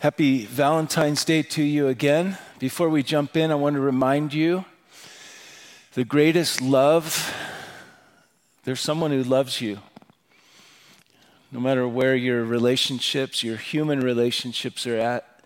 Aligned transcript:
Happy 0.00 0.46
Valentine's 0.46 1.24
Day 1.24 1.42
to 1.42 1.60
you 1.60 1.88
again. 1.88 2.38
Before 2.60 2.88
we 2.88 3.02
jump 3.02 3.36
in, 3.36 3.50
I 3.50 3.56
want 3.56 3.74
to 3.74 3.80
remind 3.80 4.32
you 4.32 4.64
the 5.94 6.04
greatest 6.04 6.62
love, 6.62 7.34
there's 8.62 8.80
someone 8.80 9.10
who 9.10 9.24
loves 9.24 9.60
you. 9.60 9.80
No 11.50 11.58
matter 11.58 11.88
where 11.88 12.14
your 12.14 12.44
relationships, 12.44 13.42
your 13.42 13.56
human 13.56 13.98
relationships 13.98 14.86
are 14.86 14.94
at. 14.94 15.40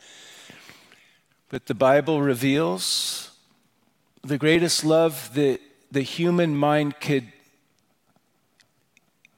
But 1.49 1.65
the 1.65 1.75
Bible 1.75 2.21
reveals 2.21 3.31
the 4.21 4.37
greatest 4.37 4.85
love 4.85 5.31
that 5.33 5.61
the 5.91 6.03
human 6.03 6.55
mind 6.55 7.01
could, 7.01 7.33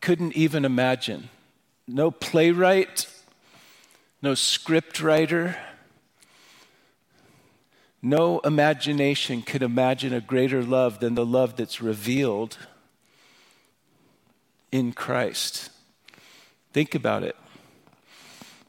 couldn't 0.01 0.33
even 0.33 0.65
imagine. 0.65 1.29
No 1.87 2.11
playwright, 2.11 3.07
no 4.25 4.35
script 4.35 5.03
writer, 5.03 5.55
no 8.01 8.39
imagination 8.39 9.43
could 9.43 9.63
imagine 9.63 10.15
a 10.15 10.21
greater 10.21 10.63
love 10.63 10.99
than 10.99 11.15
the 11.15 11.27
love 11.27 11.57
that's 11.57 11.82
revealed 11.82 12.57
in 14.73 14.95
Christ. 14.95 15.68
Think 16.73 16.95
about 16.95 17.23
it. 17.23 17.37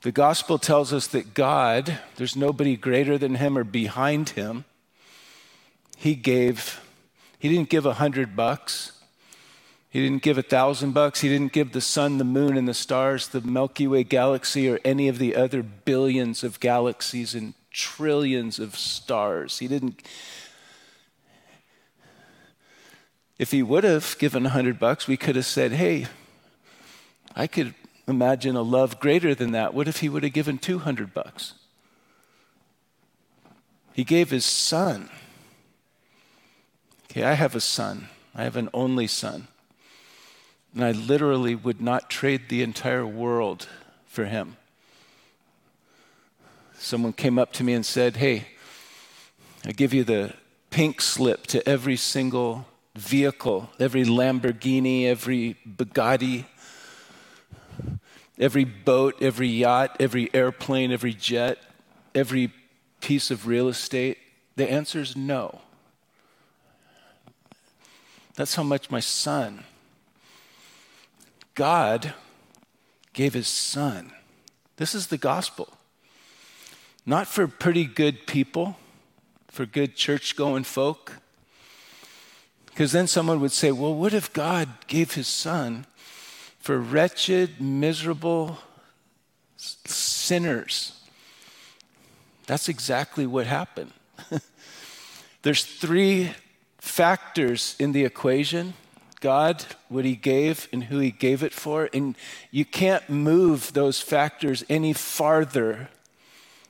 The 0.01 0.11
gospel 0.11 0.57
tells 0.57 0.91
us 0.91 1.07
that 1.07 1.33
God, 1.33 1.99
there's 2.17 2.35
nobody 2.35 2.75
greater 2.75 3.17
than 3.17 3.35
him 3.35 3.57
or 3.57 3.63
behind 3.63 4.31
him. 4.31 4.65
He 5.95 6.15
gave, 6.15 6.81
he 7.39 7.47
didn't 7.47 7.69
give 7.69 7.85
a 7.85 7.93
hundred 7.93 8.35
bucks. 8.35 8.91
He 9.95 10.01
didn't 10.01 10.23
give 10.23 10.37
a 10.37 10.41
thousand 10.41 10.91
bucks. 10.91 11.21
He 11.21 11.29
didn't 11.29 11.53
give 11.53 11.71
the 11.71 11.79
sun, 11.79 12.17
the 12.17 12.25
moon, 12.25 12.57
and 12.57 12.67
the 12.67 12.73
stars, 12.73 13.29
the 13.29 13.39
Milky 13.39 13.87
Way 13.87 14.03
galaxy, 14.03 14.67
or 14.69 14.77
any 14.83 15.07
of 15.07 15.19
the 15.19 15.37
other 15.37 15.63
billions 15.63 16.43
of 16.43 16.59
galaxies 16.59 17.33
and 17.33 17.53
trillions 17.71 18.59
of 18.59 18.75
stars. 18.75 19.59
He 19.59 19.69
didn't. 19.69 20.05
If 23.39 23.51
he 23.51 23.63
would 23.63 23.85
have 23.85 24.17
given 24.19 24.45
a 24.45 24.49
hundred 24.49 24.79
bucks, 24.79 25.07
we 25.07 25.15
could 25.15 25.37
have 25.37 25.45
said, 25.45 25.71
hey, 25.71 26.07
I 27.33 27.47
could 27.47 27.73
imagine 28.05 28.57
a 28.57 28.63
love 28.63 28.99
greater 28.99 29.33
than 29.33 29.53
that. 29.53 29.73
What 29.73 29.87
if 29.87 30.01
he 30.01 30.09
would 30.09 30.23
have 30.23 30.33
given 30.33 30.57
200 30.57 31.13
bucks? 31.13 31.53
He 33.93 34.03
gave 34.03 34.29
his 34.29 34.43
son. 34.43 35.09
Okay, 37.09 37.23
I 37.23 37.35
have 37.35 37.55
a 37.55 37.61
son. 37.61 38.09
I 38.35 38.43
have 38.43 38.57
an 38.57 38.67
only 38.73 39.07
son. 39.07 39.47
And 40.75 40.83
I 40.83 40.91
literally 40.91 41.55
would 41.55 41.79
not 41.79 42.09
trade 42.09 42.49
the 42.49 42.61
entire 42.61 43.07
world 43.07 43.69
for 44.05 44.25
him. 44.25 44.57
Someone 46.77 47.13
came 47.13 47.39
up 47.39 47.53
to 47.53 47.63
me 47.63 47.73
and 47.73 47.85
said, 47.85 48.17
Hey, 48.17 48.47
I 49.63 49.71
give 49.71 49.93
you 49.93 50.03
the 50.03 50.33
pink 50.69 50.99
slip 50.99 51.47
to 51.47 51.67
every 51.67 51.95
single 51.95 52.67
vehicle, 52.93 53.69
every 53.79 54.03
Lamborghini, 54.03 55.05
every 55.05 55.55
Bugatti, 55.65 56.45
every 58.37 58.65
boat, 58.65 59.15
every 59.21 59.47
yacht, 59.47 59.95
every 60.01 60.29
airplane, 60.33 60.91
every 60.91 61.13
jet, 61.13 61.57
every 62.13 62.51
piece 62.99 63.31
of 63.31 63.47
real 63.47 63.69
estate. 63.69 64.17
The 64.57 64.69
answer 64.69 64.99
is 64.99 65.15
no. 65.15 65.61
That's 68.35 68.55
how 68.55 68.63
much 68.63 68.91
my 68.91 68.99
son 68.99 69.63
God 71.55 72.13
gave 73.13 73.33
his 73.33 73.47
son. 73.47 74.11
This 74.75 74.93
is 74.93 75.07
the 75.07 75.17
gospel. 75.17 75.69
Not 77.05 77.27
for 77.27 77.47
pretty 77.47 77.85
good 77.85 78.27
people, 78.27 78.77
for 79.47 79.65
good 79.65 79.95
church 79.95 80.35
going 80.35 80.65
folk. 80.65 81.13
Because 82.65 82.91
then 82.91 83.07
someone 83.07 83.39
would 83.39 83.53
say, 83.53 83.71
well, 83.71 83.95
what 83.95 84.13
if 84.13 84.33
God 84.33 84.67
gave 84.87 85.13
his 85.13 85.27
son 85.27 85.85
for 86.59 86.77
wretched, 86.77 87.61
miserable 87.61 88.57
sinners? 89.55 90.99
That's 92.47 92.67
exactly 92.67 93.25
what 93.25 93.47
happened. 93.47 93.93
There's 95.41 95.63
three 95.63 96.31
factors 96.79 97.75
in 97.79 97.93
the 97.93 98.03
equation 98.03 98.73
God, 99.25 99.65
what 99.89 100.05
He 100.05 100.15
gave, 100.15 100.67
and 100.71 100.83
who 100.83 100.99
He 100.99 101.09
gave 101.09 101.41
it 101.41 101.51
for. 101.51 101.89
And 101.91 102.15
you 102.51 102.63
can't 102.63 103.09
move 103.09 103.73
those 103.73 103.99
factors 103.99 104.63
any 104.69 104.93
farther 104.93 105.89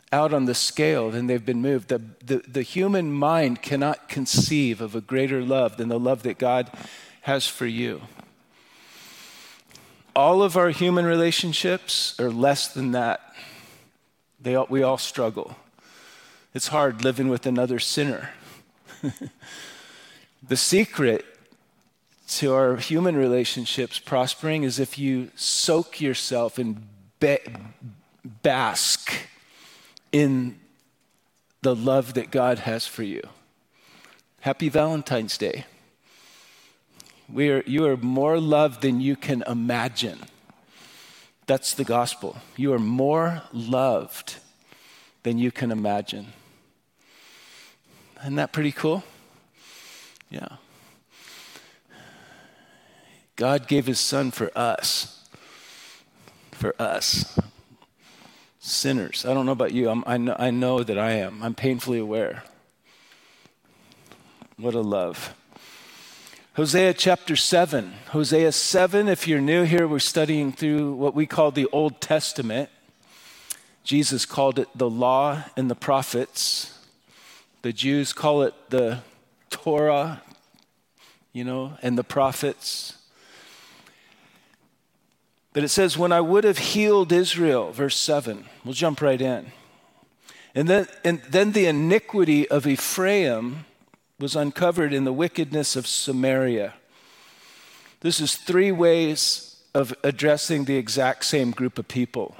out 0.09 0.33
on 0.33 0.45
the 0.45 0.55
scale 0.55 1.11
than 1.11 1.27
they've 1.27 1.45
been 1.45 1.61
moved. 1.61 1.89
The, 1.89 2.01
the, 2.23 2.37
the 2.47 2.61
human 2.61 3.11
mind 3.11 3.61
cannot 3.61 4.07
conceive 4.07 4.79
of 4.79 4.95
a 4.95 5.01
greater 5.01 5.41
love 5.41 5.75
than 5.75 5.89
the 5.89 5.99
love 5.99 6.23
that 6.23 6.37
God 6.37 6.71
has 7.23 7.45
for 7.45 7.65
you. 7.65 8.03
All 10.15 10.41
of 10.41 10.55
our 10.55 10.69
human 10.69 11.05
relationships 11.05 12.17
are 12.21 12.29
less 12.29 12.69
than 12.69 12.93
that. 12.93 13.35
They 14.39 14.55
all, 14.55 14.67
we 14.69 14.81
all 14.81 14.97
struggle. 14.97 15.57
It's 16.53 16.69
hard 16.69 17.03
living 17.03 17.27
with 17.27 17.45
another 17.45 17.79
sinner. 17.79 18.29
the 20.47 20.55
secret 20.55 21.34
to 22.27 22.53
our 22.53 22.77
human 22.77 23.15
relationships 23.15 23.99
prospering 23.99 24.63
is 24.63 24.79
if 24.79 24.97
you 24.97 25.29
soak 25.35 26.01
yourself 26.01 26.57
and 26.57 26.87
ba- 27.19 27.39
bask 28.41 29.13
in 30.11 30.57
the 31.61 31.75
love 31.75 32.13
that 32.15 32.31
God 32.31 32.59
has 32.59 32.87
for 32.87 33.03
you. 33.03 33.21
Happy 34.41 34.69
Valentine's 34.69 35.37
Day. 35.37 35.65
We 37.31 37.49
are, 37.49 37.63
you 37.65 37.87
are 37.87 37.97
more 37.97 38.39
loved 38.39 38.81
than 38.81 39.01
you 39.01 39.15
can 39.15 39.43
imagine. 39.47 40.19
That's 41.47 41.73
the 41.73 41.83
gospel. 41.83 42.37
You 42.55 42.73
are 42.73 42.79
more 42.79 43.43
loved 43.51 44.37
than 45.23 45.37
you 45.37 45.51
can 45.51 45.71
imagine. 45.71 46.33
Isn't 48.21 48.35
that 48.35 48.53
pretty 48.53 48.71
cool? 48.71 49.03
Yeah. 50.29 50.57
God 53.35 53.67
gave 53.67 53.85
his 53.85 53.99
son 53.99 54.31
for 54.31 54.49
us. 54.57 55.23
For 56.51 56.73
us. 56.79 57.37
Sinners. 58.59 59.25
I 59.25 59.33
don't 59.33 59.45
know 59.45 59.51
about 59.51 59.73
you. 59.73 59.89
I'm, 59.89 60.03
I, 60.07 60.17
know, 60.17 60.35
I 60.39 60.51
know 60.51 60.83
that 60.83 60.97
I 60.97 61.11
am. 61.11 61.43
I'm 61.43 61.53
painfully 61.53 61.99
aware. 61.99 62.43
What 64.57 64.73
a 64.73 64.81
love. 64.81 65.33
Hosea 66.53 66.93
chapter 66.93 67.35
7. 67.35 67.93
Hosea 68.11 68.53
7, 68.53 69.09
if 69.09 69.27
you're 69.27 69.41
new 69.41 69.63
here, 69.63 69.85
we're 69.85 69.99
studying 69.99 70.53
through 70.53 70.93
what 70.93 71.13
we 71.13 71.25
call 71.25 71.51
the 71.51 71.67
Old 71.73 71.99
Testament. 71.99 72.69
Jesus 73.83 74.25
called 74.25 74.57
it 74.57 74.69
the 74.73 74.89
law 74.89 75.43
and 75.57 75.69
the 75.69 75.75
prophets. 75.75 76.79
The 77.61 77.73
Jews 77.73 78.13
call 78.13 78.43
it 78.43 78.53
the 78.69 78.99
Torah, 79.49 80.21
you 81.33 81.43
know, 81.43 81.77
and 81.81 81.97
the 81.97 82.03
prophets. 82.05 82.97
But 85.55 85.63
it 85.63 85.69
says, 85.69 85.97
When 85.97 86.11
I 86.11 86.19
would 86.19 86.43
have 86.43 86.57
healed 86.57 87.13
Israel, 87.13 87.71
verse 87.71 87.95
7. 87.95 88.45
We'll 88.65 88.73
jump 88.73 89.01
right 89.01 89.21
in. 89.21 89.53
And 90.53 90.67
then, 90.67 90.87
and 91.05 91.21
then 91.29 91.53
the 91.53 91.65
iniquity 91.65 92.45
of 92.49 92.67
Ephraim 92.67 93.63
was 94.19 94.35
uncovered 94.35 94.91
in 94.93 95.05
the 95.05 95.13
wickedness 95.13 95.77
of 95.77 95.87
Samaria. 95.87 96.73
This 98.01 98.19
is 98.19 98.35
three 98.35 98.73
ways 98.73 99.63
of 99.73 99.95
addressing 100.03 100.65
the 100.65 100.75
exact 100.75 101.23
same 101.23 101.51
group 101.51 101.79
of 101.79 101.87
people. 101.87 102.35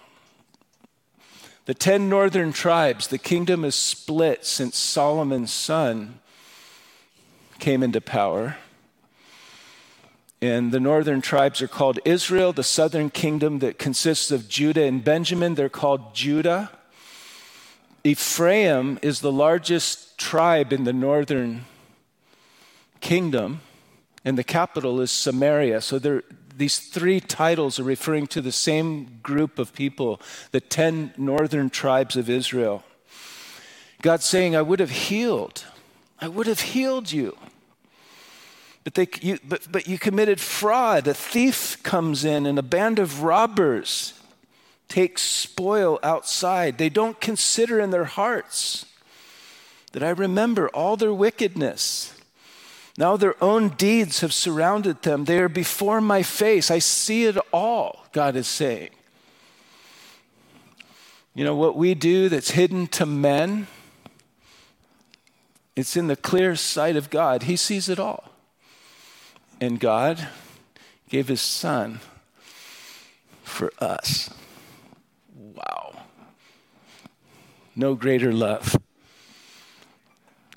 The 1.68 1.74
ten 1.74 2.10
northern 2.10 2.52
tribes, 2.52 3.08
the 3.08 3.18
kingdom 3.18 3.64
is 3.64 3.76
split 3.76 4.46
since 4.46 4.78
Solomon's 4.78 5.54
son 5.54 6.20
came 7.60 7.82
into 7.82 8.02
power. 8.02 8.58
And 10.46 10.72
the 10.72 10.80
northern 10.80 11.22
tribes 11.22 11.60
are 11.64 11.68
called 11.68 11.98
Israel. 12.06 12.54
The 12.54 12.64
southern 12.64 13.10
kingdom 13.10 13.60
that 13.60 13.80
consists 13.80 14.30
of 14.30 14.48
Judah 14.48 14.84
and 14.84 15.04
Benjamin, 15.04 15.56
they're 15.56 15.70
called 15.70 16.14
Judah. 16.14 16.70
Ephraim 18.04 19.00
is 19.02 19.22
the 19.22 19.32
largest 19.32 20.20
tribe 20.20 20.72
in 20.72 20.84
the 20.84 20.94
northern 20.94 21.66
kingdom, 23.02 23.62
and 24.24 24.38
the 24.38 24.44
capital 24.44 25.02
is 25.02 25.10
Samaria. 25.10 25.82
So 25.82 26.22
these 26.56 26.78
three 26.78 27.20
titles 27.20 27.80
are 27.80 27.84
referring 27.84 28.28
to 28.28 28.42
the 28.42 28.52
same 28.52 29.20
group 29.24 29.58
of 29.58 29.74
people, 29.74 30.22
the 30.52 30.62
10 30.62 31.16
northern 31.18 31.72
tribes 31.72 32.16
of 32.16 32.30
Israel. 32.30 32.84
God's 34.04 34.26
saying, 34.26 34.56
I 34.56 34.62
would 34.62 34.80
have 34.80 34.92
healed. 34.92 35.64
I 36.22 36.28
would 36.28 36.46
have 36.46 36.60
healed 36.60 37.12
you. 37.12 37.36
But, 38.86 38.94
they, 38.94 39.08
you, 39.20 39.40
but, 39.44 39.68
but 39.70 39.88
you 39.88 39.98
committed 39.98 40.40
fraud. 40.40 41.08
A 41.08 41.14
thief 41.14 41.82
comes 41.84 42.24
in 42.24 42.46
and 42.46 42.58
a 42.58 42.64
band 42.64 43.00
of 43.00 43.24
robbers 43.24 44.14
take 44.88 45.18
spoil 45.18 46.00
outside. 46.04 46.78
They 46.78 46.90
don't 46.90 47.20
consider 47.20 47.80
in 47.80 47.90
their 47.90 48.06
hearts 48.06 48.86
that 49.92 50.04
I 50.04 50.10
remember 50.10 50.70
all 50.70 50.98
their 50.98 51.14
wickedness. 51.14 52.14
Now 52.96 53.18
their 53.18 53.42
own 53.44 53.70
deeds 53.70 54.22
have 54.22 54.34
surrounded 54.34 55.02
them. 55.02 55.26
They 55.26 55.40
are 55.40 55.50
before 55.50 56.00
my 56.00 56.22
face. 56.22 56.70
I 56.70 56.78
see 56.78 57.26
it 57.26 57.38
all, 57.52 58.06
God 58.12 58.36
is 58.36 58.48
saying. 58.48 58.92
You 61.34 61.44
know, 61.44 61.56
what 61.56 61.76
we 61.76 61.96
do 61.96 62.30
that's 62.30 62.52
hidden 62.52 62.86
to 62.88 63.08
men, 63.08 63.66
it's 65.76 65.98
in 65.98 66.06
the 66.06 66.16
clear 66.16 66.56
sight 66.56 66.96
of 66.96 67.10
God. 67.10 67.44
He 67.44 67.56
sees 67.56 67.90
it 67.90 68.00
all. 68.00 68.35
And 69.60 69.80
God 69.80 70.28
gave 71.10 71.28
his 71.28 71.42
son 71.42 72.00
for 73.44 73.72
us. 73.80 74.30
Wow. 75.36 76.04
No 77.76 77.96
greater 77.96 78.34
love. 78.34 78.76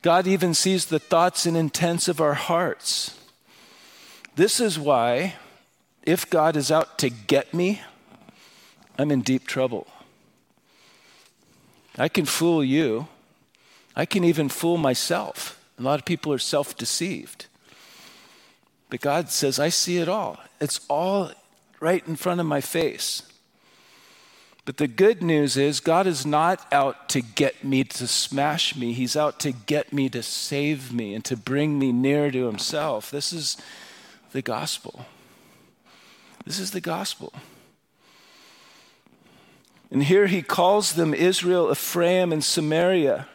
God 0.02 0.26
even 0.26 0.54
sees 0.54 0.86
the 0.86 0.98
thoughts 0.98 1.46
and 1.46 1.56
intents 1.56 2.08
of 2.08 2.20
our 2.20 2.34
hearts. 2.34 3.18
This 4.36 4.60
is 4.60 4.78
why, 4.78 5.34
if 6.04 6.30
God 6.30 6.56
is 6.56 6.70
out 6.70 6.98
to 6.98 7.10
get 7.10 7.52
me, 7.52 7.82
I'm 8.96 9.10
in 9.10 9.22
deep 9.22 9.46
trouble. 9.46 9.88
I 11.96 12.08
can 12.08 12.24
fool 12.24 12.62
you. 12.62 13.08
I 13.96 14.06
can 14.06 14.22
even 14.22 14.48
fool 14.48 14.76
myself. 14.76 15.60
A 15.76 15.82
lot 15.82 15.98
of 15.98 16.04
people 16.04 16.32
are 16.32 16.38
self 16.38 16.76
deceived. 16.76 17.47
But 18.90 19.00
God 19.00 19.31
says, 19.31 19.58
I 19.58 19.69
see 19.69 19.99
it 19.99 20.08
all. 20.08 20.38
It's 20.61 20.81
all 20.88 21.31
right 21.81 22.06
in 22.06 22.17
front 22.17 22.40
of 22.40 22.46
my 22.46 22.61
face. 22.61 23.23
But 24.64 24.76
the 24.76 24.88
good 24.88 25.23
news 25.23 25.56
is, 25.56 25.81
God 25.81 26.06
is 26.06 26.26
not 26.26 26.67
out 26.73 27.08
to 27.11 27.23
get 27.23 27.64
me 27.64 27.85
to 27.85 28.06
smash 28.06 28.76
me. 28.76 28.93
He's 28.93 29.17
out 29.17 29.40
to 29.40 29.52
get 29.52 29.93
me 29.93 30.11
to 30.11 30.23
save 30.23 30.93
me 30.93 31.14
and 31.14 31.25
to 31.25 31.37
bring 31.37 31.79
me 31.79 31.90
near 31.90 32.31
to 32.31 32.46
Himself. 32.46 33.11
This 33.11 33.32
is 33.32 33.56
the 34.32 34.43
gospel. 34.43 35.06
This 36.44 36.58
is 36.58 36.73
the 36.73 36.81
gospel. 36.81 37.32
And 39.90 40.02
here 40.02 40.26
he 40.26 40.43
calls 40.43 40.94
them 40.94 41.14
Israel, 41.14 41.70
Ephraim, 41.70 42.32
and 42.32 42.44
Samaria. 42.44 43.26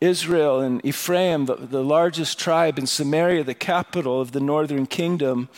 Israel 0.00 0.60
and 0.60 0.84
Ephraim, 0.84 1.46
the, 1.46 1.56
the 1.56 1.82
largest 1.82 2.38
tribe, 2.38 2.78
and 2.78 2.88
Samaria, 2.88 3.44
the 3.44 3.54
capital 3.54 4.20
of 4.20 4.32
the 4.32 4.40
northern 4.40 4.86
kingdom, 4.86 5.48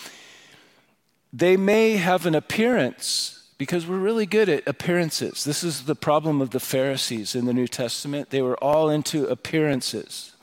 they 1.32 1.56
may 1.56 1.96
have 1.96 2.26
an 2.26 2.34
appearance 2.34 3.48
because 3.58 3.86
we're 3.86 3.98
really 3.98 4.24
good 4.24 4.48
at 4.48 4.66
appearances. 4.66 5.44
This 5.44 5.62
is 5.62 5.84
the 5.84 5.94
problem 5.94 6.40
of 6.40 6.50
the 6.50 6.60
Pharisees 6.60 7.34
in 7.34 7.44
the 7.44 7.52
New 7.52 7.68
Testament. 7.68 8.30
They 8.30 8.40
were 8.40 8.56
all 8.64 8.88
into 8.88 9.26
appearances. 9.26 10.34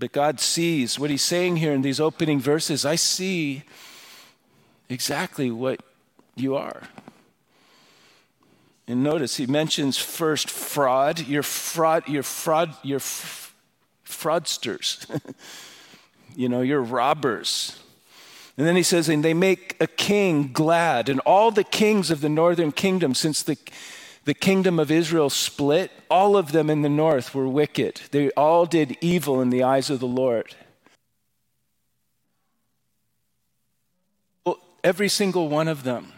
But 0.00 0.12
God 0.12 0.40
sees 0.40 0.98
what 0.98 1.10
he's 1.10 1.22
saying 1.22 1.56
here 1.58 1.72
in 1.72 1.82
these 1.82 2.00
opening 2.00 2.40
verses. 2.40 2.84
I 2.84 2.96
see 2.96 3.62
exactly 4.88 5.50
what 5.50 5.80
you 6.34 6.56
are. 6.56 6.82
And 8.88 9.02
notice 9.02 9.36
he 9.36 9.46
mentions 9.46 9.98
first 9.98 10.48
fraud. 10.48 11.20
You're 11.20 11.42
fraud, 11.42 12.08
you're 12.08 12.22
fraud, 12.22 12.74
you're 12.82 12.96
f- 12.96 13.54
fraudsters. 14.04 15.06
you 16.34 16.48
know, 16.48 16.62
you're 16.62 16.82
robbers. 16.82 17.78
And 18.56 18.66
then 18.66 18.76
he 18.76 18.82
says, 18.82 19.10
and 19.10 19.22
they 19.22 19.34
make 19.34 19.76
a 19.78 19.86
king 19.86 20.50
glad. 20.54 21.10
And 21.10 21.20
all 21.20 21.50
the 21.50 21.64
kings 21.64 22.10
of 22.10 22.22
the 22.22 22.30
northern 22.30 22.72
kingdom, 22.72 23.14
since 23.14 23.42
the, 23.42 23.58
the 24.24 24.34
kingdom 24.34 24.78
of 24.80 24.90
Israel 24.90 25.28
split, 25.28 25.92
all 26.10 26.34
of 26.36 26.52
them 26.52 26.70
in 26.70 26.80
the 26.80 26.88
north 26.88 27.34
were 27.34 27.46
wicked. 27.46 28.00
They 28.10 28.30
all 28.30 28.64
did 28.64 28.96
evil 29.02 29.42
in 29.42 29.50
the 29.50 29.62
eyes 29.62 29.90
of 29.90 30.00
the 30.00 30.06
Lord. 30.06 30.56
Well, 34.46 34.58
every 34.82 35.10
single 35.10 35.50
one 35.50 35.68
of 35.68 35.84
them. 35.84 36.14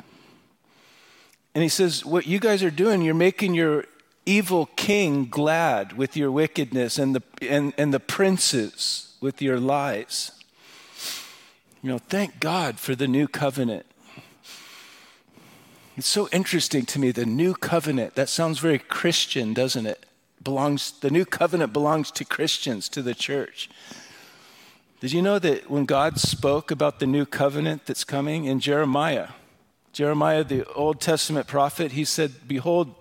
And 1.54 1.62
he 1.62 1.68
says, 1.68 2.04
What 2.04 2.26
you 2.26 2.38
guys 2.38 2.62
are 2.62 2.70
doing, 2.70 3.02
you're 3.02 3.14
making 3.14 3.54
your 3.54 3.84
evil 4.26 4.66
king 4.76 5.26
glad 5.26 5.94
with 5.94 6.16
your 6.16 6.30
wickedness 6.30 6.98
and 6.98 7.14
the, 7.14 7.22
and, 7.42 7.72
and 7.76 7.92
the 7.92 8.00
princes 8.00 9.16
with 9.20 9.42
your 9.42 9.58
lies. 9.58 10.32
You 11.82 11.90
know, 11.90 11.98
thank 11.98 12.40
God 12.40 12.78
for 12.78 12.94
the 12.94 13.08
new 13.08 13.26
covenant. 13.26 13.86
It's 15.96 16.06
so 16.06 16.28
interesting 16.32 16.86
to 16.86 16.98
me, 16.98 17.10
the 17.10 17.26
new 17.26 17.54
covenant. 17.54 18.14
That 18.14 18.28
sounds 18.28 18.58
very 18.58 18.78
Christian, 18.78 19.52
doesn't 19.52 19.86
it? 19.86 20.06
Belongs 20.42 20.92
the 21.00 21.10
new 21.10 21.24
covenant 21.24 21.72
belongs 21.72 22.10
to 22.12 22.24
Christians, 22.24 22.88
to 22.90 23.02
the 23.02 23.14
church. 23.14 23.68
Did 25.00 25.12
you 25.12 25.22
know 25.22 25.38
that 25.38 25.70
when 25.70 25.86
God 25.86 26.18
spoke 26.18 26.70
about 26.70 27.00
the 27.00 27.06
new 27.06 27.26
covenant 27.26 27.86
that's 27.86 28.04
coming 28.04 28.44
in 28.44 28.60
Jeremiah, 28.60 29.28
Jeremiah, 29.92 30.44
the 30.44 30.64
Old 30.72 31.00
Testament 31.00 31.46
prophet, 31.46 31.92
he 31.92 32.04
said, 32.04 32.46
Behold, 32.46 32.94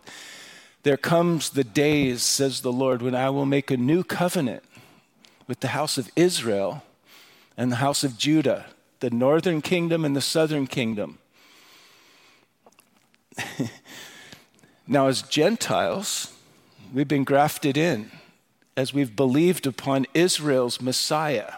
there 0.84 0.98
comes 0.98 1.52
the 1.52 1.64
days, 1.64 2.24
says 2.24 2.62
the 2.62 2.72
Lord, 2.72 3.02
when 3.02 3.16
I 3.16 3.30
will 3.30 3.46
make 3.46 3.70
a 3.70 3.78
new 3.78 4.04
covenant 4.04 4.64
with 5.48 5.60
the 5.60 5.70
house 5.70 5.98
of 5.98 6.10
Israel 6.16 6.84
and 7.58 7.72
the 7.72 7.78
house 7.78 8.04
of 8.04 8.18
Judah, 8.18 8.66
the 9.00 9.10
northern 9.10 9.62
kingdom 9.62 10.04
and 10.04 10.16
the 10.16 10.22
southern 10.22 10.68
kingdom. 10.68 11.20
now, 14.88 15.08
as 15.08 15.22
Gentiles, 15.22 16.34
we've 16.94 17.08
been 17.08 17.24
grafted 17.24 17.78
in 17.78 18.12
as 18.76 18.94
we've 18.94 19.16
believed 19.16 19.68
upon 19.68 20.06
Israel's 20.14 20.82
Messiah. 20.82 21.56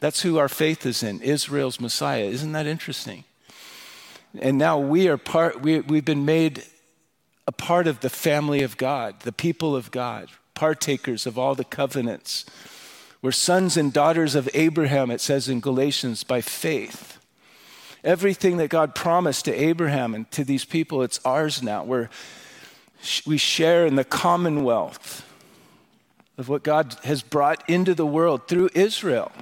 That's 0.00 0.22
who 0.22 0.38
our 0.38 0.48
faith 0.48 0.84
is 0.84 1.02
in, 1.02 1.20
Israel's 1.20 1.80
Messiah. 1.80 2.24
Isn't 2.24 2.52
that 2.52 2.66
interesting? 2.66 3.24
And 4.40 4.58
now 4.58 4.78
we 4.78 5.08
are 5.08 5.16
part, 5.16 5.62
we, 5.62 5.80
we've 5.80 6.04
been 6.04 6.24
made 6.24 6.64
a 7.46 7.52
part 7.52 7.86
of 7.86 8.00
the 8.00 8.10
family 8.10 8.62
of 8.62 8.76
God, 8.76 9.20
the 9.20 9.32
people 9.32 9.76
of 9.76 9.90
God, 9.90 10.28
partakers 10.54 11.26
of 11.26 11.38
all 11.38 11.54
the 11.54 11.64
covenants. 11.64 12.44
We're 13.22 13.32
sons 13.32 13.76
and 13.76 13.92
daughters 13.92 14.34
of 14.34 14.48
Abraham, 14.54 15.10
it 15.10 15.20
says 15.20 15.48
in 15.48 15.60
Galatians, 15.60 16.24
by 16.24 16.40
faith. 16.40 17.18
Everything 18.04 18.56
that 18.58 18.68
God 18.68 18.94
promised 18.94 19.46
to 19.46 19.54
Abraham 19.54 20.14
and 20.14 20.30
to 20.32 20.44
these 20.44 20.64
people, 20.64 21.02
it's 21.02 21.20
ours 21.24 21.62
now. 21.62 21.82
We're, 21.82 22.08
we 23.26 23.38
share 23.38 23.86
in 23.86 23.96
the 23.96 24.04
commonwealth 24.04 25.24
of 26.38 26.48
what 26.48 26.62
God 26.62 26.96
has 27.04 27.22
brought 27.22 27.68
into 27.68 27.94
the 27.94 28.06
world 28.06 28.48
through 28.48 28.70
Israel. 28.74 29.32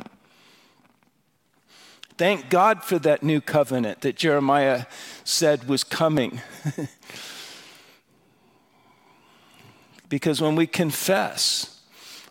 Thank 2.16 2.48
God 2.48 2.84
for 2.84 2.98
that 3.00 3.24
new 3.24 3.40
covenant 3.40 4.02
that 4.02 4.14
Jeremiah 4.14 4.86
said 5.24 5.68
was 5.68 5.82
coming. 5.82 6.40
because 10.08 10.40
when 10.40 10.54
we 10.54 10.68
confess 10.68 11.82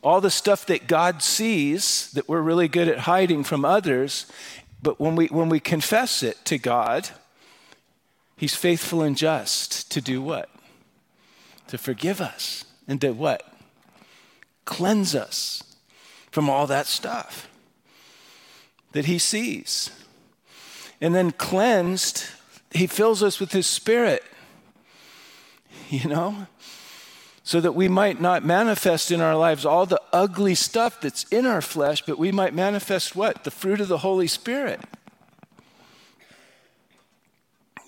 all 0.02 0.22
the 0.22 0.32
stuff 0.32 0.66
that 0.68 0.88
God 0.88 1.22
sees 1.22 2.12
that 2.12 2.30
we're 2.30 2.42
really 2.42 2.70
good 2.70 2.88
at 2.88 3.00
hiding 3.00 3.44
from 3.44 3.66
others, 3.66 4.26
but 4.82 5.02
when 5.02 5.18
we, 5.18 5.28
when 5.28 5.50
we 5.50 5.60
confess 5.60 6.24
it 6.24 6.44
to 6.46 6.58
God, 6.58 7.10
He's 8.38 8.56
faithful 8.56 9.02
and 9.02 9.18
just 9.18 9.92
to 9.92 10.02
do 10.02 10.22
what? 10.22 10.50
To 11.68 11.78
forgive 11.78 12.22
us 12.22 12.64
and 12.88 13.02
to 13.02 13.12
what? 13.12 13.54
Cleanse 14.64 15.14
us 15.14 15.64
from 16.32 16.50
all 16.50 16.68
that 16.68 16.88
stuff 16.88 17.50
that 18.94 19.06
he 19.06 19.18
sees. 19.18 19.92
And 21.02 21.14
then 21.14 21.32
cleansed, 21.32 22.26
he 22.72 22.88
fills 22.88 23.22
us 23.22 23.40
with 23.40 23.52
his 23.52 23.68
spirit, 23.68 24.24
you 25.90 26.08
know, 26.08 26.48
so 27.44 27.60
that 27.60 27.76
we 27.76 27.90
might 27.90 28.22
not 28.22 28.46
manifest 28.46 29.12
in 29.12 29.20
our 29.20 29.36
lives 29.36 29.66
all 29.66 29.86
the 29.86 30.02
ugly 30.14 30.56
stuff 30.56 31.02
that's 31.02 31.26
in 31.26 31.46
our 31.46 31.62
flesh, 31.62 32.02
but 32.06 32.18
we 32.18 32.32
might 32.32 32.54
manifest 32.54 33.16
what? 33.16 33.44
The 33.44 33.52
fruit 33.52 33.82
of 33.82 33.90
the 33.90 33.98
Holy 33.98 34.28
Spirit. 34.28 34.80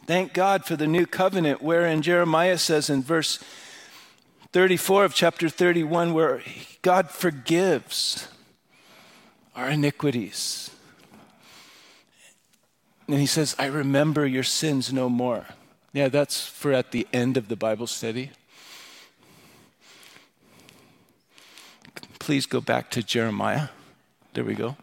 Thank 0.06 0.34
God 0.34 0.66
for 0.66 0.76
the 0.76 0.86
new 0.86 1.06
covenant, 1.08 1.64
wherein 1.64 2.02
Jeremiah 2.02 2.58
says 2.58 2.90
in 2.90 3.02
verse 3.02 3.40
34 4.52 5.06
of 5.06 5.16
chapter 5.16 5.50
31, 5.50 6.14
where 6.14 6.44
God 6.82 7.10
forgives 7.10 8.28
our 9.56 9.70
iniquities 9.70 10.65
and 13.08 13.20
he 13.20 13.26
says, 13.26 13.56
I 13.60 13.66
remember 13.68 14.26
your 14.26 14.44
sins 14.44 14.92
no 14.92 15.10
more. 15.10 15.46
Yeah, 15.94 16.10
that's 16.10 16.46
for 16.46 16.74
at 16.74 16.92
the 16.92 17.08
end 17.14 17.38
of 17.38 17.48
the 17.48 17.56
Bible 17.56 17.88
study. 17.88 18.32
Please 22.20 22.46
go 22.46 22.60
back 22.60 22.90
to 22.92 23.04
Jeremiah. 23.04 23.70
There 24.34 24.44
we 24.44 24.56
go. 24.56 24.76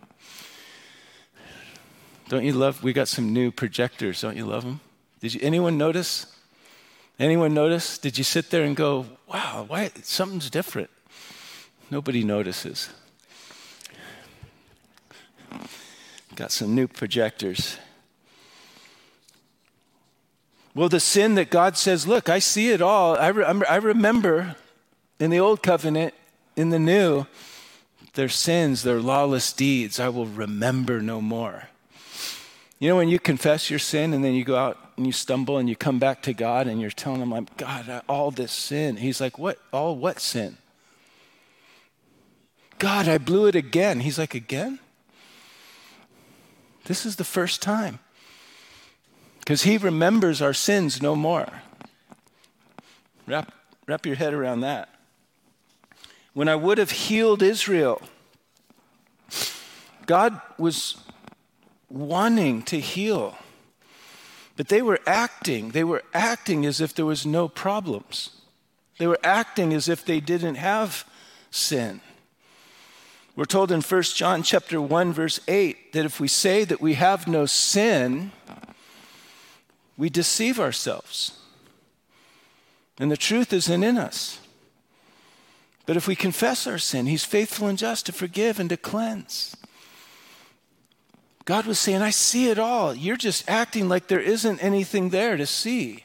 Don't 2.29 2.45
you 2.45 2.53
love? 2.53 2.83
We 2.83 2.93
got 2.93 3.09
some 3.09 3.33
new 3.33 3.51
projectors. 3.51 4.21
Don't 4.21 4.37
you 4.37 4.47
love 4.47 4.65
them? 4.65 4.81
Did 5.21 5.35
you, 5.35 5.41
anyone 5.43 5.77
notice? 5.77 6.27
Anyone 7.19 7.53
notice? 7.53 7.99
Did 7.99 8.17
you 8.17 8.25
sit 8.25 8.51
there 8.51 8.65
and 8.65 8.75
go, 8.75 9.07
"Wow, 9.27 9.67
why 9.69 9.91
something's 10.03 10.49
different"? 10.49 10.89
Nobody 11.91 12.25
notices. 12.25 12.89
Got 16.35 16.53
some 16.53 16.75
new 16.75 16.89
projectors. 16.89 17.77
Well, 20.75 20.89
the 20.89 21.01
sin 21.01 21.35
that 21.35 21.51
God 21.51 21.77
says, 21.77 22.07
look, 22.07 22.29
I 22.29 22.39
see 22.39 22.71
it 22.71 22.81
all. 22.81 23.17
I, 23.17 23.29
re- 23.29 23.45
I 23.45 23.77
remember 23.77 24.57
in 25.21 25.31
the 25.31 25.39
old 25.39 25.63
covenant, 25.63 26.15
in 26.57 26.71
the 26.71 26.79
new, 26.79 27.27
their 28.15 28.29
sins, 28.29 28.83
their 28.83 29.01
lawless 29.01 29.53
deeds, 29.53 30.01
I 30.01 30.09
will 30.09 30.27
remember 30.27 31.01
no 31.01 31.21
more. 31.21 31.69
You 32.79 32.89
know, 32.89 32.97
when 32.97 33.09
you 33.09 33.19
confess 33.19 33.71
your 33.71 33.79
sin 33.79 34.13
and 34.13 34.25
then 34.25 34.35
you 34.35 34.45
go 34.45 34.57
out 34.57 34.79
and 34.97 35.07
you 35.07 35.13
stumble 35.13 35.59
and 35.59 35.69
you 35.69 35.77
come 35.77 35.99
back 35.99 36.23
to 36.23 36.33
God 36.33 36.67
and 36.67 36.81
you're 36.81 36.91
telling 36.91 37.21
him, 37.21 37.31
like, 37.31 37.57
God, 37.57 38.03
all 38.09 38.31
this 38.31 38.51
sin. 38.51 38.97
He's 38.97 39.21
like, 39.21 39.39
what? 39.39 39.59
All 39.73 39.97
what 39.97 40.21
sin? 40.21 40.57
God, 42.79 43.09
I 43.09 43.19
blew 43.19 43.47
it 43.47 43.55
again. 43.55 44.01
He's 44.01 44.19
like, 44.19 44.35
again? 44.35 44.81
This 46.85 47.07
is 47.07 47.17
the 47.17 47.25
first 47.25 47.63
time. 47.63 48.01
Because 49.43 49.63
he 49.63 49.77
remembers 49.77 50.41
our 50.41 50.55
sins 50.55 51.03
no 51.03 51.17
more. 51.17 51.49
Wrap, 53.27 53.53
wrap 53.89 54.07
your 54.07 54.15
head 54.15 54.33
around 54.33 54.61
that. 54.61 54.89
When 56.33 56.49
I 56.49 56.55
would 56.55 56.79
have 56.79 56.93
healed 56.93 57.43
Israel, 57.43 58.01
God 60.07 60.41
was 60.59 60.97
wanting 61.89 62.63
to 62.63 62.79
heal. 62.79 63.37
But 64.57 64.69
they 64.69 64.81
were 64.81 65.01
acting. 65.07 65.71
They 65.71 65.85
were 65.85 66.05
acting 66.15 66.65
as 66.65 66.81
if 66.81 66.95
there 66.95 67.07
was 67.07 67.27
no 67.27 67.49
problems. 67.49 68.31
They 68.99 69.07
were 69.07 69.19
acting 69.25 69.73
as 69.75 69.89
if 69.89 70.05
they 70.05 70.21
didn't 70.21 70.55
have 70.55 71.05
sin. 71.51 72.01
We're 73.35 73.45
told 73.47 73.73
in 73.73 73.81
1 73.81 74.03
John 74.03 74.43
chapter 74.43 74.81
1 74.81 75.13
verse 75.13 75.41
8 75.49 75.93
that 75.95 76.05
if 76.05 76.21
we 76.21 76.29
say 76.29 76.65
that 76.65 76.81
we 76.81 76.95
have 76.95 77.27
no 77.27 77.47
sin, 77.47 78.31
we 80.03 80.11
deceive 80.11 80.59
ourselves. 80.59 81.39
And 82.99 83.09
the 83.09 83.17
truth 83.17 83.53
isn't 83.53 83.85
in 83.85 83.97
us. 83.97 84.41
But 85.87 85.97
if 85.97 86.09
we 86.09 86.17
confess 86.17 86.67
our 86.67 86.79
sin, 86.79 87.07
he's 87.07 87.25
faithful 87.25 87.69
and 87.69 87.79
just 87.79 88.07
to 88.07 88.13
forgive 88.13 88.59
and 88.59 88.69
to 88.71 88.77
cleanse. 88.77 89.57
God 91.45 91.67
was 91.67 91.79
saying, 91.79 92.03
I 92.03 92.11
see 92.11 92.51
it 92.51 92.59
all. 92.59 92.93
You're 92.93 93.17
just 93.17 93.49
acting 93.49 93.89
like 93.89 94.09
there 94.09 94.19
isn't 94.19 94.59
anything 94.59 95.11
there 95.11 95.37
to 95.37 95.47
see. 95.47 96.05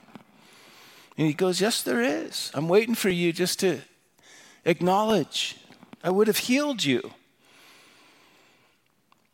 And 1.18 1.25
he 1.25 1.34
goes, 1.34 1.60
Yes, 1.60 1.82
there 1.82 2.04
is. 2.04 2.51
I'm 2.54 2.70
waiting 2.70 2.94
for 2.94 3.10
you 3.10 3.34
just 3.34 3.60
to 3.62 3.80
acknowledge. 4.63 5.58
I 6.04 6.12
would 6.12 6.27
have 6.27 6.38
healed 6.38 6.84
you. 6.84 7.13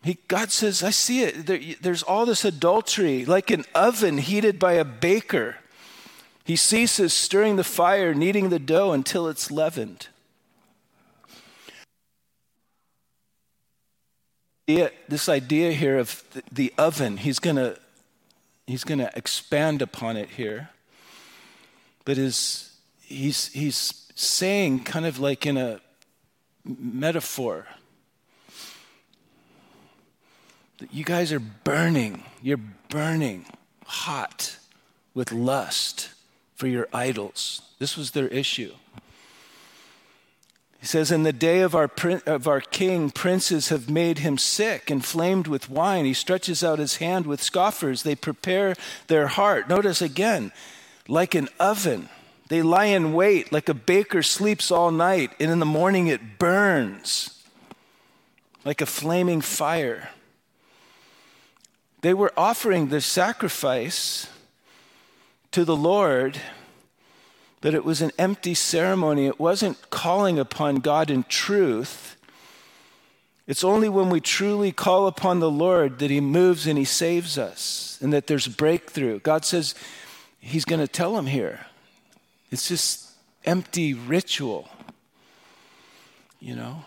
He, 0.04 0.18
God 0.28 0.52
says, 0.52 0.84
I 0.84 0.90
see 0.90 1.24
it. 1.24 1.46
There, 1.46 1.60
there's 1.82 2.04
all 2.04 2.26
this 2.26 2.44
adultery, 2.44 3.24
like 3.24 3.50
an 3.52 3.64
oven 3.74 4.18
heated 4.18 4.60
by 4.60 4.74
a 4.74 4.84
baker. 4.84 5.56
He 6.44 6.58
ceases 6.58 7.14
stirring 7.14 7.56
the 7.56 7.64
fire, 7.64 8.14
kneading 8.14 8.50
the 8.50 8.60
dough 8.60 8.92
until 8.92 9.30
it's 9.30 9.50
leavened. 9.50 10.08
this 15.08 15.28
idea 15.28 15.72
here 15.72 15.98
of 15.98 16.24
the, 16.52 16.74
oven, 16.78 17.18
he's 17.18 17.40
going 17.40 17.58
to 17.58 17.78
he's 18.66 18.86
to 19.00 19.12
expand 19.16 19.82
upon 19.82 20.16
it 20.16 20.30
here. 20.30 20.70
But 22.06 22.18
is 22.18 22.72
he's 23.02 23.48
he's 23.48 24.10
saying 24.16 24.84
kind 24.86 25.06
of 25.06 25.20
like 25.20 25.46
in 25.46 25.58
a 25.58 25.82
metaphor 26.66 27.68
you 30.92 31.04
guys 31.04 31.32
are 31.32 31.40
burning, 31.40 32.24
you're 32.42 32.60
burning 32.90 33.46
hot 33.86 34.58
with 35.14 35.32
lust 35.32 36.10
for 36.56 36.68
your 36.68 36.88
idols. 36.94 37.62
This 37.80 37.98
was 37.98 38.12
their 38.12 38.28
issue. 38.28 38.74
He 40.80 40.88
says, 40.88 41.12
In 41.12 41.24
the 41.24 41.32
day 41.32 41.62
of 41.62 41.76
our, 41.76 41.90
of 42.26 42.48
our 42.48 42.60
king, 42.60 43.10
princes 43.10 43.70
have 43.70 43.90
made 43.90 44.20
him 44.20 44.38
sick, 44.38 44.92
inflamed 44.92 45.48
with 45.48 45.70
wine. 45.70 46.04
He 46.04 46.14
stretches 46.14 46.64
out 46.64 46.80
his 46.80 46.98
hand 46.98 47.26
with 47.26 47.42
scoffers. 47.42 48.04
They 48.04 48.16
prepare 48.16 48.76
their 49.08 49.28
heart. 49.28 49.70
Notice 49.70 50.02
again, 50.02 50.52
like 51.08 51.36
an 51.36 51.48
oven. 51.60 52.10
They 52.50 52.62
lie 52.62 52.86
in 52.86 53.14
wait, 53.14 53.52
like 53.52 53.70
a 53.70 53.74
baker 53.74 54.22
sleeps 54.22 54.72
all 54.72 54.92
night, 54.92 55.32
and 55.40 55.50
in 55.50 55.60
the 55.60 55.66
morning 55.66 56.08
it 56.08 56.38
burns 56.38 57.42
like 58.66 58.82
a 58.82 58.86
flaming 58.86 59.42
fire. 59.42 60.10
They 62.04 62.14
were 62.14 62.32
offering 62.38 62.90
the 62.90 63.02
sacrifice 63.02 64.28
to 65.52 65.66
the 65.66 65.76
Lord 65.76 66.40
but 67.64 67.74
it 67.74 67.86
was 67.86 68.02
an 68.02 68.12
empty 68.20 68.56
ceremony. 68.56 69.26
It 69.26 69.40
wasn't 69.40 69.90
calling 69.90 70.38
upon 70.38 70.82
God 70.82 71.10
in 71.10 71.24
truth. 71.24 72.18
It's 73.48 73.64
only 73.64 73.88
when 73.88 74.10
we 74.10 74.20
truly 74.20 74.74
call 74.74 75.08
upon 75.08 75.40
the 75.40 75.50
Lord 75.50 76.00
that 76.00 76.12
He 76.12 76.20
moves 76.20 76.68
and 76.68 76.78
He 76.78 76.84
saves 76.84 77.38
us 77.38 77.98
and 78.02 78.12
that 78.12 78.28
there's 78.28 78.50
breakthrough. 78.50 79.22
God 79.22 79.46
says 79.46 79.76
He's 80.42 80.66
going 80.66 80.82
to 80.82 80.90
tell 80.90 81.16
them 81.16 81.28
here. 81.28 81.68
It's 82.52 82.68
just 82.68 83.12
empty 83.46 83.94
ritual, 83.94 84.68
you 86.42 86.58
know? 86.58 86.84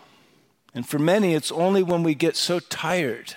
And 0.75 0.87
for 0.87 0.99
many, 0.99 1.33
it's 1.33 1.51
only 1.51 1.81
when 1.81 2.03
we 2.03 2.13
get 2.13 2.35
so 2.35 2.59
tired, 2.59 3.35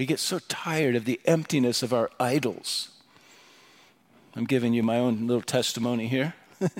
we 0.00 0.06
get 0.06 0.18
so 0.18 0.38
tired 0.48 0.96
of 0.96 1.04
the 1.04 1.20
emptiness 1.26 1.82
of 1.82 1.92
our 1.92 2.10
idols. 2.18 2.88
I'm 4.34 4.46
giving 4.46 4.72
you 4.72 4.82
my 4.82 4.96
own 4.96 5.26
little 5.26 5.42
testimony 5.42 6.08
here. 6.08 6.32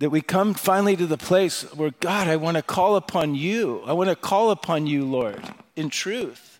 that 0.00 0.10
we 0.10 0.20
come 0.20 0.52
finally 0.52 0.96
to 0.96 1.06
the 1.06 1.16
place 1.16 1.62
where, 1.76 1.92
God, 2.00 2.26
I 2.26 2.34
want 2.34 2.56
to 2.56 2.62
call 2.64 2.96
upon 2.96 3.36
you. 3.36 3.82
I 3.86 3.92
want 3.92 4.10
to 4.10 4.16
call 4.16 4.50
upon 4.50 4.88
you, 4.88 5.04
Lord, 5.04 5.40
in 5.76 5.90
truth. 5.90 6.58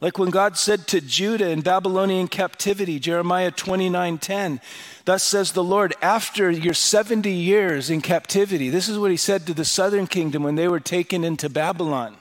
Like 0.00 0.18
when 0.18 0.30
God 0.30 0.56
said 0.56 0.88
to 0.88 1.00
Judah 1.00 1.50
in 1.50 1.60
Babylonian 1.60 2.26
captivity, 2.26 2.98
Jeremiah 2.98 3.52
29 3.52 4.18
10, 4.18 4.60
Thus 5.04 5.22
says 5.22 5.52
the 5.52 5.62
Lord, 5.62 5.94
after 6.02 6.50
your 6.50 6.74
70 6.74 7.30
years 7.30 7.88
in 7.88 8.00
captivity, 8.00 8.68
this 8.68 8.88
is 8.88 8.98
what 8.98 9.12
he 9.12 9.16
said 9.16 9.46
to 9.46 9.54
the 9.54 9.64
southern 9.64 10.08
kingdom 10.08 10.42
when 10.42 10.56
they 10.56 10.66
were 10.66 10.80
taken 10.80 11.22
into 11.22 11.48
Babylon. 11.48 12.16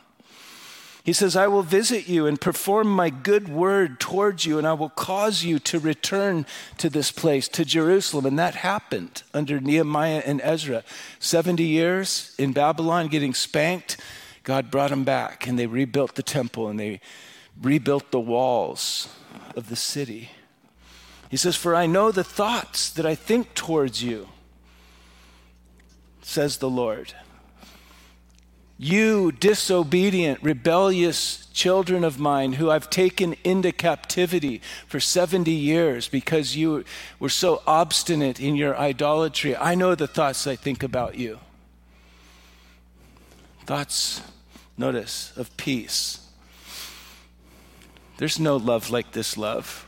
He 1.06 1.14
says, 1.14 1.36
I 1.36 1.46
will 1.46 1.62
visit 1.62 2.08
you 2.08 2.26
and 2.26 2.42
perform 2.42 2.88
my 2.88 3.12
good 3.12 3.48
word 3.48 4.00
towards 4.00 4.48
you, 4.48 4.58
and 4.58 4.66
I 4.66 4.74
will 4.74 4.90
cause 4.90 5.44
you 5.44 5.60
to 5.60 5.78
return 5.78 6.48
to 6.80 6.90
this 6.90 7.12
place, 7.12 7.48
to 7.50 7.64
Jerusalem. 7.64 8.26
And 8.26 8.40
that 8.40 8.56
happened 8.56 9.22
under 9.32 9.60
Nehemiah 9.60 10.24
and 10.26 10.42
Ezra. 10.44 10.84
70 11.20 11.64
years 11.64 12.34
in 12.40 12.54
Babylon, 12.54 13.08
getting 13.08 13.36
spanked. 13.36 13.98
God 14.42 14.72
brought 14.72 14.90
them 14.90 15.04
back, 15.04 15.46
and 15.46 15.60
they 15.60 15.68
rebuilt 15.68 16.16
the 16.16 16.24
temple 16.24 16.70
and 16.70 16.80
they 16.80 17.00
rebuilt 17.62 18.10
the 18.10 18.20
walls 18.20 19.08
of 19.56 19.70
the 19.70 19.76
city. 19.76 20.32
He 21.30 21.38
says, 21.38 21.56
For 21.56 21.76
I 21.76 21.86
know 21.86 22.10
the 22.10 22.24
thoughts 22.24 22.90
that 22.90 23.06
I 23.06 23.14
think 23.14 23.54
towards 23.54 24.02
you, 24.02 24.30
says 26.24 26.58
the 26.58 26.70
Lord 26.70 27.14
you 28.78 29.32
disobedient, 29.32 30.44
rebellious 30.44 31.46
children 31.48 32.04
of 32.04 32.20
mine 32.20 32.54
who 32.54 32.70
I've 32.70 32.90
taken 32.90 33.36
into 33.44 33.72
captivity 33.72 34.62
for 34.88 35.00
70 35.00 35.50
years 35.50 36.10
because 36.10 36.58
you 36.58 36.84
were 37.18 37.30
so 37.30 37.62
obstinate 37.66 38.40
in 38.40 38.56
your 38.56 38.78
idolatry, 38.78 39.56
I 39.56 39.76
know 39.76 39.96
the 39.96 40.08
thoughts 40.08 40.46
I 40.46 40.58
think 40.58 40.84
about 40.84 41.16
you. 41.16 41.40
Thoughts, 43.66 44.22
notice, 44.78 45.32
of 45.38 45.56
peace. 45.56 46.20
There's 48.18 48.40
no 48.40 48.58
love 48.58 48.90
like 48.90 49.14
this 49.14 49.38
love. 49.38 49.88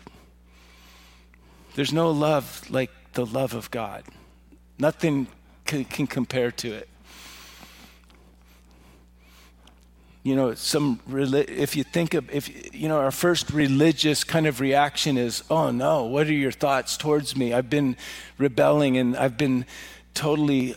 There's 1.75 1.93
no 1.93 2.09
love 2.11 2.63
like 2.69 2.91
the 3.13 3.25
love 3.25 3.53
of 3.53 3.69
God. 3.69 4.03
Nothing 4.79 5.27
can, 5.65 5.83
can 5.83 6.07
compare 6.07 6.51
to 6.51 6.73
it. 6.73 6.89
You 10.23 10.35
know, 10.35 10.53
some 10.55 10.99
if 11.07 11.75
you 11.75 11.83
think 11.83 12.13
of 12.13 12.29
if 12.29 12.75
you 12.75 12.89
know 12.89 12.97
our 12.97 13.11
first 13.11 13.49
religious 13.51 14.23
kind 14.23 14.45
of 14.45 14.59
reaction 14.59 15.17
is, 15.17 15.43
"Oh 15.49 15.71
no, 15.71 16.03
what 16.03 16.27
are 16.27 16.33
your 16.33 16.51
thoughts 16.51 16.97
towards 16.97 17.35
me? 17.35 17.53
I've 17.53 17.69
been 17.69 17.95
rebelling 18.37 18.97
and 18.97 19.15
I've 19.15 19.37
been 19.37 19.65
totally 20.13 20.75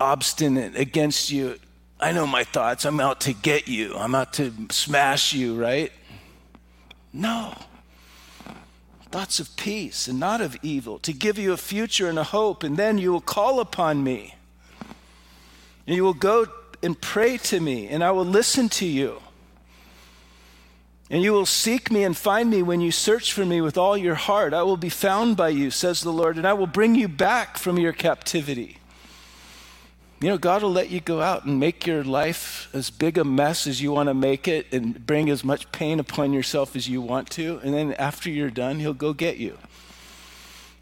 obstinate 0.00 0.76
against 0.76 1.30
you. 1.30 1.58
I 2.00 2.12
know 2.12 2.26
my 2.26 2.42
thoughts. 2.42 2.84
I'm 2.84 2.98
out 2.98 3.20
to 3.22 3.32
get 3.32 3.68
you. 3.68 3.94
I'm 3.96 4.14
out 4.14 4.32
to 4.34 4.52
smash 4.70 5.32
you, 5.32 5.54
right?" 5.54 5.92
No. 7.12 7.54
Thoughts 9.10 9.40
of 9.40 9.56
peace 9.56 10.06
and 10.06 10.20
not 10.20 10.40
of 10.40 10.56
evil, 10.62 11.00
to 11.00 11.12
give 11.12 11.36
you 11.36 11.52
a 11.52 11.56
future 11.56 12.08
and 12.08 12.18
a 12.18 12.22
hope, 12.22 12.62
and 12.62 12.76
then 12.76 12.96
you 12.96 13.12
will 13.12 13.20
call 13.20 13.58
upon 13.58 14.04
me. 14.04 14.36
And 15.86 15.96
you 15.96 16.04
will 16.04 16.14
go 16.14 16.46
and 16.82 17.00
pray 17.00 17.36
to 17.38 17.60
me, 17.60 17.88
and 17.88 18.02
I 18.02 18.10
will 18.10 18.24
listen 18.24 18.68
to 18.70 18.86
you. 18.86 19.20
And 21.10 21.24
you 21.24 21.32
will 21.32 21.46
seek 21.46 21.90
me 21.90 22.04
and 22.04 22.16
find 22.16 22.48
me 22.48 22.62
when 22.62 22.80
you 22.80 22.92
search 22.92 23.32
for 23.32 23.44
me 23.44 23.60
with 23.60 23.76
all 23.76 23.96
your 23.96 24.14
heart. 24.14 24.54
I 24.54 24.62
will 24.62 24.76
be 24.76 24.88
found 24.88 25.36
by 25.36 25.48
you, 25.48 25.70
says 25.70 26.02
the 26.02 26.12
Lord, 26.12 26.36
and 26.36 26.46
I 26.46 26.52
will 26.52 26.68
bring 26.68 26.94
you 26.94 27.08
back 27.08 27.58
from 27.58 27.78
your 27.78 27.92
captivity. 27.92 28.78
You 30.20 30.28
know, 30.28 30.38
God 30.38 30.62
will 30.62 30.70
let 30.70 30.90
you 30.90 31.00
go 31.00 31.20
out 31.20 31.46
and 31.46 31.58
make 31.58 31.86
your 31.86 32.04
life 32.04 32.68
as 32.74 32.90
big 32.90 33.18
a 33.18 33.24
mess 33.24 33.66
as 33.66 33.80
you 33.80 33.90
want 33.90 34.08
to 34.08 34.14
make 34.14 34.46
it 34.46 34.66
and 34.70 35.04
bring 35.04 35.30
as 35.30 35.42
much 35.42 35.72
pain 35.72 35.98
upon 35.98 36.32
yourself 36.32 36.76
as 36.76 36.88
you 36.88 37.00
want 37.00 37.30
to. 37.30 37.58
And 37.64 37.74
then 37.74 37.94
after 37.94 38.30
you're 38.30 38.50
done, 38.50 38.78
He'll 38.78 38.94
go 38.94 39.12
get 39.12 39.38
you. 39.38 39.58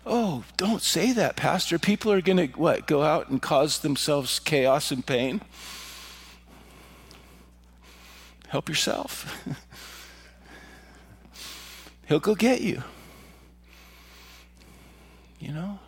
Oh, 0.05 0.45
don't 0.57 0.83
say 0.83 1.13
that, 1.13 1.37
Pastor. 1.37 1.79
People 1.79 2.11
are 2.13 2.21
going 2.21 2.37
to, 2.37 2.59
what, 2.59 2.87
go 2.87 3.03
out 3.03 3.29
and 3.29 3.41
cause 3.41 3.79
themselves 3.79 4.41
chaos 4.41 4.91
and 4.91 5.07
pain? 5.07 5.41
Help 8.49 8.69
yourself. 8.69 9.47
He'll 12.07 12.21
go 12.21 12.35
get 12.35 12.61
you. 12.63 12.83
You 15.39 15.53
know? 15.53 15.79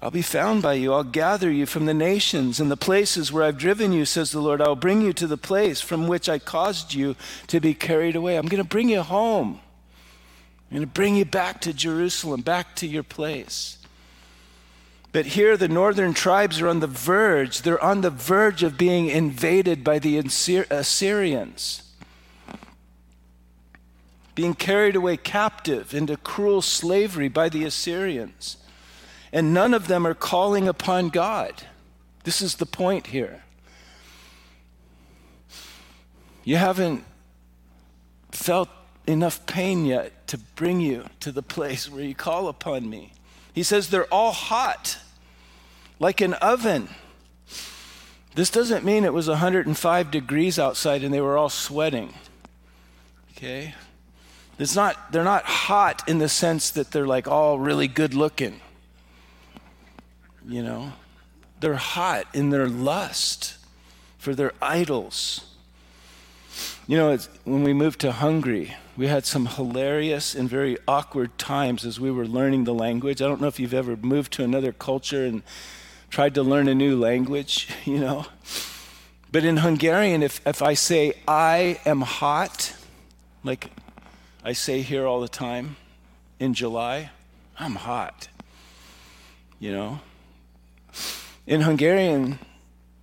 I'll 0.00 0.10
be 0.10 0.22
found 0.22 0.62
by 0.62 0.74
you. 0.74 0.92
I'll 0.92 1.04
gather 1.04 1.50
you 1.50 1.64
from 1.64 1.86
the 1.86 1.94
nations 1.94 2.58
and 2.58 2.70
the 2.70 2.76
places 2.76 3.30
where 3.30 3.44
I've 3.44 3.58
driven 3.58 3.92
you, 3.92 4.04
says 4.04 4.32
the 4.32 4.40
Lord. 4.40 4.60
I'll 4.60 4.74
bring 4.74 5.00
you 5.00 5.12
to 5.12 5.28
the 5.28 5.36
place 5.36 5.80
from 5.80 6.08
which 6.08 6.28
I 6.28 6.40
caused 6.40 6.92
you 6.92 7.14
to 7.46 7.60
be 7.60 7.72
carried 7.72 8.16
away. 8.16 8.36
I'm 8.36 8.48
going 8.48 8.62
to 8.62 8.68
bring 8.68 8.88
you 8.88 9.02
home. 9.02 9.60
I'm 10.70 10.76
going 10.76 10.88
to 10.88 10.92
bring 10.92 11.14
you 11.14 11.24
back 11.24 11.60
to 11.60 11.72
Jerusalem, 11.72 12.40
back 12.40 12.74
to 12.76 12.86
your 12.88 13.04
place. 13.04 13.78
But 15.12 15.26
here, 15.26 15.56
the 15.56 15.68
northern 15.68 16.14
tribes 16.14 16.60
are 16.60 16.68
on 16.68 16.80
the 16.80 16.86
verge. 16.86 17.62
They're 17.62 17.82
on 17.82 18.00
the 18.00 18.10
verge 18.10 18.62
of 18.62 18.78
being 18.78 19.08
invaded 19.08 19.84
by 19.84 19.98
the 19.98 20.16
Assyrians, 20.18 21.82
being 24.34 24.54
carried 24.54 24.96
away 24.96 25.18
captive 25.18 25.94
into 25.94 26.16
cruel 26.16 26.62
slavery 26.62 27.28
by 27.28 27.50
the 27.50 27.64
Assyrians 27.64 28.56
and 29.32 29.54
none 29.54 29.72
of 29.72 29.88
them 29.88 30.06
are 30.06 30.14
calling 30.14 30.68
upon 30.68 31.08
God. 31.08 31.54
This 32.24 32.42
is 32.42 32.56
the 32.56 32.66
point 32.66 33.08
here. 33.08 33.42
You 36.44 36.56
haven't 36.56 37.04
felt 38.30 38.68
enough 39.06 39.44
pain 39.46 39.86
yet 39.86 40.26
to 40.28 40.38
bring 40.38 40.80
you 40.80 41.06
to 41.20 41.32
the 41.32 41.42
place 41.42 41.90
where 41.90 42.04
you 42.04 42.14
call 42.14 42.48
upon 42.48 42.88
me. 42.88 43.12
He 43.52 43.62
says 43.62 43.90
they're 43.90 44.12
all 44.12 44.32
hot, 44.32 44.98
like 45.98 46.20
an 46.20 46.34
oven. 46.34 46.88
This 48.34 48.50
doesn't 48.50 48.84
mean 48.84 49.04
it 49.04 49.12
was 49.12 49.28
105 49.28 50.10
degrees 50.10 50.58
outside 50.58 51.04
and 51.04 51.12
they 51.12 51.20
were 51.20 51.36
all 51.36 51.50
sweating. 51.50 52.14
Okay? 53.36 53.74
It's 54.58 54.74
not, 54.74 55.12
they're 55.12 55.24
not 55.24 55.44
hot 55.44 56.08
in 56.08 56.18
the 56.18 56.28
sense 56.28 56.70
that 56.70 56.92
they're 56.92 57.06
like 57.06 57.28
all 57.28 57.58
really 57.58 57.88
good 57.88 58.14
looking 58.14 58.60
you 60.48 60.62
know. 60.62 60.92
They're 61.60 61.74
hot 61.74 62.26
in 62.34 62.50
their 62.50 62.68
lust 62.68 63.56
for 64.18 64.34
their 64.34 64.52
idols. 64.60 65.46
You 66.86 66.96
know, 66.96 67.18
when 67.44 67.62
we 67.62 67.72
moved 67.72 68.00
to 68.00 68.12
Hungary, 68.12 68.74
we 68.96 69.06
had 69.06 69.24
some 69.24 69.46
hilarious 69.46 70.34
and 70.34 70.48
very 70.48 70.76
awkward 70.86 71.38
times 71.38 71.84
as 71.84 71.98
we 71.98 72.10
were 72.10 72.26
learning 72.26 72.64
the 72.64 72.74
language. 72.74 73.22
I 73.22 73.26
don't 73.26 73.40
know 73.40 73.46
if 73.46 73.58
you've 73.58 73.74
ever 73.74 73.96
moved 73.96 74.32
to 74.34 74.44
another 74.44 74.72
culture 74.72 75.24
and 75.24 75.42
tried 76.10 76.34
to 76.34 76.42
learn 76.42 76.68
a 76.68 76.74
new 76.74 76.98
language, 76.98 77.68
you 77.84 77.98
know. 77.98 78.26
But 79.30 79.44
in 79.44 79.58
Hungarian, 79.58 80.22
if, 80.22 80.46
if 80.46 80.60
I 80.60 80.74
say, 80.74 81.14
I 81.26 81.80
am 81.86 82.02
hot, 82.02 82.74
like 83.42 83.70
I 84.44 84.52
say 84.52 84.82
here 84.82 85.06
all 85.06 85.22
the 85.22 85.28
time 85.28 85.76
in 86.38 86.52
July, 86.52 87.10
I'm 87.58 87.76
hot, 87.76 88.28
you 89.58 89.72
know. 89.72 90.00
In 91.46 91.62
Hungarian, 91.62 92.38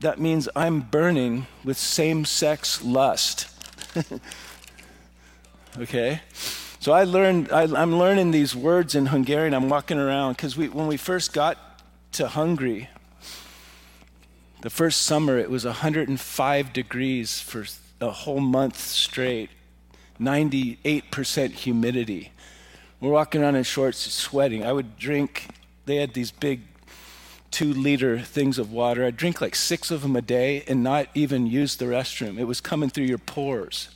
that 0.02 0.20
means 0.20 0.48
I'm 0.56 0.82
burning 0.82 1.48
with 1.64 1.78
same 1.78 2.26
sex 2.26 2.84
lust. 2.84 3.48
okay? 5.82 6.22
So 6.80 6.94
I 6.94 7.04
learned, 7.04 7.52
I, 7.52 7.64
am 7.64 7.98
learning 7.98 8.32
these 8.32 8.56
words 8.56 8.96
in 8.96 9.08
Hungarian. 9.08 9.54
I'm 9.54 9.70
walking 9.70 9.98
around 9.98 10.34
because 10.34 10.56
we, 10.56 10.70
when 10.70 10.88
we 10.88 10.98
first 10.98 11.34
got 11.34 11.58
to 12.14 12.28
Hungary, 12.28 12.90
the 14.62 14.70
first 14.70 15.04
summer 15.04 15.38
it 15.38 15.50
was 15.50 15.66
105 15.66 16.74
degrees 16.74 17.40
for 17.40 17.66
a 18.02 18.12
whole 18.12 18.40
month 18.40 18.80
straight, 18.80 19.50
98% 20.20 21.52
humidity. 21.52 22.32
We're 23.00 23.12
walking 23.12 23.42
around 23.42 23.56
in 23.56 23.64
shorts, 23.64 24.00
sweating. 24.00 24.66
I 24.66 24.74
would 24.74 24.98
drink, 24.98 25.48
they 25.86 25.98
had 25.98 26.14
these 26.14 26.32
big 26.32 26.62
two 27.52 27.74
liter 27.74 28.20
things 28.20 28.58
of 28.58 28.72
water. 28.72 29.06
I'd 29.06 29.18
drink 29.18 29.42
like 29.42 29.56
six 29.56 29.92
of 29.92 30.02
them 30.02 30.16
a 30.16 30.22
day 30.22 30.64
and 30.68 30.84
not 30.84 31.08
even 31.14 31.48
use 31.48 31.76
the 31.78 31.86
restroom. 31.86 32.38
It 32.38 32.44
was 32.44 32.62
coming 32.62 32.90
through 32.90 33.06
your 33.06 33.18
pores. 33.18 33.90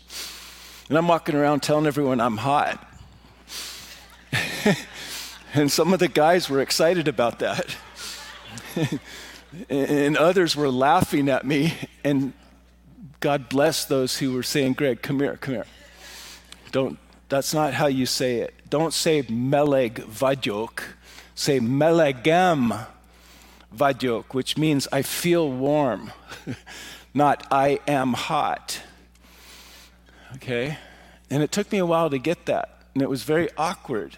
And 0.90 0.98
I'm 0.98 1.08
walking 1.08 1.36
around 1.36 1.62
telling 1.62 1.86
everyone 1.86 2.20
I'm 2.20 2.38
hot. 2.38 2.86
and 5.54 5.72
some 5.72 5.94
of 5.94 6.00
the 6.00 6.08
guys 6.08 6.50
were 6.50 6.62
excited 6.62 7.08
about 7.08 7.40
that. 7.40 7.76
and 9.70 10.18
others 10.18 10.56
were 10.56 10.70
laughing 10.70 11.30
at 11.30 11.46
me. 11.46 11.74
And 12.04 12.34
God 13.20 13.50
bless 13.50 13.86
those 13.86 14.18
who 14.18 14.34
were 14.34 14.44
saying, 14.44 14.74
Greg, 14.74 15.02
come 15.02 15.20
here, 15.20 15.38
come 15.38 15.56
here. 15.56 15.66
Don't, 16.72 17.00
that's 17.30 17.54
not 17.54 17.74
how 17.74 17.88
you 17.88 18.06
say 18.06 18.40
it. 18.40 18.54
Don't 18.70 18.94
say 18.94 19.24
meleg 19.24 20.04
vagyok. 20.04 20.84
Say 21.36 21.60
melegem 21.60 22.86
vagyok, 23.74 24.34
which 24.34 24.58
means 24.58 24.88
I 24.92 25.02
feel 25.02 25.50
warm, 25.50 26.12
not 27.14 27.48
I 27.52 27.80
am 27.88 28.14
hot. 28.14 28.83
Okay? 30.44 30.78
And 31.30 31.42
it 31.42 31.54
took 31.54 31.72
me 31.72 31.78
a 31.78 31.86
while 31.86 32.10
to 32.10 32.18
get 32.18 32.48
that, 32.48 32.70
and 32.94 33.02
it 33.02 33.10
was 33.10 33.24
very 33.24 33.48
awkward 33.58 34.18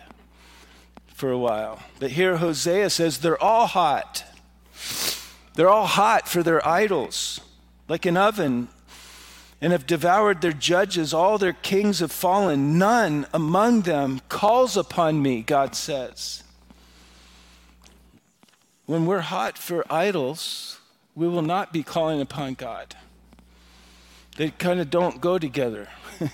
for 1.06 1.32
a 1.32 1.38
while. 1.38 1.84
But 2.00 2.12
here 2.12 2.38
Hosea 2.38 2.90
says 2.90 3.20
they're 3.20 3.42
all 3.42 3.68
hot. 3.68 4.24
They're 5.54 5.70
all 5.70 5.86
hot 5.86 6.28
for 6.28 6.42
their 6.42 6.68
idols, 6.68 7.42
like 7.88 8.08
an 8.08 8.18
oven, 8.18 8.70
and 9.62 9.72
have 9.72 9.86
devoured 9.86 10.42
their 10.42 10.52
judges. 10.52 11.14
All 11.14 11.38
their 11.38 11.54
kings 11.54 12.00
have 12.00 12.12
fallen. 12.12 12.80
None 12.80 13.28
among 13.32 13.82
them 13.82 14.20
calls 14.28 14.76
upon 14.76 15.22
me, 15.22 15.44
God 15.44 15.76
says. 15.76 16.42
When 18.88 19.06
we're 19.06 19.22
hot 19.22 19.60
for 19.60 19.86
idols, 19.94 20.80
we 21.14 21.28
will 21.28 21.44
not 21.44 21.72
be 21.72 21.84
calling 21.84 22.20
upon 22.20 22.56
God. 22.56 22.96
They 24.36 24.52
kind 24.52 24.80
of 24.80 24.90
don't 24.90 25.22
go 25.22 25.40
together. 25.40 25.88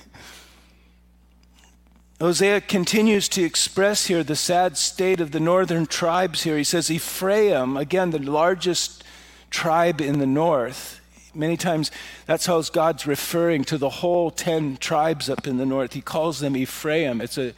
Hosea 2.19 2.61
continues 2.61 3.27
to 3.29 3.43
express 3.43 4.05
here 4.07 4.23
the 4.23 4.35
sad 4.35 4.77
state 4.77 5.19
of 5.19 5.31
the 5.31 5.39
northern 5.39 5.85
tribes 5.85 6.43
here. 6.43 6.57
He 6.57 6.63
says, 6.63 6.91
Ephraim, 6.91 7.77
again, 7.77 8.11
the 8.11 8.19
largest 8.19 9.03
tribe 9.49 10.01
in 10.01 10.19
the 10.19 10.27
north, 10.27 11.01
many 11.33 11.57
times 11.57 11.91
that's 12.25 12.45
how 12.45 12.61
God's 12.61 13.07
referring 13.07 13.63
to 13.65 13.77
the 13.77 13.89
whole 13.89 14.31
10 14.31 14.77
tribes 14.77 15.29
up 15.29 15.47
in 15.47 15.57
the 15.57 15.65
north. 15.65 15.93
He 15.93 16.01
calls 16.01 16.39
them 16.39 16.55
Ephraim. 16.55 17.21
It's 17.21 17.37
a, 17.37 17.53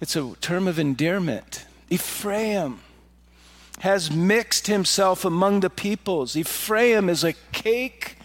it's 0.00 0.16
a 0.16 0.34
term 0.40 0.68
of 0.68 0.78
endearment. 0.78 1.64
Ephraim 1.90 2.80
has 3.80 4.10
mixed 4.10 4.66
himself 4.66 5.24
among 5.24 5.60
the 5.60 5.70
peoples. 5.70 6.36
Ephraim 6.36 7.08
is 7.08 7.22
a 7.22 7.34
cake 7.52 8.15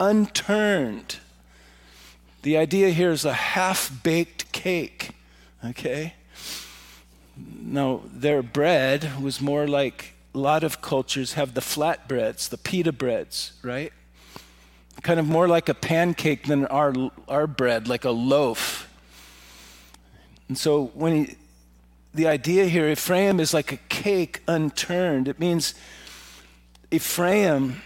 unturned. 0.00 1.16
The 2.42 2.56
idea 2.56 2.90
here 2.90 3.10
is 3.10 3.24
a 3.24 3.32
half 3.32 4.02
baked 4.02 4.52
cake, 4.52 5.10
okay? 5.64 6.14
Now, 7.36 8.02
their 8.06 8.42
bread 8.42 9.20
was 9.20 9.40
more 9.40 9.66
like 9.66 10.14
a 10.34 10.38
lot 10.38 10.62
of 10.64 10.80
cultures 10.80 11.34
have 11.34 11.54
the 11.54 11.60
flat 11.60 12.08
breads, 12.08 12.48
the 12.48 12.58
pita 12.58 12.92
breads, 12.92 13.52
right? 13.62 13.92
Kind 15.02 15.20
of 15.20 15.28
more 15.28 15.48
like 15.48 15.68
a 15.68 15.74
pancake 15.74 16.46
than 16.46 16.66
our, 16.66 16.94
our 17.28 17.46
bread, 17.46 17.88
like 17.88 18.04
a 18.04 18.10
loaf. 18.10 18.88
And 20.48 20.56
so 20.56 20.86
when 20.94 21.24
he, 21.24 21.36
the 22.14 22.26
idea 22.26 22.66
here, 22.66 22.88
Ephraim 22.88 23.38
is 23.40 23.52
like 23.52 23.72
a 23.72 23.76
cake 23.88 24.42
unturned. 24.48 25.28
It 25.28 25.38
means 25.38 25.74
Ephraim 26.90 27.82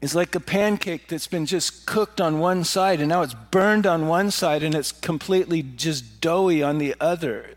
is 0.00 0.14
like 0.14 0.34
a 0.34 0.40
pancake 0.40 1.08
that's 1.08 1.26
been 1.26 1.46
just 1.46 1.84
cooked 1.84 2.20
on 2.20 2.38
one 2.38 2.62
side 2.62 3.00
and 3.00 3.08
now 3.08 3.22
it's 3.22 3.34
burned 3.34 3.86
on 3.86 4.06
one 4.06 4.30
side 4.30 4.62
and 4.62 4.74
it's 4.74 4.92
completely 4.92 5.62
just 5.62 6.20
doughy 6.20 6.62
on 6.62 6.78
the 6.78 6.94
other. 7.00 7.50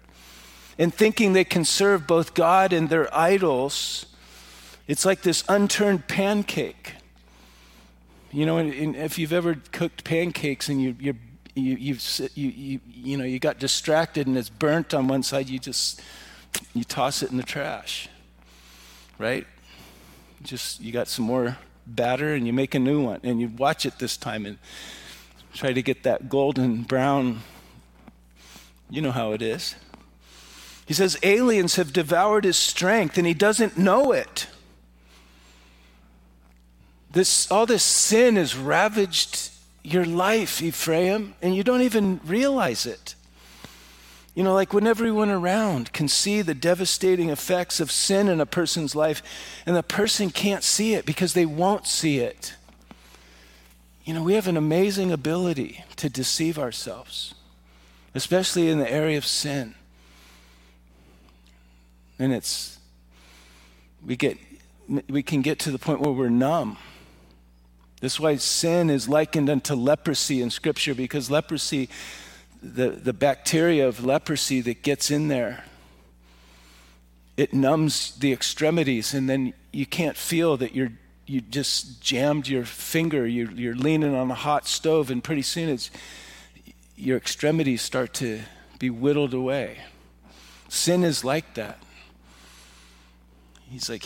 And 0.80 0.94
thinking 0.94 1.34
they 1.34 1.44
can 1.44 1.64
serve 1.66 2.08
both 2.08 2.34
God 2.34 2.74
and 2.74 2.90
their 2.90 3.16
idols, 3.16 4.08
it's 4.88 5.06
like 5.06 5.22
this 5.22 5.44
unturned 5.48 6.08
pancake. 6.08 6.96
You 8.32 8.46
know, 8.46 8.58
if 8.58 9.20
you've 9.20 9.34
ever 9.34 9.56
cooked 9.72 10.04
pancakes 10.04 10.68
and 10.70 10.82
you, 10.82 10.96
you, 11.00 11.16
you, 11.54 11.76
you, 11.76 11.98
you, 12.34 12.80
you 12.88 13.18
know, 13.18 13.26
you 13.26 13.38
got 13.38 13.60
distracted 13.60 14.26
and 14.26 14.36
it's 14.38 14.50
burnt 14.50 14.96
on 14.96 15.08
one 15.08 15.22
side, 15.22 15.50
you 15.50 15.60
just, 15.60 16.02
you 16.74 16.84
toss 16.84 17.22
it 17.22 17.30
in 17.30 17.38
the 17.38 17.44
trash, 17.44 18.10
right? 19.20 19.46
Just, 20.42 20.82
you 20.82 20.92
got 20.92 21.08
some 21.08 21.26
more 21.26 21.58
batter 21.86 22.34
and 22.34 22.46
you 22.46 22.54
make 22.54 22.76
a 22.76 22.80
new 22.80 23.02
one 23.04 23.20
and 23.24 23.39
you 23.39 23.48
watch 23.48 23.86
it 23.86 24.00
this 24.00 24.17
time 24.17 24.46
and 24.46 24.58
try 25.54 25.74
to 25.74 25.82
get 25.82 26.04
that 26.04 26.30
golden 26.30 26.84
brown. 26.84 27.41
You 28.89 29.02
know 29.02 29.12
how 29.12 29.32
it 29.32 29.41
is. 29.41 29.76
He 30.86 30.94
says, 30.94 31.17
aliens 31.24 31.76
have 31.76 31.94
devoured 31.94 32.44
his 32.44 32.58
strength 32.58 33.17
and 33.17 33.26
he 33.26 33.34
doesn't 33.34 33.78
know 33.78 34.12
it. 34.12 34.48
This, 37.12 37.52
all 37.52 37.65
this 37.65 37.84
sin 37.84 38.36
has 38.36 38.56
ravaged 38.56 39.52
your 39.84 40.06
life, 40.06 40.62
Ephraim, 40.62 41.34
and 41.41 41.56
you 41.56 41.63
don't 41.63 41.82
even 41.82 42.20
realize 42.26 42.86
it. 42.86 43.15
You 44.34 44.44
know, 44.44 44.54
like 44.54 44.74
when 44.74 44.88
everyone 44.88 45.30
around 45.30 45.91
can 45.91 46.08
see 46.08 46.41
the 46.41 46.54
devastating 46.54 47.30
effects 47.30 47.80
of 47.80 47.91
sin 47.91 48.30
in 48.30 48.39
a 48.39 48.46
person's 48.46 48.96
life, 48.96 49.22
and 49.65 49.76
the 49.76 49.84
person 49.84 50.30
can't 50.30 50.63
see 50.63 50.94
it 50.94 51.06
because 51.06 51.34
they 51.34 51.46
won't 51.46 51.86
see 51.86 52.20
it. 52.20 52.56
You 54.06 54.13
know, 54.13 54.24
we 54.24 54.34
have 54.34 54.48
an 54.48 54.58
amazing 54.58 55.12
ability 55.12 55.84
to 55.98 56.10
deceive 56.10 56.58
ourselves, 56.58 57.36
especially 58.15 58.70
in 58.70 58.80
the 58.80 58.89
area 58.89 59.17
of 59.17 59.26
sin. 59.26 59.76
And 62.17 62.34
it's, 62.34 62.80
we 64.06 64.15
get, 64.15 64.38
we 65.10 65.22
can 65.22 65.41
get 65.41 65.60
to 65.60 65.72
the 65.72 65.80
point 65.80 66.00
where 66.00 66.12
we're 66.12 66.30
numb 66.30 66.78
this 68.02 68.13
is 68.13 68.20
why 68.20 68.36
sin 68.38 68.89
is 68.89 69.08
likened 69.08 69.48
unto 69.48 69.76
leprosy 69.76 70.41
in 70.41 70.50
Scripture, 70.50 70.96
because 70.96 71.30
leprosy, 71.30 71.88
the, 72.62 72.89
the 72.89 73.13
bacteria 73.13 73.88
of 73.88 74.04
leprosy 74.06 74.62
that 74.62 74.84
gets 74.84 75.10
in 75.12 75.28
there, 75.28 75.63
it 77.38 77.54
numbs 77.54 78.15
the 78.19 78.32
extremities, 78.32 79.13
and 79.13 79.30
then 79.30 79.54
you 79.71 79.86
can't 79.86 80.17
feel 80.17 80.58
that 80.58 80.76
you're 80.76 80.91
you 81.32 81.39
just 81.39 82.02
jammed 82.02 82.50
your 82.50 82.65
finger, 82.65 83.26
you're, 83.26 83.52
you're 83.52 83.76
leaning 83.76 84.13
on 84.13 84.30
a 84.30 84.36
hot 84.36 84.67
stove, 84.67 85.10
and 85.10 85.24
pretty 85.24 85.41
soon 85.41 85.69
it's 85.69 85.89
your 86.97 87.15
extremities 87.15 87.82
start 87.82 88.13
to 88.15 88.41
be 88.80 88.89
whittled 88.89 89.34
away. 89.34 89.78
Sin 90.67 91.06
is 91.06 91.24
like 91.24 91.54
that. 91.54 91.82
He's 93.69 93.89
like, 93.89 94.06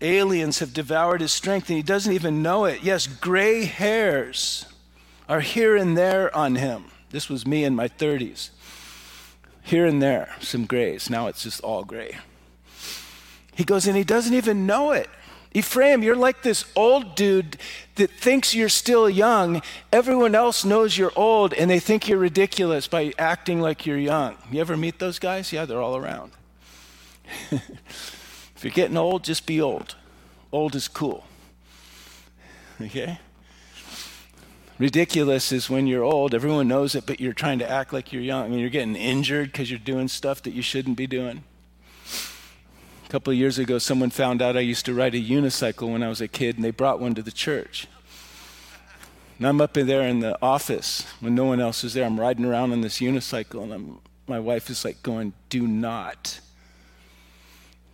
aliens 0.00 0.60
have 0.60 0.72
devoured 0.72 1.20
his 1.20 1.32
strength 1.32 1.68
and 1.68 1.76
he 1.76 1.82
doesn't 1.82 2.12
even 2.12 2.42
know 2.42 2.64
it. 2.66 2.82
Yes, 2.82 3.08
gray 3.08 3.64
hairs 3.64 4.66
are 5.28 5.40
here 5.40 5.74
and 5.76 5.98
there 5.98 6.34
on 6.36 6.54
him. 6.54 6.84
This 7.10 7.28
was 7.28 7.46
me 7.46 7.64
in 7.64 7.74
my 7.74 7.88
30s. 7.88 8.50
Here 9.62 9.86
and 9.86 10.02
there, 10.02 10.34
some 10.40 10.64
grays. 10.64 11.10
Now 11.10 11.26
it's 11.26 11.42
just 11.42 11.60
all 11.60 11.84
gray. 11.84 12.18
He 13.54 13.64
goes, 13.64 13.86
and 13.86 13.96
he 13.96 14.04
doesn't 14.04 14.34
even 14.34 14.66
know 14.66 14.92
it. 14.92 15.08
Ephraim, 15.52 16.02
you're 16.02 16.16
like 16.16 16.42
this 16.42 16.64
old 16.76 17.14
dude 17.14 17.56
that 17.96 18.10
thinks 18.10 18.54
you're 18.54 18.68
still 18.68 19.08
young. 19.08 19.62
Everyone 19.92 20.34
else 20.34 20.64
knows 20.64 20.96
you're 20.96 21.12
old 21.16 21.54
and 21.54 21.70
they 21.70 21.80
think 21.80 22.06
you're 22.06 22.18
ridiculous 22.18 22.86
by 22.86 23.12
acting 23.18 23.60
like 23.60 23.86
you're 23.86 23.98
young. 23.98 24.36
You 24.52 24.60
ever 24.60 24.76
meet 24.76 24.98
those 24.98 25.18
guys? 25.18 25.52
Yeah, 25.52 25.64
they're 25.64 25.80
all 25.80 25.96
around. 25.96 26.32
If 28.58 28.64
you're 28.64 28.72
getting 28.72 28.96
old, 28.96 29.22
just 29.22 29.46
be 29.46 29.60
old. 29.60 29.94
Old 30.50 30.74
is 30.74 30.88
cool. 30.88 31.24
Okay? 32.80 33.20
Ridiculous 34.78 35.50
is 35.50 35.68
when 35.68 35.86
you're 35.86 36.04
old, 36.04 36.34
everyone 36.34 36.68
knows 36.68 36.94
it, 36.94 37.04
but 37.06 37.20
you're 37.20 37.32
trying 37.32 37.58
to 37.58 37.68
act 37.68 37.92
like 37.92 38.12
you're 38.12 38.22
young. 38.22 38.50
Mean, 38.50 38.60
you're 38.60 38.70
getting 38.70 38.94
injured 38.94 39.50
because 39.52 39.70
you're 39.70 39.78
doing 39.78 40.08
stuff 40.08 40.42
that 40.42 40.52
you 40.52 40.62
shouldn't 40.62 40.96
be 40.96 41.06
doing. 41.06 41.42
A 43.06 43.08
couple 43.08 43.32
of 43.32 43.38
years 43.38 43.58
ago, 43.58 43.78
someone 43.78 44.10
found 44.10 44.40
out 44.40 44.56
I 44.56 44.60
used 44.60 44.86
to 44.86 44.94
ride 44.94 45.14
a 45.14 45.20
unicycle 45.20 45.90
when 45.92 46.02
I 46.02 46.08
was 46.08 46.20
a 46.20 46.28
kid, 46.28 46.56
and 46.56 46.64
they 46.64 46.70
brought 46.70 47.00
one 47.00 47.14
to 47.14 47.22
the 47.22 47.32
church. 47.32 47.88
And 49.38 49.48
I'm 49.48 49.60
up 49.60 49.76
in 49.76 49.86
there 49.86 50.02
in 50.02 50.20
the 50.20 50.40
office 50.42 51.04
when 51.20 51.34
no 51.34 51.44
one 51.44 51.60
else 51.60 51.82
is 51.82 51.94
there. 51.94 52.04
I'm 52.04 52.20
riding 52.20 52.44
around 52.44 52.72
on 52.72 52.82
this 52.82 52.98
unicycle, 53.00 53.62
and 53.62 53.72
I'm, 53.72 54.00
my 54.26 54.38
wife 54.38 54.70
is 54.70 54.84
like 54.84 55.02
going, 55.02 55.32
Do 55.48 55.66
not 55.66 56.40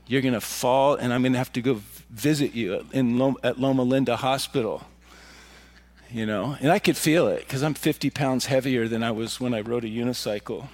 you're 0.07 0.23
going 0.23 0.35
to 0.35 0.41
fall, 0.41 0.95
and 0.95 1.13
I'm 1.13 1.23
going 1.23 1.33
to 1.33 1.39
have 1.39 1.53
to 1.55 1.63
go 1.63 1.81
visit 2.11 2.55
you 2.55 2.87
in 2.93 3.19
Loma, 3.19 3.37
at 3.43 3.59
Loma 3.59 3.83
Linda 3.83 4.17
Hospital. 4.17 4.83
You 6.15 6.27
know, 6.27 6.57
and 6.61 6.71
I 6.71 6.79
could 6.79 6.97
feel 6.97 7.27
it 7.27 7.41
because 7.41 7.65
I'm 7.65 7.75
50 7.75 8.09
pounds 8.11 8.47
heavier 8.47 8.87
than 8.87 9.03
I 9.03 9.11
was 9.11 9.41
when 9.41 9.53
I 9.53 9.63
rode 9.63 9.83
a 9.83 9.89
unicycle 9.89 10.69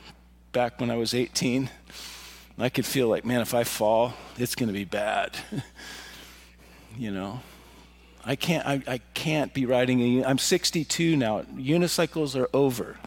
back 0.52 0.78
when 0.78 0.90
I 0.90 0.96
was 0.96 1.14
18. 1.14 1.70
I 2.58 2.68
could 2.68 2.84
feel 2.84 3.08
like, 3.08 3.24
man, 3.24 3.40
if 3.40 3.54
I 3.54 3.64
fall, 3.64 4.12
it's 4.36 4.54
going 4.54 4.66
to 4.66 4.74
be 4.74 4.84
bad. 4.84 5.38
you 6.98 7.10
know, 7.10 7.40
I 8.22 8.36
can't. 8.36 8.66
I, 8.66 8.82
I 8.86 8.98
can't 9.14 9.54
be 9.54 9.64
riding 9.64 10.18
a. 10.18 10.26
I'm 10.26 10.36
62 10.36 11.16
now. 11.16 11.40
Unicycles 11.56 12.38
are 12.38 12.50
over. 12.52 12.98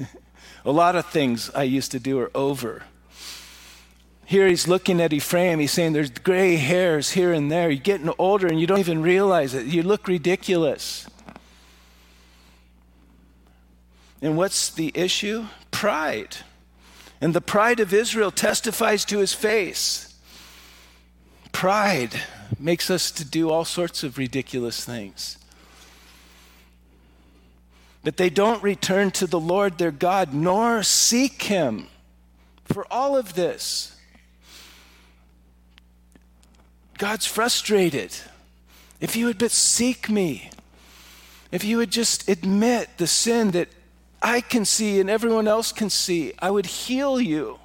a 0.64 0.72
lot 0.72 0.96
of 0.96 1.06
things 1.06 1.48
I 1.54 1.62
used 1.62 1.92
to 1.92 2.00
do 2.00 2.18
are 2.18 2.32
over. 2.34 2.82
Here 4.24 4.48
he's 4.48 4.66
looking 4.66 5.00
at 5.00 5.12
Ephraim. 5.12 5.60
He's 5.60 5.70
saying 5.70 5.92
there's 5.92 6.10
gray 6.10 6.56
hairs 6.56 7.12
here 7.12 7.32
and 7.32 7.52
there. 7.52 7.70
You're 7.70 7.78
getting 7.78 8.12
older 8.18 8.48
and 8.48 8.60
you 8.60 8.66
don't 8.66 8.80
even 8.80 9.00
realize 9.00 9.54
it. 9.54 9.66
You 9.66 9.84
look 9.84 10.08
ridiculous. 10.08 11.06
And 14.22 14.36
what's 14.36 14.70
the 14.70 14.92
issue? 14.94 15.46
Pride. 15.70 16.38
And 17.20 17.34
the 17.34 17.40
pride 17.40 17.80
of 17.80 17.92
Israel 17.92 18.30
testifies 18.30 19.04
to 19.06 19.18
his 19.18 19.32
face. 19.32 20.14
Pride 21.52 22.20
makes 22.58 22.90
us 22.90 23.10
to 23.12 23.24
do 23.24 23.50
all 23.50 23.64
sorts 23.64 24.02
of 24.02 24.18
ridiculous 24.18 24.84
things. 24.84 25.38
But 28.04 28.18
they 28.18 28.30
don't 28.30 28.62
return 28.62 29.10
to 29.12 29.26
the 29.26 29.40
Lord 29.40 29.78
their 29.78 29.90
God, 29.90 30.32
nor 30.32 30.82
seek 30.82 31.42
him 31.42 31.88
for 32.64 32.86
all 32.90 33.16
of 33.16 33.34
this. 33.34 33.96
God's 36.98 37.26
frustrated. 37.26 38.14
If 39.00 39.16
you 39.16 39.26
would 39.26 39.38
but 39.38 39.50
seek 39.50 40.08
me, 40.08 40.50
if 41.52 41.64
you 41.64 41.76
would 41.78 41.90
just 41.90 42.28
admit 42.28 42.90
the 42.96 43.06
sin 43.06 43.50
that 43.52 43.68
I 44.26 44.40
can 44.40 44.64
see 44.64 44.98
and 44.98 45.08
everyone 45.08 45.46
else 45.46 45.70
can 45.70 45.88
see, 45.88 46.32
I 46.40 46.50
would 46.50 46.66
heal 46.66 47.20
you. 47.20 47.60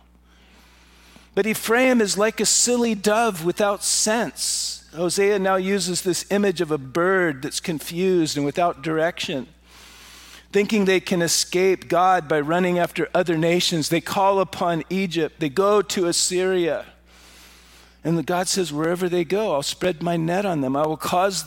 But 1.33 1.47
Ephraim 1.47 1.99
is 1.99 2.19
like 2.19 2.39
a 2.39 2.45
silly 2.45 2.93
dove 2.93 3.43
without 3.43 3.83
sense. 3.83 4.87
Hosea 4.93 5.39
now 5.39 5.55
uses 5.55 6.03
this 6.03 6.23
image 6.29 6.61
of 6.61 6.69
a 6.69 6.77
bird 6.77 7.41
that's 7.41 7.59
confused 7.59 8.37
and 8.37 8.45
without 8.45 8.83
direction. 8.83 9.47
Thinking 10.51 10.85
they 10.85 10.99
can 10.99 11.23
escape 11.23 11.89
God 11.89 12.27
by 12.27 12.39
running 12.39 12.77
after 12.77 13.09
other 13.11 13.39
nations, 13.39 13.89
they 13.89 13.99
call 13.99 14.39
upon 14.39 14.83
Egypt, 14.87 15.39
they 15.39 15.49
go 15.49 15.81
to 15.81 16.05
Assyria. 16.05 16.85
And 18.03 18.23
God 18.23 18.47
says, 18.47 18.71
wherever 18.71 19.09
they 19.09 19.23
go, 19.23 19.53
I'll 19.53 19.63
spread 19.63 20.03
my 20.03 20.15
net 20.15 20.45
on 20.45 20.61
them. 20.61 20.75
I 20.75 20.85
will 20.85 20.95
cause, 20.95 21.43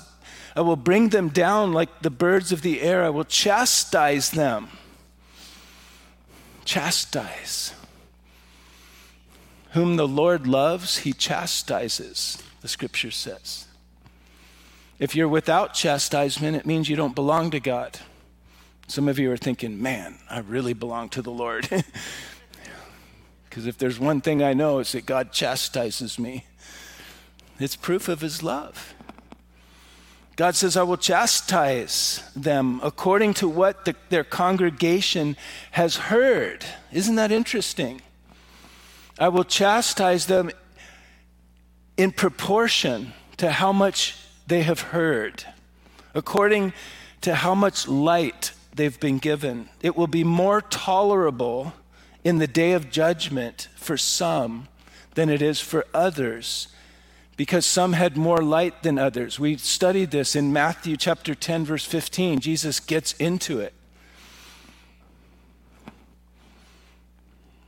I 0.56 0.62
will 0.62 0.74
bring 0.74 1.10
them 1.10 1.28
down 1.28 1.72
like 1.72 2.00
the 2.02 2.10
birds 2.10 2.50
of 2.50 2.62
the 2.62 2.80
air. 2.80 3.04
I 3.04 3.10
will 3.10 3.22
chastise 3.22 4.32
them. 4.32 4.70
Chastise. 6.64 7.74
Whom 9.72 9.96
the 9.96 10.08
Lord 10.08 10.46
loves, 10.46 10.98
he 10.98 11.12
chastises, 11.12 12.42
the 12.60 12.68
scripture 12.68 13.10
says. 13.10 13.66
If 14.98 15.16
you're 15.16 15.28
without 15.28 15.74
chastisement, 15.74 16.56
it 16.56 16.66
means 16.66 16.88
you 16.88 16.96
don't 16.96 17.14
belong 17.14 17.50
to 17.50 17.60
God. 17.60 17.98
Some 18.86 19.08
of 19.08 19.18
you 19.18 19.32
are 19.32 19.36
thinking, 19.36 19.82
man, 19.82 20.18
I 20.30 20.38
really 20.40 20.74
belong 20.74 21.08
to 21.10 21.22
the 21.22 21.32
Lord. 21.32 21.68
Because 23.54 23.68
if 23.68 23.78
there's 23.78 24.00
one 24.00 24.20
thing 24.20 24.42
I 24.42 24.52
know, 24.52 24.80
it's 24.80 24.90
that 24.92 25.06
God 25.06 25.30
chastises 25.30 26.18
me. 26.18 26.44
It's 27.60 27.76
proof 27.76 28.08
of 28.08 28.20
his 28.20 28.42
love. 28.42 28.93
God 30.36 30.56
says, 30.56 30.76
I 30.76 30.82
will 30.82 30.96
chastise 30.96 32.22
them 32.34 32.80
according 32.82 33.34
to 33.34 33.48
what 33.48 33.84
the, 33.84 33.94
their 34.08 34.24
congregation 34.24 35.36
has 35.72 35.96
heard. 35.96 36.64
Isn't 36.92 37.16
that 37.16 37.30
interesting? 37.30 38.02
I 39.18 39.28
will 39.28 39.44
chastise 39.44 40.26
them 40.26 40.50
in 41.96 42.10
proportion 42.10 43.12
to 43.36 43.52
how 43.52 43.72
much 43.72 44.16
they 44.46 44.62
have 44.62 44.80
heard. 44.80 45.44
according 46.14 46.72
to 47.20 47.34
how 47.34 47.54
much 47.54 47.88
light 47.88 48.52
they've 48.74 48.98
been 49.00 49.18
given. 49.18 49.68
It 49.82 49.96
will 49.96 50.06
be 50.06 50.24
more 50.24 50.60
tolerable 50.60 51.72
in 52.22 52.38
the 52.38 52.46
day 52.46 52.72
of 52.72 52.90
judgment 52.90 53.68
for 53.76 53.96
some 53.96 54.68
than 55.14 55.28
it 55.28 55.42
is 55.42 55.60
for 55.60 55.86
others 55.92 56.68
because 57.36 57.66
some 57.66 57.92
had 57.92 58.16
more 58.16 58.38
light 58.38 58.82
than 58.82 58.98
others. 58.98 59.40
We 59.40 59.56
studied 59.56 60.10
this 60.10 60.36
in 60.36 60.52
Matthew 60.52 60.96
chapter 60.96 61.34
10 61.34 61.64
verse 61.64 61.84
15. 61.84 62.40
Jesus 62.40 62.80
gets 62.80 63.12
into 63.14 63.60
it. 63.60 63.74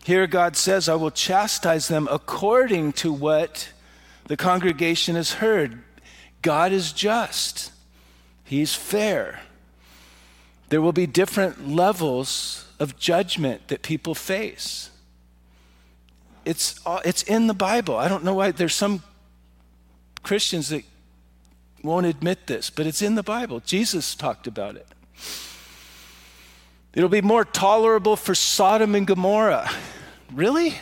Here 0.05 0.29
God 0.29 0.57
says, 0.57 0.89
I 0.89 0.95
will 0.95 1.11
chastise 1.11 1.89
them 1.89 2.07
according 2.11 2.93
to 2.95 3.13
what 3.13 3.71
the 4.27 4.37
congregation 4.37 5.17
has 5.17 5.33
heard. 5.35 5.83
God 6.43 6.71
is 6.71 6.93
just. 6.93 7.73
He's 8.45 8.73
fair. 8.73 9.41
There 10.69 10.81
will 10.81 10.93
be 10.93 11.07
different 11.07 11.69
levels 11.69 12.73
of 12.79 12.97
judgment 12.97 13.67
that 13.67 13.83
people 13.83 14.15
face. 14.15 14.91
It's, 16.45 16.81
uh, 16.87 17.01
it's 17.05 17.25
in 17.25 17.49
the 17.49 17.55
Bible. 17.55 17.97
I 17.97 18.07
don't 18.07 18.23
know 18.23 18.35
why 18.35 18.53
there's 18.53 18.75
some 18.75 19.03
Christians 20.27 20.71
that 20.71 20.83
won't 21.85 22.05
admit 22.05 22.49
this, 22.49 22.69
but 22.69 22.85
it's 22.85 23.01
in 23.01 23.15
the 23.15 23.23
Bible. 23.23 23.61
Jesus 23.61 24.17
talked 24.17 24.49
about 24.49 24.75
it. 24.75 24.89
It'll 26.95 27.09
be 27.09 27.23
more 27.23 27.45
tolerable 27.45 28.17
for 28.17 28.35
Sodom 28.35 28.97
and 28.97 29.07
Gomorrah. 29.07 29.71
Really? 30.35 30.75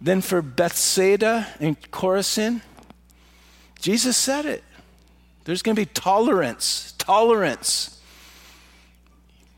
Than 0.00 0.20
for 0.20 0.42
Bethsaida 0.42 1.46
and 1.60 1.80
Chorazin? 1.92 2.62
Jesus 3.80 4.16
said 4.16 4.46
it. 4.46 4.64
There's 5.44 5.62
going 5.62 5.76
to 5.76 5.82
be 5.82 5.86
tolerance, 5.86 6.92
tolerance. 6.98 8.00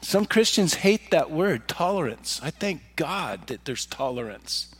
Some 0.03 0.27
Christians 0.27 0.75
hate 0.75 1.11
that 1.13 1.31
word, 1.31 1.67
tolerance. 1.67 2.41
I 2.43 2.51
thank 2.51 2.83
God 2.95 3.47
that 3.47 3.65
there's 3.65 3.87
tolerance. 3.87 4.76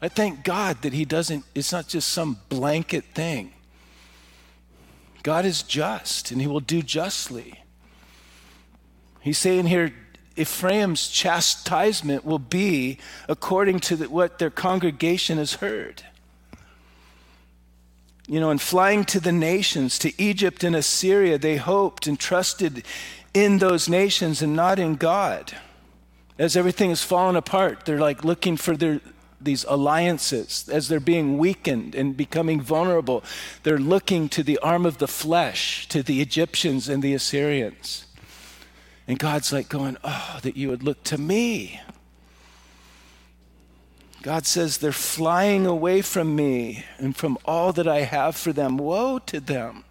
I 0.00 0.08
thank 0.08 0.44
God 0.44 0.82
that 0.82 0.92
He 0.92 1.04
doesn't, 1.04 1.44
it's 1.54 1.72
not 1.72 1.88
just 1.88 2.08
some 2.08 2.38
blanket 2.48 3.04
thing. 3.14 3.52
God 5.22 5.44
is 5.44 5.62
just 5.62 6.30
and 6.30 6.40
He 6.40 6.46
will 6.46 6.60
do 6.60 6.82
justly. 6.82 7.60
He's 9.20 9.38
saying 9.38 9.66
here, 9.66 9.92
Ephraim's 10.36 11.08
chastisement 11.08 12.24
will 12.24 12.38
be 12.38 12.98
according 13.28 13.80
to 13.80 13.96
the, 13.96 14.08
what 14.08 14.38
their 14.38 14.50
congregation 14.50 15.38
has 15.38 15.54
heard. 15.54 16.02
You 18.28 18.40
know, 18.40 18.50
in 18.50 18.58
flying 18.58 19.04
to 19.06 19.20
the 19.20 19.32
nations, 19.32 19.98
to 20.00 20.12
Egypt 20.20 20.62
and 20.62 20.76
Assyria, 20.76 21.38
they 21.38 21.56
hoped 21.56 22.06
and 22.06 22.18
trusted 22.18 22.84
in 23.32 23.58
those 23.58 23.88
nations 23.88 24.42
and 24.42 24.54
not 24.54 24.78
in 24.78 24.96
God. 24.96 25.54
As 26.38 26.56
everything 26.56 26.90
has 26.90 27.02
fallen 27.02 27.36
apart, 27.36 27.84
they're 27.84 27.98
like 27.98 28.24
looking 28.24 28.56
for 28.56 28.76
their, 28.76 29.00
these 29.40 29.64
alliances. 29.64 30.68
As 30.68 30.88
they're 30.88 31.00
being 31.00 31.38
weakened 31.38 31.94
and 31.94 32.16
becoming 32.16 32.60
vulnerable, 32.60 33.22
they're 33.62 33.78
looking 33.78 34.28
to 34.30 34.42
the 34.42 34.58
arm 34.58 34.86
of 34.86 34.98
the 34.98 35.08
flesh, 35.08 35.88
to 35.88 36.02
the 36.02 36.20
Egyptians 36.20 36.88
and 36.88 37.02
the 37.02 37.14
Assyrians. 37.14 38.06
And 39.08 39.18
God's 39.18 39.52
like 39.52 39.68
going, 39.68 39.96
Oh, 40.02 40.38
that 40.42 40.56
you 40.56 40.68
would 40.68 40.82
look 40.82 41.02
to 41.04 41.18
me. 41.18 41.80
God 44.22 44.44
says 44.44 44.78
they're 44.78 44.90
flying 44.90 45.66
away 45.66 46.02
from 46.02 46.34
me 46.34 46.84
and 46.98 47.16
from 47.16 47.38
all 47.44 47.72
that 47.72 47.86
I 47.86 48.00
have 48.00 48.34
for 48.34 48.52
them. 48.52 48.76
Woe 48.76 49.20
to 49.20 49.38
them! 49.38 49.84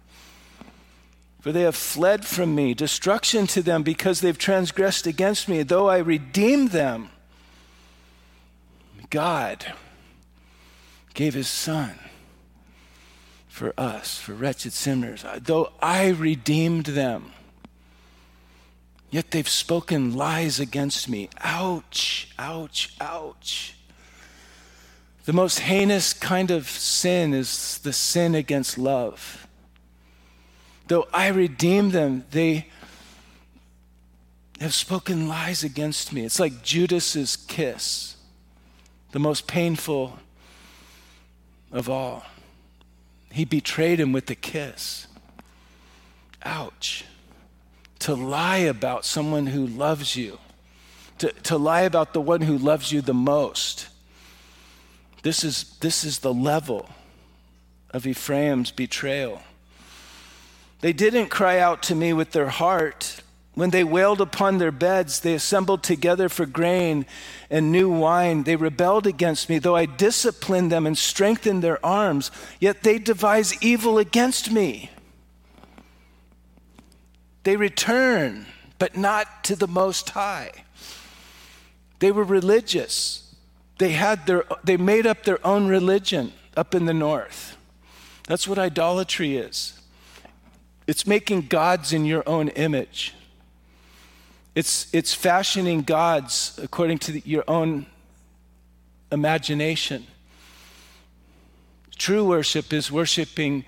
For 1.40 1.52
they 1.52 1.62
have 1.62 1.76
fled 1.76 2.26
from 2.26 2.54
me. 2.54 2.74
Destruction 2.74 3.46
to 3.46 3.62
them 3.62 3.82
because 3.82 4.20
they've 4.20 4.36
transgressed 4.36 5.06
against 5.06 5.48
me. 5.48 5.62
Though 5.62 5.88
I 5.88 5.98
redeemed 5.98 6.72
them, 6.72 7.10
God 9.10 9.72
gave 11.14 11.34
his 11.34 11.48
son 11.48 11.98
for 13.48 13.72
us, 13.78 14.18
for 14.18 14.34
wretched 14.34 14.72
sinners. 14.72 15.24
Uh, 15.24 15.38
though 15.42 15.72
I 15.80 16.08
redeemed 16.08 16.86
them, 16.86 17.32
yet 19.10 19.30
they've 19.30 19.48
spoken 19.48 20.14
lies 20.14 20.60
against 20.60 21.08
me. 21.08 21.30
Ouch, 21.40 22.28
ouch, 22.38 22.94
ouch. 23.00 23.74
The 25.24 25.32
most 25.32 25.60
heinous 25.60 26.12
kind 26.12 26.50
of 26.50 26.68
sin 26.68 27.32
is 27.32 27.78
the 27.78 27.92
sin 27.92 28.34
against 28.34 28.76
love. 28.76 29.46
Though 30.88 31.08
I 31.12 31.28
redeemed 31.28 31.92
them, 31.92 32.24
they 32.30 32.68
have 34.60 34.74
spoken 34.74 35.28
lies 35.28 35.64
against 35.64 36.12
me. 36.12 36.24
It's 36.24 36.38
like 36.38 36.62
Judas's 36.62 37.36
kiss, 37.36 38.15
the 39.16 39.20
most 39.20 39.46
painful 39.46 40.18
of 41.72 41.88
all. 41.88 42.22
He 43.32 43.46
betrayed 43.46 43.98
him 43.98 44.12
with 44.12 44.26
the 44.26 44.34
kiss. 44.34 45.06
Ouch. 46.44 47.06
To 48.00 48.14
lie 48.14 48.58
about 48.58 49.06
someone 49.06 49.46
who 49.46 49.66
loves 49.66 50.16
you, 50.16 50.38
to, 51.16 51.32
to 51.44 51.56
lie 51.56 51.80
about 51.80 52.12
the 52.12 52.20
one 52.20 52.42
who 52.42 52.58
loves 52.58 52.92
you 52.92 53.00
the 53.00 53.14
most 53.14 53.88
this 55.22 55.42
is, 55.44 55.78
this 55.80 56.04
is 56.04 56.18
the 56.18 56.34
level 56.34 56.86
of 57.92 58.06
Ephraim's 58.06 58.70
betrayal. 58.70 59.40
They 60.82 60.92
didn't 60.92 61.30
cry 61.30 61.58
out 61.58 61.82
to 61.84 61.94
me 61.94 62.12
with 62.12 62.32
their 62.32 62.50
heart. 62.50 63.22
When 63.56 63.70
they 63.70 63.84
wailed 63.84 64.20
upon 64.20 64.58
their 64.58 64.70
beds, 64.70 65.20
they 65.20 65.32
assembled 65.32 65.82
together 65.82 66.28
for 66.28 66.44
grain 66.44 67.06
and 67.48 67.72
new 67.72 67.88
wine. 67.88 68.42
They 68.42 68.54
rebelled 68.54 69.06
against 69.06 69.48
me, 69.48 69.58
though 69.58 69.74
I 69.74 69.86
disciplined 69.86 70.70
them 70.70 70.86
and 70.86 70.96
strengthened 70.96 71.64
their 71.64 71.84
arms, 71.84 72.30
yet 72.60 72.82
they 72.82 72.98
devise 72.98 73.56
evil 73.62 73.96
against 73.96 74.50
me. 74.52 74.90
They 77.44 77.56
return, 77.56 78.44
but 78.78 78.94
not 78.94 79.42
to 79.44 79.56
the 79.56 79.66
Most 79.66 80.10
High. 80.10 80.52
They 82.00 82.12
were 82.12 82.24
religious. 82.24 83.34
They 83.78 83.92
had 83.92 84.26
their 84.26 84.44
they 84.64 84.76
made 84.76 85.06
up 85.06 85.24
their 85.24 85.44
own 85.46 85.66
religion 85.66 86.34
up 86.58 86.74
in 86.74 86.84
the 86.84 86.92
north. 86.92 87.56
That's 88.28 88.46
what 88.46 88.58
idolatry 88.58 89.38
is. 89.38 89.80
It's 90.86 91.06
making 91.06 91.46
gods 91.46 91.94
in 91.94 92.04
your 92.04 92.22
own 92.28 92.48
image. 92.48 93.14
It's, 94.56 94.92
it's 94.94 95.12
fashioning 95.12 95.82
gods 95.82 96.58
according 96.62 96.98
to 97.00 97.12
the, 97.12 97.22
your 97.26 97.44
own 97.46 97.84
imagination. 99.12 100.06
True 101.98 102.24
worship 102.24 102.72
is 102.72 102.90
worshiping 102.90 103.66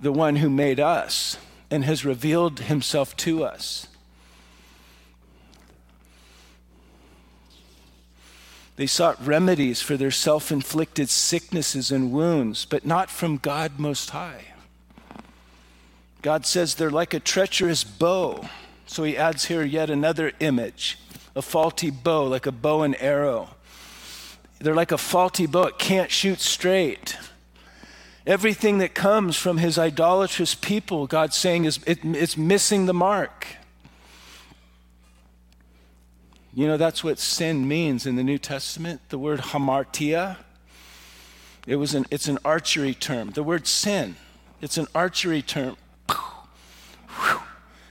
the 0.00 0.10
one 0.10 0.36
who 0.36 0.48
made 0.48 0.80
us 0.80 1.36
and 1.70 1.84
has 1.84 2.06
revealed 2.06 2.60
himself 2.60 3.14
to 3.18 3.44
us. 3.44 3.86
They 8.76 8.86
sought 8.86 9.22
remedies 9.24 9.82
for 9.82 9.98
their 9.98 10.10
self 10.10 10.50
inflicted 10.50 11.10
sicknesses 11.10 11.92
and 11.92 12.12
wounds, 12.12 12.64
but 12.64 12.86
not 12.86 13.10
from 13.10 13.36
God 13.36 13.78
Most 13.78 14.08
High. 14.08 14.54
God 16.22 16.46
says 16.46 16.76
they're 16.76 16.90
like 16.90 17.12
a 17.12 17.20
treacherous 17.20 17.84
bow. 17.84 18.48
So 18.90 19.04
he 19.04 19.16
adds 19.16 19.44
here 19.44 19.62
yet 19.62 19.88
another 19.88 20.32
image 20.40 20.98
a 21.36 21.42
faulty 21.42 21.90
bow, 21.90 22.24
like 22.24 22.46
a 22.46 22.50
bow 22.50 22.82
and 22.82 23.00
arrow. 23.00 23.50
They're 24.58 24.74
like 24.74 24.90
a 24.90 24.98
faulty 24.98 25.46
bow, 25.46 25.66
it 25.66 25.78
can't 25.78 26.10
shoot 26.10 26.40
straight. 26.40 27.16
Everything 28.26 28.78
that 28.78 28.96
comes 28.96 29.36
from 29.36 29.58
his 29.58 29.78
idolatrous 29.78 30.56
people, 30.56 31.06
God's 31.06 31.36
saying, 31.36 31.66
is 31.66 31.78
it, 31.86 32.00
it's 32.02 32.36
missing 32.36 32.86
the 32.86 32.92
mark. 32.92 33.46
You 36.52 36.66
know, 36.66 36.76
that's 36.76 37.04
what 37.04 37.20
sin 37.20 37.68
means 37.68 38.06
in 38.06 38.16
the 38.16 38.24
New 38.24 38.38
Testament. 38.38 39.02
The 39.10 39.20
word 39.20 39.38
hamartia, 39.38 40.38
it 41.64 41.76
was 41.76 41.94
an, 41.94 42.06
it's 42.10 42.26
an 42.26 42.40
archery 42.44 42.94
term. 42.94 43.30
The 43.30 43.44
word 43.44 43.68
sin, 43.68 44.16
it's 44.60 44.78
an 44.78 44.88
archery 44.96 45.42
term. 45.42 45.76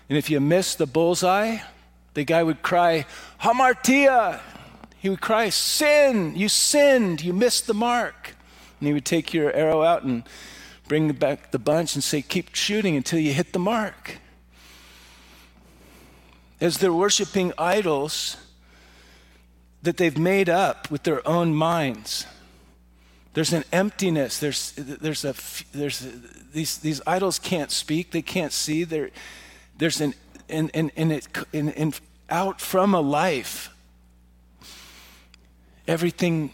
And 0.10 0.18
if 0.18 0.30
you 0.30 0.40
miss 0.40 0.76
the 0.76 0.88
bullseye, 0.88 1.60
the 2.16 2.24
guy 2.24 2.44
would 2.44 2.62
cry, 2.64 3.06
hamartia. 3.42 4.42
He 4.98 5.10
would 5.10 5.22
cry, 5.22 5.50
sin, 5.50 6.36
you 6.36 6.50
sinned, 6.50 7.22
you 7.22 7.32
missed 7.32 7.68
the 7.68 7.74
mark. 7.74 8.36
And 8.80 8.88
he 8.88 8.94
would 8.94 9.06
take 9.06 9.34
your 9.34 9.54
arrow 9.54 9.84
out 9.84 10.04
and 10.04 10.24
bring 10.88 11.12
back 11.14 11.52
the 11.52 11.60
bunch 11.60 11.96
and 11.96 12.04
say, 12.04 12.22
keep 12.22 12.56
shooting 12.56 12.96
until 12.96 13.20
you 13.20 13.32
hit 13.32 13.54
the 13.54 13.60
mark. 13.60 14.18
As 16.60 16.80
they're 16.80 16.92
worshiping 16.92 17.54
idols, 17.58 18.36
that 19.82 19.98
they've 19.98 20.18
made 20.18 20.50
up 20.50 20.92
with 20.92 21.04
their 21.04 21.26
own 21.28 21.54
minds. 21.54 22.26
There's 23.34 23.54
an 23.54 23.64
emptiness. 23.72 24.40
There's, 24.40 24.74
there's 24.74 25.24
a, 25.24 25.36
there's 25.72 26.06
a, 26.06 26.12
these, 26.52 26.80
these 26.80 27.02
idols 27.08 27.40
can't 27.40 27.72
speak. 27.72 28.12
They 28.12 28.22
can't 28.22 28.52
see. 28.52 28.84
There, 28.84 29.12
there's 29.80 30.02
an, 30.02 30.14
and, 30.50 30.70
and, 30.74 30.92
and 30.96 31.12
it, 31.12 31.28
and, 31.54 31.76
and 31.76 32.00
out 32.30 32.60
from 32.62 32.94
a 32.94 33.00
life, 33.00 33.74
everything 35.88 36.52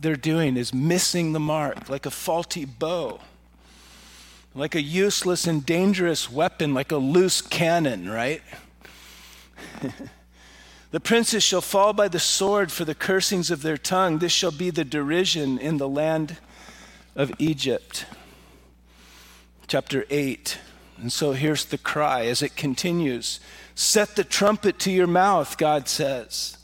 they're 0.00 0.16
doing 0.16 0.56
is 0.56 0.72
missing 0.72 1.32
the 1.32 1.40
mark 1.40 1.88
like 1.88 2.06
a 2.06 2.10
faulty 2.10 2.64
bow, 2.64 3.20
like 4.54 4.76
a 4.76 4.80
useless 4.80 5.48
and 5.48 5.66
dangerous 5.66 6.30
weapon, 6.30 6.72
like 6.72 6.92
a 6.92 6.96
loose 6.96 7.42
cannon, 7.42 8.08
right? 8.08 8.40
the 10.92 11.00
princes 11.00 11.42
shall 11.42 11.60
fall 11.60 11.92
by 11.92 12.06
the 12.06 12.20
sword 12.20 12.70
for 12.70 12.84
the 12.84 12.94
cursings 12.94 13.50
of 13.50 13.62
their 13.62 13.76
tongue. 13.76 14.18
This 14.18 14.32
shall 14.32 14.52
be 14.52 14.70
the 14.70 14.84
derision 14.84 15.58
in 15.58 15.78
the 15.78 15.88
land 15.88 16.38
of 17.16 17.32
Egypt. 17.40 18.06
Chapter 19.66 20.04
8. 20.08 20.58
And 21.04 21.12
so 21.12 21.32
here's 21.32 21.66
the 21.66 21.76
cry 21.76 22.24
as 22.24 22.40
it 22.40 22.56
continues 22.56 23.38
Set 23.74 24.16
the 24.16 24.24
trumpet 24.24 24.78
to 24.78 24.90
your 24.90 25.06
mouth, 25.06 25.58
God 25.58 25.86
says. 25.86 26.56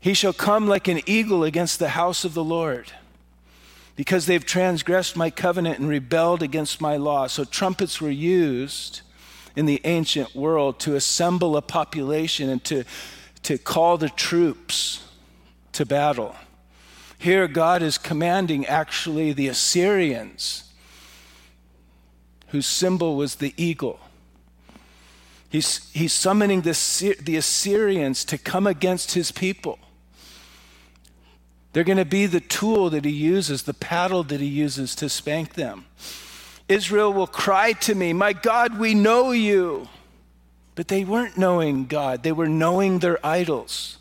He 0.00 0.12
shall 0.12 0.34
come 0.34 0.68
like 0.68 0.86
an 0.86 1.00
eagle 1.06 1.42
against 1.42 1.78
the 1.78 1.88
house 1.88 2.26
of 2.26 2.34
the 2.34 2.44
Lord, 2.44 2.92
because 3.96 4.26
they've 4.26 4.44
transgressed 4.44 5.16
my 5.16 5.30
covenant 5.30 5.78
and 5.78 5.88
rebelled 5.88 6.42
against 6.42 6.82
my 6.82 6.98
law. 6.98 7.26
So 7.26 7.44
trumpets 7.44 8.02
were 8.02 8.10
used 8.10 9.00
in 9.56 9.64
the 9.64 9.80
ancient 9.84 10.34
world 10.34 10.78
to 10.80 10.94
assemble 10.94 11.56
a 11.56 11.62
population 11.62 12.50
and 12.50 12.62
to, 12.64 12.84
to 13.44 13.56
call 13.56 13.96
the 13.96 14.10
troops 14.10 15.08
to 15.72 15.86
battle. 15.86 16.36
Here, 17.16 17.48
God 17.48 17.80
is 17.80 17.96
commanding 17.96 18.66
actually 18.66 19.32
the 19.32 19.48
Assyrians, 19.48 20.64
whose 22.52 22.66
symbol 22.66 23.16
was 23.16 23.36
the 23.36 23.54
eagle. 23.56 23.98
He's, 25.48 25.90
he's 25.92 26.12
summoning 26.12 26.60
the, 26.60 27.16
the 27.20 27.36
Assyrians 27.36 28.26
to 28.26 28.36
come 28.36 28.66
against 28.66 29.12
his 29.12 29.32
people. 29.32 29.78
They're 31.72 31.82
going 31.82 31.96
to 31.96 32.04
be 32.04 32.26
the 32.26 32.40
tool 32.40 32.90
that 32.90 33.06
he 33.06 33.10
uses, 33.10 33.62
the 33.62 33.72
paddle 33.72 34.22
that 34.24 34.40
he 34.40 34.46
uses 34.46 34.94
to 34.96 35.08
spank 35.08 35.54
them. 35.54 35.86
Israel 36.68 37.10
will 37.10 37.26
cry 37.26 37.72
to 37.72 37.94
me, 37.94 38.12
My 38.12 38.34
God, 38.34 38.78
we 38.78 38.94
know 38.94 39.30
you. 39.32 39.88
But 40.74 40.88
they 40.88 41.04
weren't 41.04 41.38
knowing 41.38 41.86
God, 41.86 42.22
they 42.22 42.32
were 42.32 42.48
knowing 42.48 42.98
their 42.98 43.24
idols. 43.24 43.96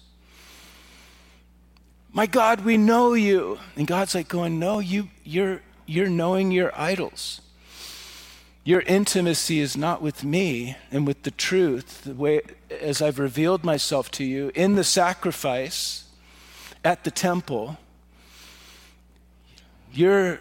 My 2.12 2.26
God, 2.26 2.66
we 2.66 2.76
know 2.76 3.14
you. 3.14 3.60
And 3.78 3.88
God's 3.88 4.14
like 4.14 4.28
going, 4.28 4.60
No, 4.60 4.80
you, 4.80 5.08
you're, 5.24 5.62
you're 5.86 6.10
knowing 6.10 6.52
your 6.52 6.78
idols. 6.78 7.40
Your 8.64 8.82
intimacy 8.82 9.60
is 9.60 9.76
not 9.76 10.02
with 10.02 10.24
me 10.24 10.78
and 10.92 11.08
with 11.08 11.24
the 11.24 11.32
truth, 11.32 12.04
the 12.04 12.14
way 12.14 12.42
as 12.70 13.02
I've 13.02 13.18
revealed 13.18 13.64
myself 13.64 14.12
to 14.12 14.24
you 14.24 14.52
in 14.54 14.76
the 14.76 14.84
sacrifice 14.84 16.06
at 16.84 17.04
the 17.04 17.12
temple, 17.12 17.78
your 19.92 20.40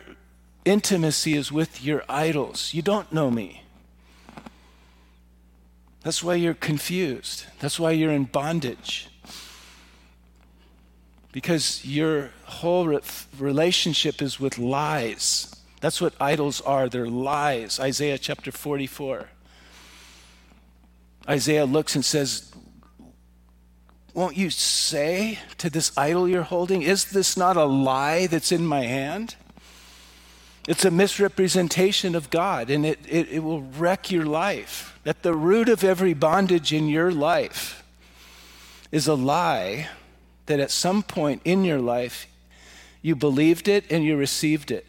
intimacy 0.64 1.34
is 1.34 1.50
with 1.50 1.82
your 1.82 2.04
idols. 2.08 2.74
You 2.74 2.82
don't 2.82 3.10
know 3.10 3.30
me. 3.30 3.62
That's 6.02 6.22
why 6.22 6.34
you're 6.34 6.54
confused. 6.54 7.46
That's 7.58 7.80
why 7.80 7.92
you're 7.92 8.12
in 8.12 8.24
bondage. 8.24 9.08
Because 11.32 11.84
your 11.84 12.30
whole 12.44 12.86
re- 12.86 13.00
relationship 13.38 14.20
is 14.20 14.40
with 14.40 14.58
lies. 14.58 15.49
That's 15.80 16.00
what 16.00 16.14
idols 16.20 16.60
are. 16.60 16.88
They're 16.88 17.08
lies. 17.08 17.80
Isaiah 17.80 18.18
chapter 18.18 18.52
44. 18.52 19.28
Isaiah 21.28 21.64
looks 21.66 21.94
and 21.94 22.04
says, 22.04 22.50
won't 24.14 24.36
you 24.36 24.50
say 24.50 25.38
to 25.58 25.70
this 25.70 25.96
idol 25.96 26.28
you're 26.28 26.42
holding, 26.42 26.82
Is 26.82 27.06
this 27.06 27.36
not 27.36 27.56
a 27.56 27.64
lie 27.64 28.26
that's 28.26 28.52
in 28.52 28.66
my 28.66 28.82
hand? 28.82 29.36
It's 30.68 30.84
a 30.84 30.90
misrepresentation 30.90 32.14
of 32.14 32.30
God, 32.30 32.70
and 32.70 32.84
it, 32.84 32.98
it, 33.08 33.28
it, 33.30 33.38
will 33.40 33.62
wreck 33.62 34.10
your 34.10 34.26
life. 34.26 34.98
At 35.06 35.22
the 35.22 35.34
root 35.34 35.68
of 35.68 35.82
every 35.82 36.12
bondage 36.12 36.72
in 36.72 36.88
your 36.88 37.10
life 37.10 37.82
is 38.92 39.08
a 39.08 39.14
lie 39.14 39.88
that 40.46 40.60
at 40.60 40.70
some 40.70 41.02
point 41.02 41.40
in 41.44 41.64
your 41.64 41.80
life 41.80 42.26
you 43.00 43.16
believed 43.16 43.68
it 43.68 43.84
and 43.90 44.04
you 44.04 44.16
received 44.16 44.70
it. 44.70 44.86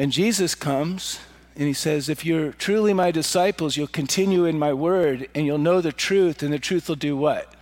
And 0.00 0.12
Jesus 0.12 0.54
comes 0.54 1.20
and 1.54 1.66
he 1.66 1.74
says, 1.74 2.08
If 2.08 2.24
you're 2.24 2.52
truly 2.52 2.94
my 2.94 3.10
disciples, 3.10 3.76
you'll 3.76 3.86
continue 3.86 4.46
in 4.46 4.58
my 4.58 4.72
word 4.72 5.28
and 5.34 5.44
you'll 5.44 5.58
know 5.58 5.82
the 5.82 5.92
truth, 5.92 6.42
and 6.42 6.50
the 6.50 6.58
truth 6.58 6.88
will 6.88 6.96
do 6.96 7.18
what? 7.18 7.54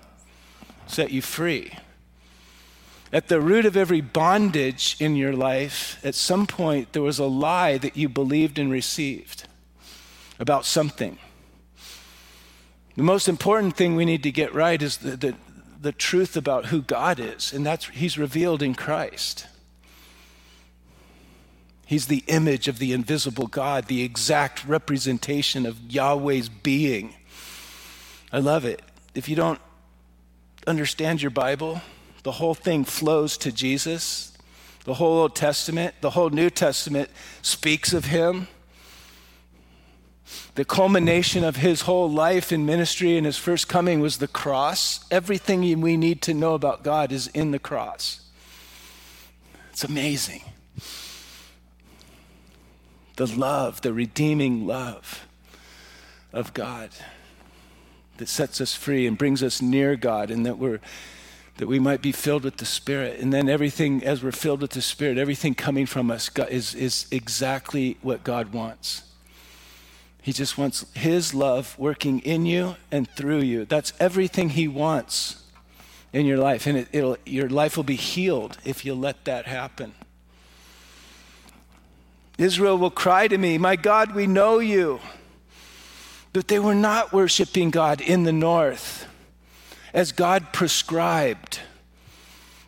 set 0.86 1.10
you 1.10 1.20
free. 1.20 1.72
At 3.12 3.26
the 3.26 3.40
root 3.40 3.66
of 3.66 3.76
every 3.76 4.00
bondage 4.00 4.96
in 5.00 5.16
your 5.16 5.32
life, 5.32 5.98
at 6.04 6.14
some 6.14 6.46
point, 6.46 6.92
there 6.92 7.02
was 7.02 7.18
a 7.18 7.26
lie 7.26 7.76
that 7.76 7.96
you 7.96 8.08
believed 8.08 8.56
and 8.56 8.70
received 8.70 9.48
about 10.38 10.64
something. 10.64 11.18
The 12.96 13.02
most 13.02 13.28
important 13.28 13.76
thing 13.76 13.96
we 13.96 14.04
need 14.04 14.22
to 14.22 14.30
get 14.30 14.54
right 14.54 14.80
is 14.80 14.98
the, 14.98 15.16
the, 15.16 15.34
the 15.80 15.92
truth 15.92 16.36
about 16.36 16.66
who 16.66 16.82
God 16.82 17.18
is, 17.18 17.52
and 17.52 17.66
that's 17.66 17.86
He's 17.86 18.16
revealed 18.16 18.62
in 18.62 18.76
Christ. 18.76 19.48
He's 21.88 22.08
the 22.08 22.22
image 22.26 22.68
of 22.68 22.78
the 22.78 22.92
invisible 22.92 23.46
God, 23.46 23.86
the 23.86 24.02
exact 24.02 24.62
representation 24.66 25.64
of 25.64 25.80
Yahweh's 25.90 26.50
being. 26.50 27.14
I 28.30 28.40
love 28.40 28.66
it. 28.66 28.82
If 29.14 29.26
you 29.26 29.34
don't 29.34 29.58
understand 30.66 31.22
your 31.22 31.30
Bible, 31.30 31.80
the 32.24 32.32
whole 32.32 32.52
thing 32.52 32.84
flows 32.84 33.38
to 33.38 33.50
Jesus. 33.50 34.36
The 34.84 34.92
whole 34.92 35.20
Old 35.20 35.34
Testament, 35.34 35.94
the 36.02 36.10
whole 36.10 36.28
New 36.28 36.50
Testament 36.50 37.08
speaks 37.40 37.94
of 37.94 38.04
him. 38.04 38.48
The 40.56 40.66
culmination 40.66 41.42
of 41.42 41.56
his 41.56 41.80
whole 41.80 42.10
life 42.10 42.52
in 42.52 42.66
ministry 42.66 43.16
and 43.16 43.24
his 43.24 43.38
first 43.38 43.66
coming 43.66 44.00
was 44.00 44.18
the 44.18 44.28
cross. 44.28 45.06
Everything 45.10 45.80
we 45.80 45.96
need 45.96 46.20
to 46.20 46.34
know 46.34 46.52
about 46.52 46.84
God 46.84 47.12
is 47.12 47.28
in 47.28 47.50
the 47.50 47.58
cross. 47.58 48.20
It's 49.70 49.84
amazing. 49.84 50.42
The 53.18 53.26
love, 53.26 53.80
the 53.80 53.92
redeeming 53.92 54.64
love 54.66 55.26
of 56.32 56.54
God 56.54 56.90
that 58.18 58.28
sets 58.28 58.60
us 58.60 58.74
free 58.74 59.08
and 59.08 59.18
brings 59.18 59.42
us 59.42 59.60
near 59.60 59.96
God, 59.96 60.30
and 60.30 60.46
that 60.46 60.56
we're 60.56 60.78
that 61.56 61.66
we 61.66 61.80
might 61.80 62.00
be 62.00 62.12
filled 62.12 62.44
with 62.44 62.58
the 62.58 62.64
Spirit. 62.64 63.18
And 63.18 63.32
then 63.32 63.48
everything, 63.48 64.04
as 64.04 64.22
we're 64.22 64.30
filled 64.30 64.60
with 64.60 64.70
the 64.70 64.80
Spirit, 64.80 65.18
everything 65.18 65.56
coming 65.56 65.86
from 65.86 66.08
us 66.08 66.30
is, 66.48 66.72
is 66.76 67.06
exactly 67.10 67.98
what 68.00 68.22
God 68.22 68.52
wants. 68.52 69.02
He 70.22 70.32
just 70.32 70.56
wants 70.56 70.86
His 70.94 71.34
love 71.34 71.76
working 71.76 72.20
in 72.20 72.46
you 72.46 72.76
and 72.92 73.10
through 73.10 73.40
you. 73.40 73.64
That's 73.64 73.92
everything 73.98 74.50
He 74.50 74.68
wants 74.68 75.42
in 76.12 76.26
your 76.26 76.38
life. 76.38 76.68
And 76.68 76.86
it, 76.92 77.02
will 77.02 77.16
your 77.26 77.48
life 77.48 77.76
will 77.76 77.82
be 77.82 77.96
healed 77.96 78.58
if 78.64 78.84
you 78.84 78.94
let 78.94 79.24
that 79.24 79.46
happen. 79.46 79.94
Israel 82.38 82.78
will 82.78 82.90
cry 82.90 83.26
to 83.28 83.36
me, 83.36 83.58
My 83.58 83.76
God, 83.76 84.14
we 84.14 84.26
know 84.26 84.60
you. 84.60 85.00
But 86.32 86.48
they 86.48 86.58
were 86.58 86.74
not 86.74 87.12
worshiping 87.12 87.70
God 87.70 88.00
in 88.00 88.22
the 88.22 88.32
north 88.32 89.06
as 89.92 90.12
God 90.12 90.52
prescribed. 90.52 91.60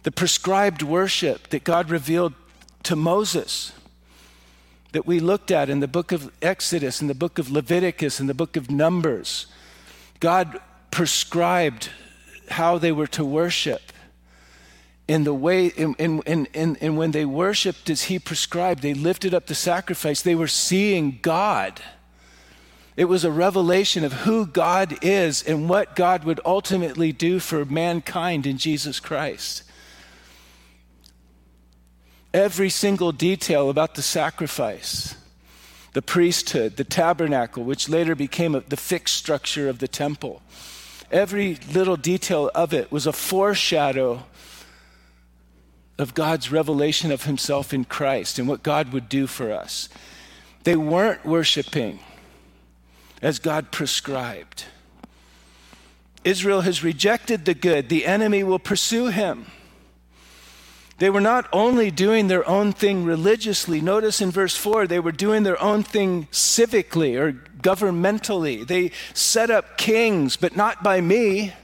The 0.02 0.11
prescribed 0.11 0.83
worship 0.83 1.50
that 1.50 1.62
God 1.62 1.90
revealed 1.90 2.33
to 2.85 2.96
Moses, 2.96 3.72
that 4.92 5.06
we 5.06 5.20
looked 5.20 5.50
at 5.50 5.68
in 5.68 5.80
the 5.80 5.87
book 5.87 6.11
of 6.11 6.33
Exodus, 6.42 7.00
in 7.00 7.06
the 7.06 7.14
book 7.14 7.38
of 7.38 7.50
Leviticus, 7.50 8.18
in 8.18 8.27
the 8.27 8.35
book 8.35 8.56
of 8.56 8.71
Numbers. 8.71 9.46
God 10.18 10.58
prescribed 10.90 11.90
how 12.48 12.79
they 12.79 12.90
were 12.90 13.06
to 13.08 13.25
worship. 13.25 13.89
In 15.11 15.25
the 15.25 15.35
way, 15.35 15.67
in, 15.67 15.96
in, 15.98 16.23
in, 16.23 16.77
in 16.77 16.94
when 16.94 17.11
they 17.11 17.25
worshiped 17.25 17.90
as 17.90 18.04
He 18.04 18.21
prescribed, 18.21 18.81
they 18.81 18.94
lifted 18.94 19.35
up 19.35 19.48
the 19.48 19.56
sacrifice, 19.56 20.23
they 20.23 20.37
were 20.37 20.46
seeing 20.46 21.19
God. 21.21 21.83
It 22.96 23.06
was 23.06 23.25
a 23.25 23.31
revelation 23.33 24.04
of 24.04 24.13
who 24.13 24.46
God 24.46 24.96
is 25.02 25.42
and 25.42 25.69
what 25.69 25.96
God 25.96 26.23
would 26.23 26.38
ultimately 26.44 27.11
do 27.11 27.40
for 27.40 27.65
mankind 27.65 28.46
in 28.46 28.56
Jesus 28.56 29.00
Christ. 29.00 29.65
Every 32.33 32.71
single 32.71 33.11
detail 33.11 33.69
about 33.69 33.96
the 33.96 34.02
sacrifice, 34.02 35.17
the 35.92 36.02
priesthood, 36.02 36.77
the 36.77 36.85
tabernacle, 36.85 37.65
which 37.65 37.88
later 37.88 38.15
became 38.15 38.52
the 38.52 38.77
fixed 38.77 39.17
structure 39.17 39.69
of 39.69 39.81
the 39.81 39.88
temple, 39.88 40.40
every 41.11 41.56
little 41.75 41.96
detail 41.96 42.48
of 42.54 42.73
it 42.73 42.92
was 42.92 43.08
a 43.08 43.13
foreshadow 43.13 44.23
of 46.01 46.15
God's 46.15 46.51
revelation 46.51 47.13
of 47.13 47.25
himself 47.25 47.75
in 47.75 47.85
Christ 47.85 48.38
and 48.38 48.48
what 48.48 48.63
God 48.63 48.92
would 48.92 49.09
do 49.09 49.27
for 49.27 49.53
us. 49.53 49.88
They 50.65 50.77
weren't 50.77 51.27
worshiping 51.27 52.01
as 53.21 53.38
God 53.38 53.71
prescribed. 53.71 54.65
Israel 56.25 56.63
has 56.63 56.83
rejected 56.83 57.44
the 57.44 57.55
good, 57.55 57.88
the 57.88 58.07
enemy 58.07 58.42
will 58.42 58.59
pursue 58.59 59.09
him. 59.09 59.46
They 60.98 61.09
were 61.09 61.21
not 61.21 61.48
only 61.53 61.90
doing 61.90 62.29
their 62.29 62.46
own 62.48 62.73
thing 62.73 63.05
religiously, 63.05 63.81
notice 63.81 64.21
in 64.21 64.31
verse 64.31 64.55
4, 64.55 64.87
they 64.87 65.01
were 65.01 65.13
doing 65.13 65.44
their 65.44 65.61
own 65.63 65.83
thing 65.83 66.29
civically 66.31 67.19
or 67.19 67.33
governmentally. 67.33 68.67
They 68.67 68.92
set 69.15 69.51
up 69.51 69.79
kings, 69.79 70.37
but 70.37 70.57
not 70.57 70.83
by 70.83 71.01
me. 71.01 71.55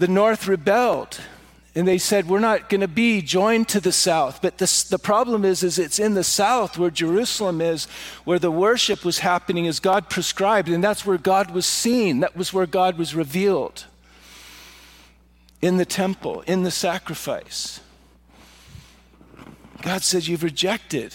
The 0.00 0.08
north 0.08 0.48
rebelled 0.48 1.20
and 1.74 1.86
they 1.86 1.98
said 1.98 2.26
we're 2.26 2.40
not 2.40 2.70
going 2.70 2.80
to 2.80 2.88
be 2.88 3.20
joined 3.20 3.68
to 3.68 3.80
the 3.80 3.92
south. 3.92 4.40
But 4.40 4.56
this, 4.56 4.82
the 4.82 4.98
problem 4.98 5.44
is 5.44 5.62
is 5.62 5.78
it's 5.78 5.98
in 5.98 6.14
the 6.14 6.24
south 6.24 6.78
where 6.78 6.90
jerusalem 6.90 7.60
is 7.60 7.84
where 8.24 8.38
the 8.38 8.50
worship 8.50 9.04
was 9.04 9.18
happening 9.18 9.66
as 9.66 9.78
god 9.78 10.08
prescribed 10.08 10.70
and 10.70 10.82
that's 10.82 11.04
where 11.04 11.18
god 11.18 11.50
was 11.50 11.66
seen. 11.66 12.20
That 12.20 12.34
was 12.34 12.50
where 12.50 12.64
god 12.64 12.96
was 12.96 13.14
revealed. 13.14 13.84
In 15.60 15.76
the 15.76 15.84
temple 15.84 16.40
in 16.46 16.62
the 16.62 16.70
sacrifice. 16.70 17.80
God 19.82 20.02
says 20.02 20.28
you've 20.28 20.42
rejected 20.42 21.14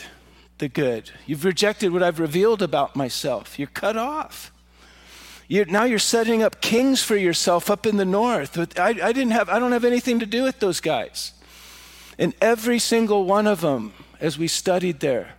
the 0.60 0.70
good. 0.70 1.10
You've 1.26 1.44
rejected 1.44 1.92
what 1.92 2.04
i've 2.04 2.20
revealed 2.20 2.62
about 2.62 2.96
myself. 2.96 3.58
You're 3.58 3.68
cut 3.68 3.98
off 3.98 4.52
you're, 5.48 5.66
now 5.66 5.84
you're 5.84 6.00
setting 6.00 6.42
up 6.42 6.62
kings 6.62 7.04
for 7.04 7.16
yourself 7.16 7.70
up 7.70 7.86
in 7.86 7.98
the 7.98 8.06
north. 8.06 8.58
I, 8.80 8.88
I, 8.88 9.12
didn't 9.12 9.32
have, 9.32 9.50
I 9.50 9.60
don't 9.60 9.72
have 9.72 9.86
anything 9.86 10.20
to 10.20 10.26
do 10.26 10.44
with 10.44 10.60
those 10.60 10.80
guys. 10.80 11.34
And 12.18 12.34
every 12.42 12.80
single 12.80 13.26
one 13.26 13.46
of 13.46 13.62
them, 13.62 13.94
as 14.20 14.38
we 14.38 14.48
studied 14.48 15.02
there, 15.02 15.36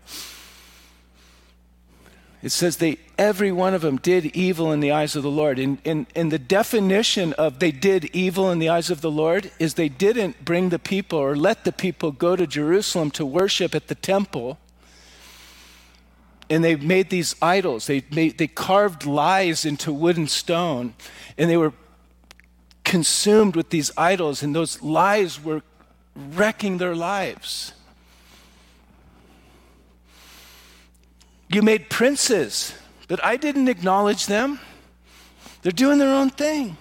it 2.43 2.51
says 2.51 2.77
they, 2.77 2.99
every 3.19 3.51
one 3.51 3.75
of 3.75 3.81
them 3.81 3.97
did 3.97 4.27
evil 4.27 4.71
in 4.71 4.79
the 4.79 4.93
eyes 4.93 5.17
of 5.17 5.25
the 5.25 5.31
Lord. 5.31 5.59
And, 5.59 5.79
and, 5.85 6.07
and 6.15 6.31
the 6.31 6.39
definition 6.39 7.33
of 7.33 7.59
they 7.59 7.73
did 7.73 8.05
evil 8.15 8.53
in 8.53 8.61
the 8.61 8.69
eyes 8.69 8.91
of 8.91 9.01
the 9.01 9.11
Lord 9.11 9.51
is 9.59 9.75
they 9.75 9.89
didn't 9.89 10.45
bring 10.45 10.69
the 10.69 10.79
people 10.79 11.19
or 11.19 11.35
let 11.35 11.65
the 11.65 11.73
people 11.73 12.13
go 12.13 12.37
to 12.37 12.47
Jerusalem 12.47 13.11
to 13.13 13.27
worship 13.27 13.75
at 13.75 13.89
the 13.89 13.97
temple 13.97 14.59
and 16.49 16.63
they 16.63 16.77
made 16.77 17.11
these 17.11 17.35
idols. 17.43 17.87
They, 17.87 18.05
made, 18.11 18.39
they 18.39 18.47
carved 18.47 19.05
lies 19.05 19.65
into 19.65 19.93
wood 19.93 20.17
and 20.17 20.31
stone, 20.31 20.95
and 21.37 21.51
they 21.51 21.57
were 21.57 21.73
consumed 22.85 23.57
with 23.57 23.71
these 23.71 23.91
idols, 23.97 24.43
and 24.43 24.55
those 24.55 24.83
lies 24.83 25.43
were 25.43 25.63
wrecking 26.15 26.79
their 26.79 26.95
lives. 26.95 27.73
You 31.49 31.63
made 31.63 31.91
princes, 31.91 32.75
but 33.09 33.25
I 33.25 33.37
didn't 33.37 33.69
acknowledge 33.69 34.27
them. 34.27 34.61
They're 35.63 35.73
doing 35.73 35.99
their 35.99 36.15
own 36.15 36.31
thing 36.31 36.77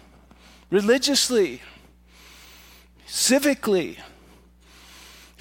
religiously, 0.70 1.62
civically. 3.08 3.98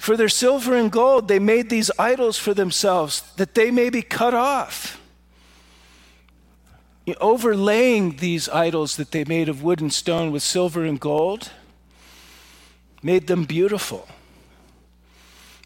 For 0.05 0.15
their 0.15 0.29
silver 0.29 0.75
and 0.75 0.91
gold, 0.91 1.27
they 1.27 1.39
made 1.39 1.71
these 1.71 1.89
idols 1.97 2.37
for 2.37 2.53
themselves 2.53 3.23
that 3.37 3.55
they 3.55 3.71
may 3.71 3.89
be 3.89 4.03
cut 4.03 4.35
off. 4.35 5.01
Overlaying 7.19 8.17
these 8.17 8.47
idols 8.47 8.97
that 8.97 9.09
they 9.09 9.23
made 9.23 9.49
of 9.49 9.63
wood 9.63 9.81
and 9.81 9.91
stone 9.91 10.31
with 10.31 10.43
silver 10.43 10.85
and 10.85 10.99
gold 10.99 11.49
made 13.01 13.25
them 13.25 13.45
beautiful. 13.45 14.07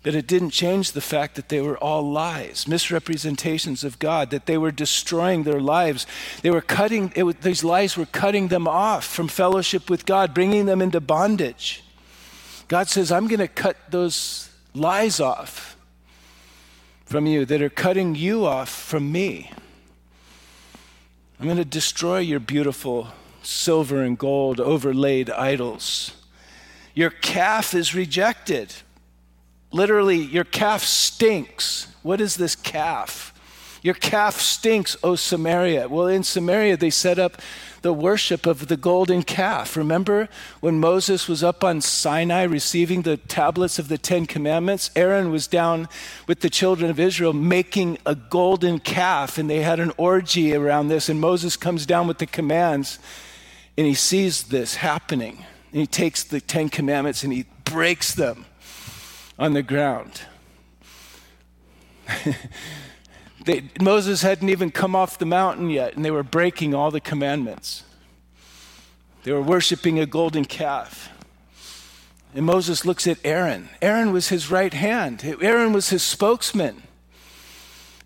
But 0.03 0.15
it 0.15 0.25
didn't 0.25 0.51
change 0.51 0.93
the 0.93 1.01
fact 1.01 1.35
that 1.35 1.49
they 1.49 1.59
were 1.59 1.77
all 1.77 2.09
lies, 2.09 2.65
misrepresentations 2.65 3.83
of 3.83 3.99
God, 3.99 4.29
that 4.29 4.45
they 4.45 4.57
were 4.57 4.71
destroying 4.71 5.43
their 5.43 5.59
lives. 5.59 6.07
They 6.43 6.49
were 6.49 6.61
cutting, 6.61 7.11
these 7.41 7.65
lies 7.65 7.97
were 7.97 8.05
cutting 8.05 8.47
them 8.47 8.69
off 8.69 9.03
from 9.03 9.27
fellowship 9.27 9.89
with 9.89 10.05
God, 10.05 10.33
bringing 10.33 10.65
them 10.65 10.81
into 10.81 11.01
bondage. 11.01 11.83
God 12.69 12.87
says, 12.87 13.11
I'm 13.11 13.27
going 13.27 13.39
to 13.39 13.47
cut 13.47 13.75
those 13.89 14.47
lies 14.75 15.19
off 15.19 15.75
from 17.03 17.25
you 17.25 17.43
that 17.45 17.63
are 17.63 17.69
cutting 17.69 18.13
you 18.13 18.45
off 18.45 18.69
from 18.69 19.11
me. 19.11 19.51
I'm 21.39 21.45
going 21.45 21.57
to 21.57 21.65
destroy 21.65 22.19
your 22.19 22.39
beautiful 22.39 23.07
silver 23.41 24.03
and 24.03 24.15
gold 24.19 24.59
overlaid 24.59 25.31
idols. 25.31 26.11
Your 26.93 27.09
calf 27.09 27.73
is 27.73 27.95
rejected. 27.95 28.75
Literally, 29.71 30.17
your 30.17 30.43
calf 30.43 30.83
stinks. 30.83 31.87
What 32.03 32.21
is 32.21 32.35
this 32.35 32.55
calf? 32.55 33.33
Your 33.81 33.93
calf 33.93 34.41
stinks, 34.41 34.97
O 35.03 35.15
Samaria. 35.15 35.87
Well, 35.87 36.07
in 36.07 36.23
Samaria, 36.23 36.75
they 36.75 36.89
set 36.89 37.17
up 37.17 37.41
the 37.81 37.93
worship 37.93 38.45
of 38.45 38.67
the 38.67 38.75
golden 38.75 39.23
calf. 39.23 39.77
Remember 39.77 40.27
when 40.59 40.79
Moses 40.79 41.29
was 41.29 41.43
up 41.43 41.63
on 41.63 41.79
Sinai 41.79 42.43
receiving 42.43 43.03
the 43.03 43.15
tablets 43.15 43.79
of 43.79 43.87
the 43.87 43.97
Ten 43.97 44.25
Commandments? 44.25 44.91
Aaron 44.97 45.31
was 45.31 45.47
down 45.47 45.87
with 46.27 46.41
the 46.41 46.49
children 46.49 46.91
of 46.91 46.99
Israel 46.99 47.31
making 47.31 47.97
a 48.05 48.15
golden 48.15 48.79
calf, 48.79 49.37
and 49.37 49.49
they 49.49 49.61
had 49.61 49.79
an 49.79 49.93
orgy 49.95 50.53
around 50.53 50.89
this. 50.89 51.07
And 51.07 51.21
Moses 51.21 51.55
comes 51.55 51.85
down 51.85 52.05
with 52.05 52.17
the 52.17 52.25
commands, 52.25 52.99
and 53.77 53.87
he 53.87 53.93
sees 53.93 54.43
this 54.43 54.75
happening. 54.75 55.45
And 55.71 55.81
he 55.81 55.87
takes 55.87 56.23
the 56.23 56.41
Ten 56.41 56.69
Commandments 56.69 57.23
and 57.23 57.31
he 57.31 57.45
breaks 57.63 58.13
them 58.15 58.45
on 59.37 59.53
the 59.53 59.63
ground. 59.63 60.21
They, 63.45 63.69
Moses 63.81 64.21
hadn't 64.21 64.49
even 64.49 64.71
come 64.71 64.95
off 64.95 65.17
the 65.17 65.25
mountain 65.25 65.69
yet, 65.69 65.95
and 65.95 66.03
they 66.03 66.11
were 66.11 66.23
breaking 66.23 66.75
all 66.75 66.91
the 66.91 66.99
commandments. 66.99 67.83
They 69.23 69.31
were 69.31 69.41
worshiping 69.41 69.99
a 69.99 70.05
golden 70.05 70.45
calf. 70.45 71.09
And 72.33 72.45
Moses 72.45 72.85
looks 72.85 73.07
at 73.07 73.17
Aaron. 73.23 73.69
Aaron 73.81 74.11
was 74.11 74.29
his 74.29 74.51
right 74.51 74.73
hand, 74.73 75.23
Aaron 75.41 75.73
was 75.73 75.89
his 75.89 76.03
spokesman. 76.03 76.83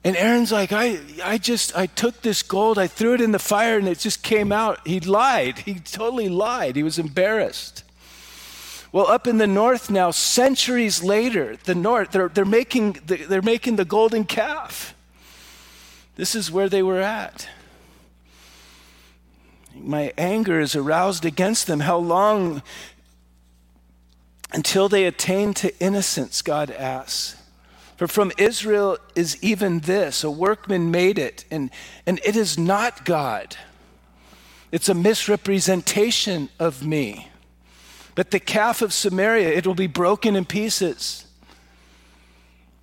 And 0.06 0.18
Aaron's 0.18 0.52
like, 0.52 0.74
I, 0.74 1.00
I 1.24 1.38
just, 1.38 1.78
I 1.78 1.86
took 1.86 2.22
this 2.22 2.44
gold, 2.44 2.78
I 2.78 2.88
threw 2.88 3.14
it 3.14 3.22
in 3.22 3.32
the 3.32 3.40
fire, 3.40 3.78
and 3.78 3.88
it 3.88 4.00
just 4.00 4.22
came 4.22 4.52
out. 4.52 4.86
He 4.86 5.00
lied. 5.00 5.60
He 5.60 5.76
totally 5.76 6.28
lied. 6.28 6.76
He 6.76 6.84
was 6.84 7.00
embarrassed. 7.00 7.86
Well, 8.92 9.08
up 9.08 9.28
in 9.28 9.38
the 9.38 9.48
north 9.48 9.90
now, 9.90 10.12
centuries 10.12 11.02
later, 11.04 11.56
the 11.64 11.74
north, 11.74 12.12
they're, 12.12 12.28
they're, 12.28 12.44
making, 12.44 13.00
the, 13.06 13.16
they're 13.16 13.42
making 13.42 13.78
the 13.78 13.86
golden 13.86 14.26
calf. 14.26 14.93
This 16.16 16.36
is 16.36 16.52
where 16.52 16.70
they 16.70 16.84
were 16.84 17.02
at. 17.02 17.50
My 19.76 20.14
anger 20.18 20.60
is 20.60 20.76
aroused 20.76 21.26
against 21.26 21.68
them. 21.68 21.82
How 21.82 21.98
long 21.98 22.62
until 24.52 24.88
they 24.88 25.06
attain 25.06 25.54
to 25.56 25.78
innocence, 25.80 26.42
God 26.44 26.70
asks. 26.70 27.36
For 27.98 28.08
from 28.08 28.32
Israel 28.38 28.98
is 29.16 29.42
even 29.44 29.80
this 29.80 30.24
a 30.24 30.32
workman 30.32 30.92
made 30.92 31.18
it, 31.18 31.46
and, 31.50 31.72
and 32.06 32.20
it 32.24 32.36
is 32.36 32.58
not 32.58 33.06
God. 33.06 33.58
It's 34.72 34.90
a 34.90 34.94
misrepresentation 34.94 36.50
of 36.60 36.86
me. 36.86 37.30
But 38.16 38.32
the 38.32 38.40
calf 38.40 38.82
of 38.82 38.94
Samaria, 38.94 39.50
it 39.50 39.66
will 39.66 39.76
be 39.76 39.88
broken 39.88 40.36
in 40.36 40.46
pieces. 40.46 41.26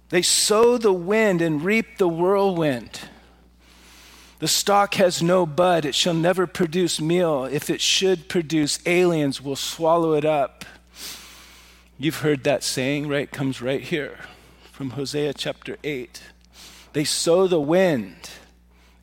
They 0.09 0.23
sow 0.23 0.77
the 0.77 0.93
wind 0.93 1.41
and 1.41 1.65
reap 1.65 1.99
the 1.99 2.09
whirlwind. 2.09 3.01
The 4.41 4.49
stalk 4.49 4.95
has 4.95 5.23
no 5.23 5.45
bud, 5.45 5.85
it 5.85 5.95
shall 5.95 6.15
never 6.15 6.47
produce 6.47 6.99
meal. 6.99 7.45
If 7.45 7.69
it 7.69 7.83
should 7.83 8.27
produce, 8.27 8.81
aliens 8.87 9.43
will 9.43 9.55
swallow 9.55 10.15
it 10.15 10.25
up. 10.25 10.65
You've 11.99 12.21
heard 12.21 12.45
that 12.45 12.65
saying, 12.65 13.07
right? 13.07 13.31
Comes 13.31 13.61
right 13.61 13.83
here 13.83 14.19
from 14.73 14.91
Hosea 14.91 15.35
chapter 15.35 15.77
8. 15.85 16.23
They 16.95 17.05
sow 17.05 17.47
the 17.47 17.61
wind 17.61 18.31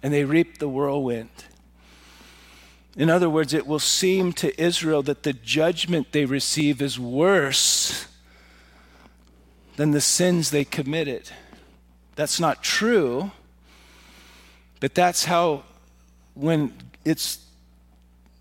and 0.02 0.12
they 0.12 0.24
reap 0.24 0.58
the 0.58 0.68
whirlwind. 0.68 1.30
In 2.96 3.12
other 3.12 3.30
words, 3.30 3.54
it 3.54 3.68
will 3.68 3.78
seem 3.78 4.34
to 4.34 4.60
Israel 4.60 5.04
that 5.04 5.22
the 5.22 5.34
judgment 5.34 6.14
they 6.14 6.26
receive 6.26 6.82
is 6.82 7.00
worse 7.00 8.08
than 9.76 9.92
the 9.92 10.02
sins 10.02 10.50
they 10.50 10.66
committed. 10.66 11.30
That's 12.16 12.40
not 12.40 12.64
true. 12.64 13.30
But 14.80 14.96
that's 14.96 15.26
how, 15.26 15.64
when 16.34 16.74
it's 17.04 17.40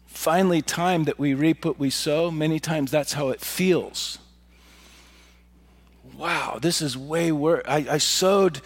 finally 0.07 0.62
time 0.62 1.05
that 1.05 1.18
we 1.18 1.34
reap 1.34 1.64
what 1.64 1.78
we 1.78 1.91
sow, 1.91 2.30
many 2.30 2.59
times 2.59 2.91
that's 2.91 3.14
how 3.14 3.28
it 3.30 3.41
feels. 3.41 4.18
Wow, 6.16 6.59
this 6.61 6.80
is 6.80 6.97
way 6.97 7.32
worse. 7.32 7.62
I, 7.66 7.87
I 7.91 7.99
sowed 7.99 8.61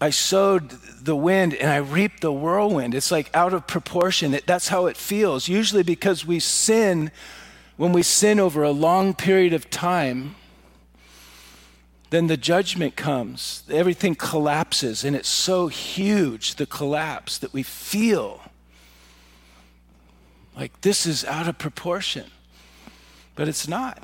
I 0.00 0.10
sowed 0.10 0.70
the 0.70 1.16
wind 1.16 1.54
and 1.54 1.70
I 1.70 1.78
reaped 1.78 2.20
the 2.20 2.32
whirlwind. 2.32 2.94
It's 2.94 3.10
like 3.10 3.34
out 3.34 3.52
of 3.52 3.66
proportion. 3.66 4.32
It, 4.32 4.46
that's 4.46 4.68
how 4.68 4.86
it 4.86 4.96
feels. 4.96 5.48
Usually, 5.48 5.82
because 5.82 6.24
we 6.24 6.38
sin, 6.38 7.10
when 7.76 7.92
we 7.92 8.02
sin 8.02 8.38
over 8.38 8.62
a 8.62 8.70
long 8.70 9.12
period 9.12 9.52
of 9.52 9.70
time, 9.70 10.36
then 12.10 12.26
the 12.26 12.36
judgment 12.36 12.96
comes. 12.96 13.62
Everything 13.70 14.14
collapses, 14.14 15.04
and 15.04 15.14
it's 15.14 15.28
so 15.28 15.68
huge, 15.68 16.54
the 16.54 16.66
collapse, 16.66 17.38
that 17.38 17.52
we 17.52 17.62
feel 17.62 18.40
like 20.56 20.80
this 20.80 21.06
is 21.06 21.24
out 21.24 21.46
of 21.46 21.58
proportion. 21.58 22.30
But 23.34 23.46
it's 23.46 23.68
not. 23.68 24.02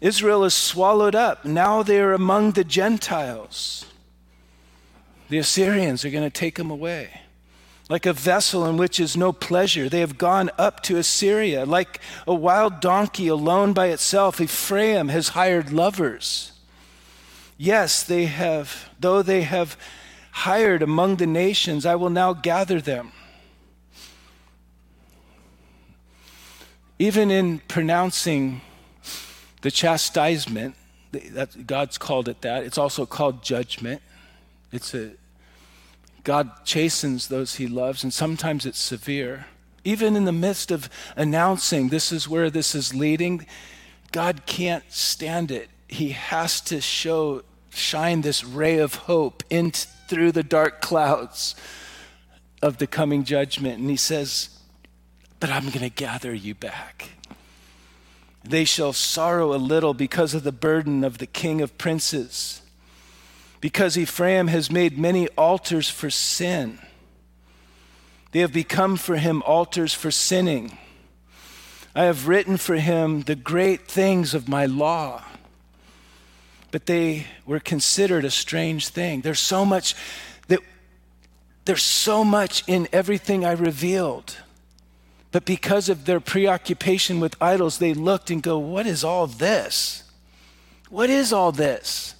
Israel 0.00 0.44
is 0.44 0.54
swallowed 0.54 1.14
up. 1.14 1.44
Now 1.44 1.82
they 1.82 2.00
are 2.00 2.12
among 2.12 2.52
the 2.52 2.64
Gentiles. 2.64 3.86
The 5.28 5.38
Assyrians 5.38 6.04
are 6.04 6.10
going 6.10 6.24
to 6.24 6.30
take 6.30 6.56
them 6.56 6.70
away. 6.70 7.20
Like 7.88 8.06
a 8.06 8.12
vessel 8.12 8.64
in 8.66 8.76
which 8.76 8.98
is 8.98 9.16
no 9.16 9.32
pleasure, 9.32 9.88
they 9.88 10.00
have 10.00 10.16
gone 10.16 10.50
up 10.58 10.82
to 10.84 10.96
Assyria. 10.96 11.64
Like 11.66 12.00
a 12.26 12.34
wild 12.34 12.80
donkey 12.80 13.28
alone 13.28 13.74
by 13.74 13.88
itself, 13.88 14.40
Ephraim 14.40 15.08
has 15.08 15.28
hired 15.30 15.72
lovers. 15.72 16.51
Yes, 17.62 18.02
they 18.02 18.24
have, 18.24 18.90
though 18.98 19.22
they 19.22 19.42
have 19.42 19.76
hired 20.32 20.82
among 20.82 21.18
the 21.18 21.28
nations, 21.28 21.86
I 21.86 21.94
will 21.94 22.10
now 22.10 22.32
gather 22.32 22.80
them. 22.80 23.12
Even 26.98 27.30
in 27.30 27.60
pronouncing 27.60 28.62
the 29.60 29.70
chastisement, 29.70 30.74
God's 31.64 31.98
called 31.98 32.28
it 32.28 32.40
that, 32.40 32.64
it's 32.64 32.78
also 32.78 33.06
called 33.06 33.44
judgment. 33.44 34.02
It's 34.72 34.92
a 34.92 35.12
God 36.24 36.64
chastens 36.64 37.28
those 37.28 37.54
he 37.54 37.68
loves, 37.68 38.02
and 38.02 38.12
sometimes 38.12 38.66
it's 38.66 38.80
severe. 38.80 39.46
Even 39.84 40.16
in 40.16 40.24
the 40.24 40.32
midst 40.32 40.72
of 40.72 40.90
announcing 41.14 41.90
this 41.90 42.10
is 42.10 42.28
where 42.28 42.50
this 42.50 42.74
is 42.74 42.92
leading, 42.92 43.46
God 44.10 44.46
can't 44.46 44.82
stand 44.88 45.52
it. 45.52 45.68
He 45.86 46.08
has 46.08 46.60
to 46.62 46.80
show, 46.80 47.42
shine 47.74 48.20
this 48.20 48.44
ray 48.44 48.78
of 48.78 48.94
hope 48.94 49.42
in 49.50 49.70
through 49.72 50.32
the 50.32 50.42
dark 50.42 50.80
clouds 50.80 51.54
of 52.60 52.78
the 52.78 52.86
coming 52.86 53.24
judgment. 53.24 53.78
And 53.78 53.90
he 53.90 53.96
says, 53.96 54.50
But 55.40 55.50
I'm 55.50 55.64
going 55.64 55.80
to 55.80 55.90
gather 55.90 56.34
you 56.34 56.54
back. 56.54 57.10
They 58.44 58.64
shall 58.64 58.92
sorrow 58.92 59.54
a 59.54 59.56
little 59.56 59.94
because 59.94 60.34
of 60.34 60.42
the 60.42 60.52
burden 60.52 61.04
of 61.04 61.18
the 61.18 61.26
king 61.26 61.60
of 61.60 61.78
princes 61.78 62.62
because 63.62 63.96
Ephraim 63.96 64.48
has 64.48 64.72
made 64.72 64.98
many 64.98 65.28
altars 65.28 65.88
for 65.88 66.10
sin. 66.10 66.80
They 68.32 68.40
have 68.40 68.52
become 68.52 68.96
for 68.96 69.16
him 69.16 69.40
altars 69.46 69.94
for 69.94 70.10
sinning. 70.10 70.76
I 71.94 72.04
have 72.04 72.26
written 72.26 72.56
for 72.56 72.74
him 72.74 73.22
the 73.22 73.36
great 73.36 73.86
things 73.86 74.34
of 74.34 74.48
my 74.48 74.66
law, 74.66 75.22
but 76.72 76.86
they 76.86 77.26
were 77.46 77.60
considered 77.60 78.24
a 78.24 78.30
strange 78.30 78.88
thing. 78.88 79.20
There's 79.20 79.38
so 79.38 79.64
much 79.64 79.94
that 80.48 80.60
there's 81.66 81.82
so 81.82 82.24
much 82.24 82.64
in 82.66 82.88
everything 82.92 83.44
I 83.44 83.52
revealed. 83.52 84.38
But 85.30 85.44
because 85.44 85.88
of 85.88 86.06
their 86.06 86.18
preoccupation 86.18 87.20
with 87.20 87.40
idols, 87.40 87.78
they 87.78 87.94
looked 87.94 88.30
and 88.30 88.42
go, 88.42 88.58
What 88.58 88.86
is 88.86 89.04
all 89.04 89.26
this? 89.26 90.02
What 90.88 91.10
is 91.10 91.32
all 91.32 91.52
this? 91.52 92.14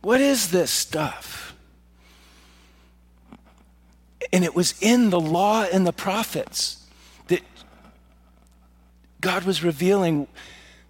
What 0.00 0.20
is 0.20 0.50
this 0.50 0.70
stuff? 0.70 1.54
And 4.32 4.44
it 4.44 4.54
was 4.54 4.74
in 4.80 5.10
the 5.10 5.20
law 5.20 5.62
and 5.64 5.86
the 5.86 5.92
prophets 5.92 6.84
that 7.28 7.42
God 9.20 9.44
was 9.44 9.62
revealing 9.62 10.26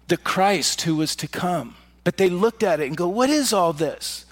the 0.07 0.17
Christ 0.17 0.81
who 0.81 0.95
was 0.95 1.15
to 1.17 1.27
come. 1.27 1.75
But 2.03 2.17
they 2.17 2.29
looked 2.29 2.63
at 2.63 2.79
it 2.79 2.87
and 2.87 2.97
go, 2.97 3.07
What 3.07 3.29
is 3.29 3.53
all 3.53 3.73
this? 3.73 4.25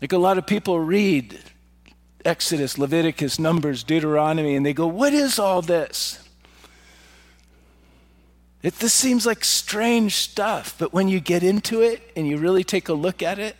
Like 0.00 0.12
a 0.12 0.18
lot 0.18 0.38
of 0.38 0.46
people 0.46 0.80
read 0.80 1.38
Exodus, 2.24 2.78
Leviticus, 2.78 3.38
Numbers, 3.38 3.84
Deuteronomy, 3.84 4.56
and 4.56 4.64
they 4.64 4.72
go, 4.72 4.86
What 4.86 5.12
is 5.12 5.38
all 5.38 5.62
this? 5.62 6.20
It, 8.62 8.78
this 8.78 8.94
seems 8.94 9.26
like 9.26 9.44
strange 9.44 10.14
stuff, 10.14 10.74
but 10.78 10.92
when 10.92 11.06
you 11.06 11.20
get 11.20 11.42
into 11.42 11.82
it 11.82 12.10
and 12.16 12.26
you 12.26 12.38
really 12.38 12.64
take 12.64 12.88
a 12.88 12.94
look 12.94 13.22
at 13.22 13.38
it, 13.38 13.56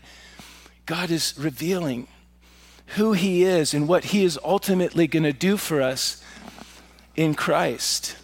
God 0.87 1.11
is 1.11 1.35
revealing 1.39 2.09
who 2.97 3.13
He 3.13 3.45
is 3.45 3.75
and 3.75 3.87
what 3.87 4.05
He 4.07 4.25
is 4.25 4.39
ultimately 4.43 5.07
going 5.07 5.25
to 5.25 5.33
do 5.33 5.59
for 5.59 5.83
us 5.83 6.23
in 7.17 7.35
Christ. 7.35 8.17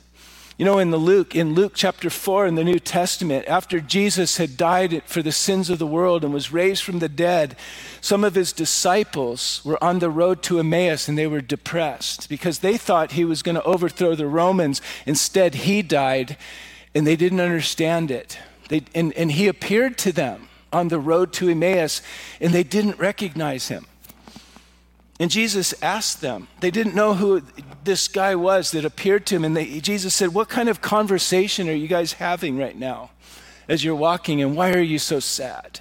You 0.60 0.66
know, 0.66 0.78
in 0.78 0.90
the 0.90 0.98
Luke, 0.98 1.34
in 1.34 1.54
Luke 1.54 1.72
chapter 1.74 2.10
4 2.10 2.46
in 2.46 2.54
the 2.54 2.62
New 2.62 2.78
Testament, 2.78 3.48
after 3.48 3.80
Jesus 3.80 4.36
had 4.36 4.58
died 4.58 5.02
for 5.06 5.22
the 5.22 5.32
sins 5.32 5.70
of 5.70 5.78
the 5.78 5.86
world 5.86 6.22
and 6.22 6.34
was 6.34 6.52
raised 6.52 6.82
from 6.82 6.98
the 6.98 7.08
dead, 7.08 7.56
some 8.02 8.24
of 8.24 8.34
his 8.34 8.52
disciples 8.52 9.62
were 9.64 9.82
on 9.82 10.00
the 10.00 10.10
road 10.10 10.42
to 10.42 10.58
Emmaus 10.58 11.08
and 11.08 11.16
they 11.16 11.26
were 11.26 11.40
depressed 11.40 12.28
because 12.28 12.58
they 12.58 12.76
thought 12.76 13.12
he 13.12 13.24
was 13.24 13.42
going 13.42 13.54
to 13.54 13.62
overthrow 13.62 14.14
the 14.14 14.26
Romans. 14.26 14.82
Instead, 15.06 15.54
he 15.54 15.80
died 15.80 16.36
and 16.94 17.06
they 17.06 17.16
didn't 17.16 17.40
understand 17.40 18.10
it. 18.10 18.38
They, 18.68 18.82
and, 18.94 19.14
and 19.14 19.32
he 19.32 19.48
appeared 19.48 19.96
to 19.96 20.12
them 20.12 20.50
on 20.74 20.88
the 20.88 21.00
road 21.00 21.32
to 21.32 21.48
Emmaus, 21.48 22.02
and 22.38 22.52
they 22.52 22.64
didn't 22.64 22.98
recognize 22.98 23.68
him. 23.68 23.86
And 25.20 25.30
Jesus 25.30 25.72
asked 25.82 26.20
them, 26.20 26.48
they 26.58 26.72
didn't 26.72 26.96
know 26.96 27.14
who 27.14 27.42
this 27.84 28.08
guy 28.08 28.34
was 28.34 28.72
that 28.72 28.84
appeared 28.84 29.26
to 29.26 29.36
him. 29.36 29.44
And 29.44 29.56
they, 29.56 29.78
Jesus 29.80 30.14
said, 30.14 30.34
What 30.34 30.48
kind 30.48 30.68
of 30.68 30.80
conversation 30.80 31.68
are 31.68 31.74
you 31.74 31.86
guys 31.86 32.14
having 32.14 32.58
right 32.58 32.76
now 32.76 33.10
as 33.68 33.84
you're 33.84 33.94
walking, 33.94 34.42
and 34.42 34.56
why 34.56 34.72
are 34.72 34.80
you 34.80 34.98
so 34.98 35.20
sad? 35.20 35.80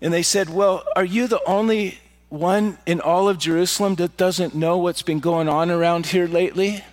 And 0.00 0.14
they 0.14 0.22
said, 0.22 0.48
Well, 0.48 0.84
are 0.96 1.04
you 1.04 1.26
the 1.26 1.42
only 1.44 1.98
one 2.30 2.78
in 2.86 3.00
all 3.00 3.28
of 3.28 3.38
Jerusalem 3.38 3.96
that 3.96 4.16
doesn't 4.16 4.54
know 4.54 4.78
what's 4.78 5.02
been 5.02 5.20
going 5.20 5.48
on 5.48 5.70
around 5.70 6.06
here 6.06 6.26
lately? 6.26 6.84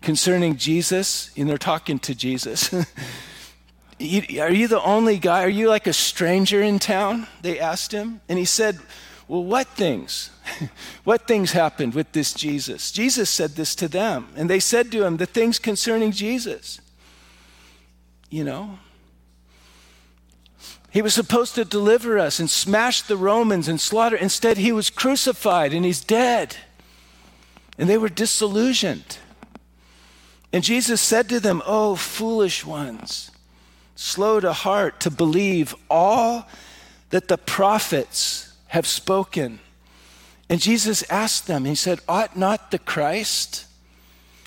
concerning 0.00 0.56
Jesus, 0.56 1.30
and 1.36 1.48
they're 1.48 1.58
talking 1.58 1.98
to 2.00 2.14
Jesus. 2.14 2.72
are 4.00 4.52
you 4.52 4.68
the 4.68 4.82
only 4.82 5.18
guy? 5.18 5.44
Are 5.44 5.48
you 5.48 5.68
like 5.68 5.86
a 5.86 5.92
stranger 5.92 6.62
in 6.62 6.78
town? 6.78 7.26
They 7.42 7.58
asked 7.58 7.92
him. 7.92 8.20
And 8.28 8.38
he 8.38 8.44
said, 8.44 8.78
Well, 9.28 9.44
what 9.44 9.68
things? 9.68 10.30
what 11.04 11.28
things 11.28 11.52
happened 11.52 11.94
with 11.94 12.12
this 12.12 12.32
Jesus? 12.32 12.90
Jesus 12.90 13.28
said 13.28 13.50
this 13.50 13.74
to 13.76 13.86
them. 13.86 14.28
And 14.36 14.48
they 14.48 14.58
said 14.58 14.90
to 14.92 15.04
him, 15.04 15.18
The 15.18 15.26
things 15.26 15.58
concerning 15.58 16.12
Jesus. 16.12 16.80
You 18.30 18.44
know? 18.44 18.78
He 20.90 21.02
was 21.02 21.12
supposed 21.12 21.54
to 21.56 21.66
deliver 21.66 22.18
us 22.18 22.40
and 22.40 22.48
smash 22.48 23.02
the 23.02 23.18
Romans 23.18 23.68
and 23.68 23.78
slaughter. 23.78 24.16
Instead, 24.16 24.56
he 24.56 24.72
was 24.72 24.88
crucified 24.88 25.74
and 25.74 25.84
he's 25.84 26.02
dead. 26.02 26.56
And 27.76 27.88
they 27.88 27.98
were 27.98 28.08
disillusioned. 28.08 29.18
And 30.50 30.64
Jesus 30.64 31.02
said 31.02 31.28
to 31.28 31.38
them, 31.38 31.62
Oh, 31.66 31.94
foolish 31.94 32.64
ones, 32.64 33.30
slow 33.94 34.40
to 34.40 34.54
heart 34.54 35.00
to 35.00 35.10
believe 35.10 35.74
all 35.90 36.48
that 37.10 37.28
the 37.28 37.36
prophets 37.36 38.47
have 38.68 38.86
spoken. 38.86 39.60
And 40.48 40.60
Jesus 40.60 41.02
asked 41.10 41.46
them, 41.46 41.64
He 41.64 41.74
said, 41.74 42.00
Ought 42.08 42.36
not 42.36 42.70
the 42.70 42.78
Christ, 42.78 43.66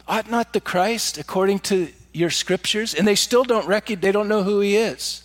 ought 0.08 0.30
not 0.30 0.54
the 0.54 0.62
Christ, 0.62 1.18
according 1.18 1.60
to 1.60 1.90
your 2.14 2.30
scriptures? 2.30 2.94
And 2.94 3.08
they 3.08 3.16
still 3.16 3.44
don't 3.44 3.68
recognize, 3.68 4.02
they 4.02 4.12
don't 4.12 4.28
know 4.28 4.44
who 4.44 4.60
He 4.62 4.76
is. 4.76 5.24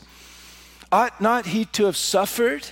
Ought 0.92 1.20
not 1.20 1.46
He 1.46 1.64
to 1.66 1.86
have 1.86 1.96
suffered? 1.96 2.66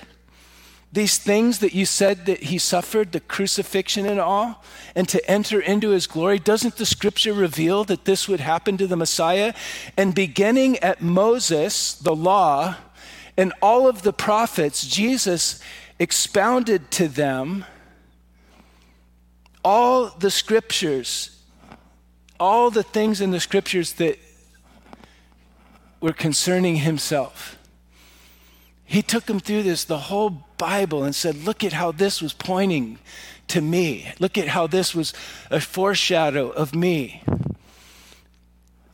these 0.95 1.17
things 1.17 1.59
that 1.59 1.73
you 1.73 1.85
said 1.85 2.25
that 2.25 2.43
he 2.43 2.57
suffered, 2.57 3.11
the 3.11 3.19
crucifixion 3.19 4.05
and 4.05 4.19
all, 4.19 4.63
and 4.95 5.07
to 5.09 5.29
enter 5.29 5.59
into 5.59 5.89
his 5.89 6.07
glory? 6.07 6.39
Doesn't 6.39 6.77
the 6.77 6.85
scripture 6.85 7.33
reveal 7.33 7.83
that 7.83 8.05
this 8.05 8.29
would 8.29 8.39
happen 8.39 8.77
to 8.77 8.87
the 8.87 8.95
Messiah? 8.95 9.53
And 9.97 10.15
beginning 10.15 10.79
at 10.79 11.01
Moses, 11.01 11.93
the 11.95 12.15
law, 12.15 12.77
and 13.35 13.51
all 13.61 13.89
of 13.89 14.03
the 14.03 14.13
prophets, 14.13 14.87
Jesus 14.87 15.59
expounded 15.99 16.91
to 16.91 17.07
them 17.07 17.65
all 19.63 20.09
the 20.19 20.29
scriptures, 20.29 21.41
all 22.39 22.69
the 22.69 22.83
things 22.83 23.21
in 23.21 23.31
the 23.31 23.39
scriptures 23.39 23.93
that 23.93 24.19
were 25.99 26.13
concerning 26.13 26.77
himself. 26.77 27.57
He 28.83 29.01
took 29.01 29.25
them 29.25 29.39
through 29.39 29.63
this, 29.63 29.83
the 29.83 29.97
whole 29.97 30.45
Bible, 30.57 31.03
and 31.03 31.15
said, 31.15 31.43
Look 31.43 31.63
at 31.63 31.73
how 31.73 31.91
this 31.91 32.21
was 32.21 32.33
pointing 32.33 32.99
to 33.47 33.59
me. 33.59 34.11
Look 34.19 34.37
at 34.37 34.49
how 34.49 34.67
this 34.67 34.93
was 34.93 35.13
a 35.49 35.59
foreshadow 35.59 36.49
of 36.49 36.75
me. 36.75 37.23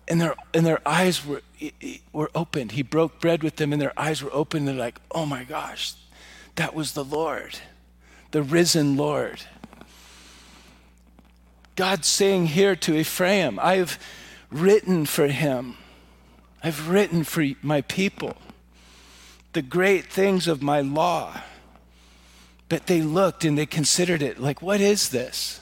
And 0.08 0.22
their, 0.22 0.36
and 0.54 0.66
their 0.66 0.80
eyes 0.88 1.26
were, 1.26 1.42
were 2.14 2.32
opened. 2.34 2.72
He 2.72 2.82
broke 2.82 3.20
bread 3.20 3.44
with 3.44 3.58
them, 3.58 3.74
and 3.74 3.82
their 3.82 3.98
eyes 4.00 4.24
were 4.24 4.34
open. 4.34 4.64
They're 4.64 4.76
like, 4.76 5.00
Oh 5.12 5.26
my 5.26 5.44
gosh, 5.44 5.94
That 6.62 6.76
was 6.76 6.92
the 6.92 7.04
Lord, 7.04 7.58
the 8.30 8.44
risen 8.44 8.96
Lord. 8.96 9.42
God's 11.76 12.08
saying 12.08 12.46
here 12.46 12.76
to 12.76 12.96
Ephraim, 12.96 13.60
I've 13.60 13.98
written 14.52 15.08
for 15.08 15.26
him. 15.26 15.78
I've 16.64 16.88
written 16.88 17.24
for 17.24 17.44
my 17.64 17.82
people 17.82 18.38
the 19.54 19.64
great 19.64 20.06
things 20.06 20.48
of 20.48 20.62
my 20.62 20.82
law. 20.82 21.42
But 22.70 22.86
they 22.86 23.02
looked 23.02 23.44
and 23.44 23.58
they 23.58 23.66
considered 23.66 24.22
it 24.22 24.40
like, 24.40 24.62
what 24.62 24.82
is 24.82 25.10
this? 25.10 25.62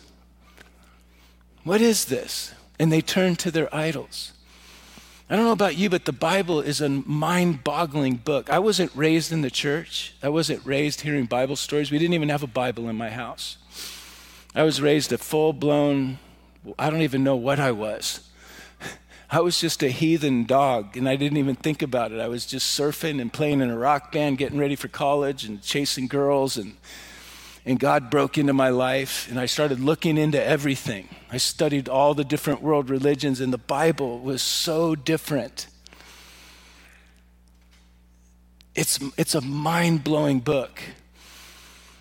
What 1.64 1.80
is 1.80 2.04
this? 2.04 2.54
And 2.78 2.92
they 2.92 3.00
turned 3.00 3.40
to 3.40 3.52
their 3.52 3.74
idols. 3.74 4.34
I 5.32 5.36
don't 5.36 5.46
know 5.46 5.52
about 5.52 5.78
you, 5.78 5.92
but 5.92 6.06
the 6.06 6.12
Bible 6.12 6.60
is 6.60 6.82
a 6.82 6.90
mind 6.90 7.64
boggling 7.64 8.16
book. 8.16 8.50
I 8.50 8.58
wasn't 8.58 8.92
raised 8.96 9.32
in 9.32 9.42
the 9.42 9.52
church, 9.52 10.16
I 10.24 10.30
wasn't 10.30 10.66
raised 10.66 11.02
hearing 11.02 11.26
Bible 11.26 11.56
stories. 11.56 11.92
We 11.92 12.00
didn't 12.00 12.16
even 12.16 12.30
have 12.30 12.42
a 12.42 12.48
Bible 12.48 12.90
in 12.90 12.96
my 12.96 13.12
house. 13.12 13.58
I 14.56 14.64
was 14.64 14.82
raised 14.82 15.14
a 15.14 15.20
full 15.20 15.54
blown, 15.54 16.18
I 16.80 16.90
don't 16.90 17.04
even 17.04 17.24
know 17.24 17.36
what 17.36 17.60
I 17.60 17.72
was. 17.72 18.28
I 19.32 19.42
was 19.42 19.60
just 19.62 19.84
a 19.84 19.90
heathen 19.90 20.46
dog, 20.46 20.98
and 20.98 21.08
I 21.08 21.16
didn't 21.16 21.38
even 21.38 21.56
think 21.56 21.84
about 21.84 22.12
it. 22.12 22.20
I 22.20 22.28
was 22.28 22.48
just 22.48 22.80
surfing 22.80 23.22
and 23.22 23.32
playing 23.32 23.62
in 23.62 23.70
a 23.70 23.78
rock 23.78 24.12
band, 24.12 24.40
getting 24.40 24.58
ready 24.58 24.76
for 24.76 24.88
college, 24.88 25.46
and 25.46 25.62
chasing 25.62 26.08
girls. 26.08 26.58
And, 26.58 26.76
and 27.66 27.80
God 27.80 28.10
broke 28.10 28.38
into 28.38 28.54
my 28.54 28.70
life, 28.70 29.30
and 29.30 29.40
I 29.40 29.46
started 29.46 29.80
looking 29.80 30.18
into 30.18 30.44
everything. 30.44 31.10
I 31.32 31.38
studied 31.38 31.90
all 31.90 32.14
the 32.14 32.24
different 32.24 32.62
world 32.62 32.90
religions, 32.90 33.42
and 33.42 33.54
the 33.54 33.58
Bible 33.58 34.20
was 34.20 34.42
so 34.42 34.96
different. 34.96 35.68
It's, 38.76 39.00
it's 39.18 39.36
a 39.36 39.42
mind 39.42 40.04
blowing 40.04 40.40
book. 40.40 40.82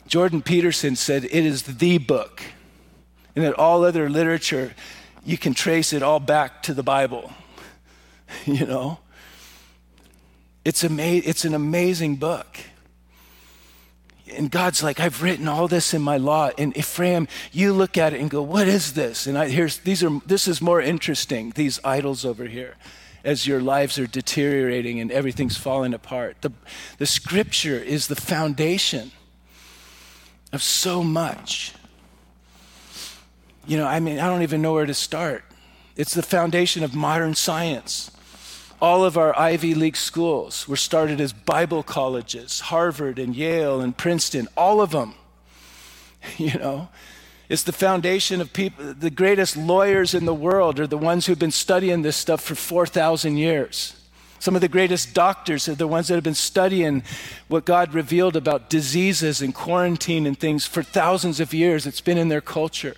Jordan 0.06 0.42
Peterson 0.42 0.96
said 0.96 1.24
it 1.24 1.32
is 1.32 1.64
the 1.64 1.98
book, 1.98 2.42
and 3.34 3.44
that 3.44 3.54
all 3.54 3.84
other 3.84 4.09
literature 4.09 4.74
you 5.24 5.36
can 5.36 5.52
trace 5.52 5.92
it 5.92 6.02
all 6.02 6.20
back 6.20 6.62
to 6.62 6.72
the 6.72 6.82
Bible. 6.82 7.30
you 8.46 8.64
know? 8.64 8.98
It's, 10.64 10.84
ama- 10.84 11.02
it's 11.02 11.44
an 11.44 11.54
amazing 11.54 12.16
book. 12.16 12.59
And 14.37 14.51
God's 14.51 14.83
like, 14.83 15.01
I've 15.01 15.22
written 15.22 15.49
all 15.49 15.68
this 15.68 15.95
in 15.95 16.03
my 16.03 16.16
law. 16.16 16.51
And 16.59 16.76
Ephraim, 16.76 17.29
you 17.53 17.72
look 17.72 17.97
at 17.97 18.12
it 18.12 18.20
and 18.20 18.31
go, 18.31 18.43
what 18.43 18.68
is 18.68 18.95
this? 18.95 19.26
And 19.26 19.39
I, 19.39 19.49
here's, 19.49 19.79
these 19.79 20.03
are, 20.03 20.20
this 20.26 20.47
is 20.49 20.61
more 20.61 20.81
interesting, 20.81 21.51
these 21.51 21.81
idols 21.85 22.24
over 22.24 22.45
here, 22.45 22.76
as 23.24 23.47
your 23.47 23.61
lives 23.61 23.99
are 23.99 24.07
deteriorating 24.07 25.01
and 25.01 25.11
everything's 25.11 25.57
falling 25.57 25.95
apart. 25.95 26.37
The, 26.43 26.53
the 26.99 27.07
scripture 27.07 27.79
is 27.79 28.09
the 28.09 28.16
foundation 28.16 29.12
of 30.53 30.62
so 30.62 31.03
much. 31.03 31.74
You 33.66 33.76
know, 33.76 33.87
I 33.87 34.01
mean, 34.01 34.18
I 34.18 34.26
don't 34.26 34.43
even 34.43 34.62
know 34.62 34.72
where 34.72 34.87
to 34.87 34.95
start. 34.95 35.45
It's 35.97 36.14
the 36.14 36.22
foundation 36.22 36.85
of 36.85 36.95
modern 36.95 37.35
science. 37.35 38.11
All 38.81 39.05
of 39.05 39.16
our 39.16 39.37
Ivy 39.39 39.74
League 39.74 39.97
schools 39.97 40.68
were 40.68 40.76
started 40.76 41.20
as 41.20 41.33
Bible 41.33 41.83
colleges 41.83 42.61
Harvard 42.61 43.18
and 43.18 43.35
Yale 43.35 43.81
and 43.81 43.97
Princeton, 43.97 44.49
all 44.57 44.81
of 44.81 44.91
them. 44.91 45.14
You 46.37 46.59
know, 46.59 46.89
it's 47.49 47.62
the 47.62 47.72
foundation 47.72 48.41
of 48.41 48.53
people. 48.53 48.93
The 48.93 49.09
greatest 49.09 49.57
lawyers 49.57 50.14
in 50.14 50.26
the 50.26 50.35
world 50.35 50.79
are 50.81 50.87
the 50.87 50.99
ones 50.99 51.26
who've 51.26 51.39
been 51.39 51.53
studying 51.53 52.03
this 52.03 52.16
stuff 52.16 52.43
for 52.43 52.55
4,000 52.55 53.37
years. 53.37 53.95
Some 54.41 54.55
of 54.55 54.61
the 54.61 54.68
greatest 54.68 55.14
doctors 55.14 55.68
are 55.68 55.74
the 55.74 55.87
ones 55.87 56.09
that 56.09 56.14
have 56.14 56.24
been 56.24 56.35
studying 56.35 57.03
what 57.49 57.64
God 57.64 57.95
revealed 57.95 58.37
about 58.37 58.68
diseases 58.68 59.41
and 59.41 59.55
quarantine 59.55 60.26
and 60.26 60.39
things 60.39 60.66
for 60.66 60.83
thousands 60.83 61.41
of 61.41 61.55
years. 61.55 61.87
It's 61.87 62.01
been 62.01 62.18
in 62.18 62.29
their 62.29 62.41
culture. 62.41 62.97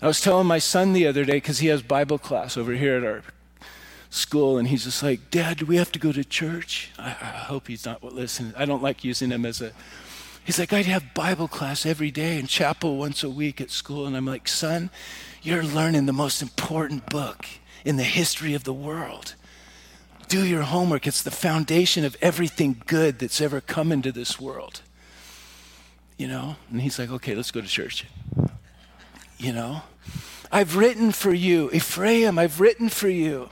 I 0.00 0.06
was 0.06 0.20
telling 0.20 0.46
my 0.46 0.58
son 0.58 0.92
the 0.92 1.06
other 1.06 1.24
day, 1.24 1.34
because 1.34 1.58
he 1.58 1.68
has 1.68 1.82
Bible 1.82 2.18
class 2.18 2.56
over 2.56 2.72
here 2.72 2.96
at 2.96 3.04
our 3.04 3.22
school, 4.10 4.58
and 4.58 4.68
he's 4.68 4.84
just 4.84 5.02
like, 5.02 5.30
Dad, 5.30 5.58
do 5.58 5.66
we 5.66 5.76
have 5.76 5.92
to 5.92 5.98
go 5.98 6.12
to 6.12 6.24
church? 6.24 6.90
I, 6.98 7.08
I 7.08 7.44
hope 7.46 7.68
he's 7.68 7.84
not 7.84 8.02
listening. 8.02 8.54
I 8.56 8.64
don't 8.64 8.82
like 8.82 9.04
using 9.04 9.30
him 9.30 9.44
as 9.44 9.60
a. 9.60 9.72
He's 10.44 10.58
like, 10.58 10.72
I'd 10.72 10.86
have 10.86 11.12
Bible 11.14 11.46
class 11.46 11.84
every 11.84 12.10
day 12.10 12.38
and 12.38 12.48
chapel 12.48 12.96
once 12.96 13.22
a 13.22 13.28
week 13.28 13.60
at 13.60 13.70
school. 13.70 14.06
And 14.06 14.16
I'm 14.16 14.24
like, 14.24 14.48
son, 14.48 14.88
you're 15.42 15.62
learning 15.62 16.06
the 16.06 16.14
most 16.14 16.40
important 16.40 17.10
book 17.10 17.46
in 17.84 17.96
the 17.96 18.04
history 18.04 18.54
of 18.54 18.64
the 18.64 18.72
world. 18.72 19.34
Do 20.28 20.46
your 20.46 20.62
homework. 20.62 21.06
It's 21.06 21.22
the 21.22 21.30
foundation 21.30 22.02
of 22.04 22.16
everything 22.22 22.82
good 22.86 23.18
that's 23.18 23.42
ever 23.42 23.60
come 23.60 23.92
into 23.92 24.10
this 24.10 24.40
world. 24.40 24.80
You 26.16 26.28
know? 26.28 26.56
And 26.70 26.80
he's 26.80 26.98
like, 26.98 27.10
okay, 27.10 27.34
let's 27.34 27.50
go 27.50 27.60
to 27.60 27.66
church 27.68 28.06
you 29.38 29.52
know. 29.52 29.82
I've 30.50 30.76
written 30.76 31.12
for 31.12 31.32
you, 31.32 31.70
Ephraim, 31.72 32.38
I've 32.38 32.60
written 32.60 32.88
for 32.88 33.08
you 33.08 33.48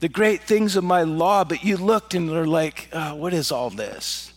the 0.00 0.08
great 0.08 0.42
things 0.42 0.76
of 0.76 0.84
my 0.84 1.02
law, 1.02 1.44
but 1.44 1.64
you 1.64 1.76
looked 1.76 2.14
and 2.14 2.30
are 2.30 2.46
like, 2.46 2.88
oh, 2.92 3.14
what 3.14 3.32
is 3.32 3.50
all 3.50 3.70
this? 3.70 4.32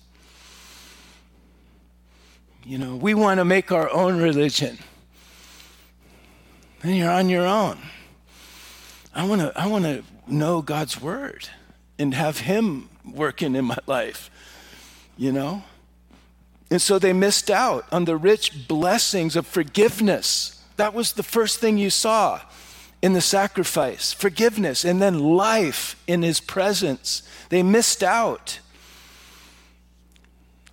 You 2.64 2.78
know, 2.78 2.96
we 2.96 3.14
want 3.14 3.40
to 3.40 3.46
make 3.46 3.72
our 3.72 3.90
own 3.92 4.22
religion. 4.22 4.78
And 6.84 6.96
you're 6.96 7.12
on 7.12 7.30
your 7.30 7.46
own. 7.46 7.80
I 9.14 9.26
want 9.28 9.42
to 9.42 9.60
I 9.60 9.68
want 9.68 9.86
to 9.86 10.04
know 10.28 10.62
God's 10.62 11.02
word 11.02 11.50
and 11.98 12.14
have 12.14 12.40
him 12.40 12.90
working 13.04 13.56
in 13.56 13.66
my 13.66 13.80
life. 13.86 14.30
You 15.18 15.32
know? 15.32 15.64
And 16.72 16.82
so 16.82 17.00
they 17.00 17.12
missed 17.12 17.50
out 17.50 17.86
on 17.92 18.06
the 18.06 18.16
rich 18.16 18.68
blessings 18.68 19.36
of 19.36 19.48
forgiveness 19.48 20.60
that 20.80 20.94
was 20.94 21.12
the 21.12 21.24
first 21.24 21.60
thing 21.60 21.78
you 21.78 21.90
saw 21.90 22.40
in 23.02 23.14
the 23.14 23.22
sacrifice 23.22 24.12
forgiveness 24.12 24.84
and 24.84 25.02
then 25.02 25.20
life 25.20 26.02
in 26.08 26.22
his 26.22 26.40
presence. 26.40 27.24
They 27.50 27.64
missed 27.64 28.04
out. 28.04 28.60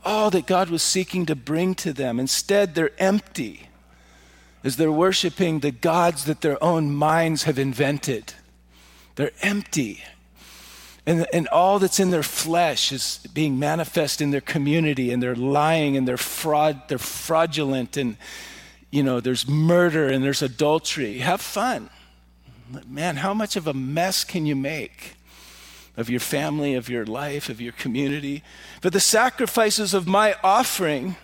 All 0.05 0.31
that 0.31 0.47
God 0.47 0.71
was 0.71 0.83
seeking 0.83 1.27
to 1.27 1.35
bring 1.35 1.75
to 1.77 1.93
them. 1.93 2.21
Instead, 2.21 2.75
they're 2.75 2.93
empty 2.99 3.69
as 4.63 4.77
they're 4.77 4.93
worshiping 4.93 5.61
the 5.61 5.71
gods 5.71 6.25
that 6.25 6.41
their 6.41 6.63
own 6.63 6.95
minds 6.95 7.45
have 7.45 7.59
invented. 7.59 8.35
They're 9.17 9.33
empty. 9.43 10.03
And, 11.07 11.27
and 11.33 11.49
all 11.49 11.79
that's 11.79 12.01
in 12.01 12.11
their 12.11 12.23
flesh 12.23 12.93
is 12.93 13.21
being 13.33 13.59
manifest 13.59 14.21
in 14.21 14.33
their 14.33 14.41
community, 14.41 15.13
and 15.13 15.23
they're 15.23 15.37
lying 15.37 15.97
and 15.97 16.07
they're 16.07 16.17
fraud, 16.17 16.83
they're 16.89 16.99
fraudulent 16.99 17.97
and 17.97 18.17
you 18.91 19.03
know, 19.03 19.21
there's 19.21 19.49
murder 19.49 20.09
and 20.09 20.25
there's 20.25 20.43
adultery. 20.43 21.19
Have 21.19 21.41
fun. 21.41 21.91
Man, 22.87 23.17
how 23.17 23.33
much 23.35 23.57
of 23.57 23.67
a 23.67 23.75
mess 23.75 24.25
can 24.25 24.47
you 24.47 24.57
make 24.57 25.15
of 25.97 26.11
your 26.11 26.21
family, 26.21 26.75
of 26.75 26.89
your 26.89 27.07
life, 27.07 27.49
of 27.49 27.61
your 27.61 27.73
community? 27.73 28.43
But 28.81 28.93
the 28.93 29.01
sacrifices 29.01 29.95
of 29.95 30.07
my 30.07 30.35
offering, 30.43 31.17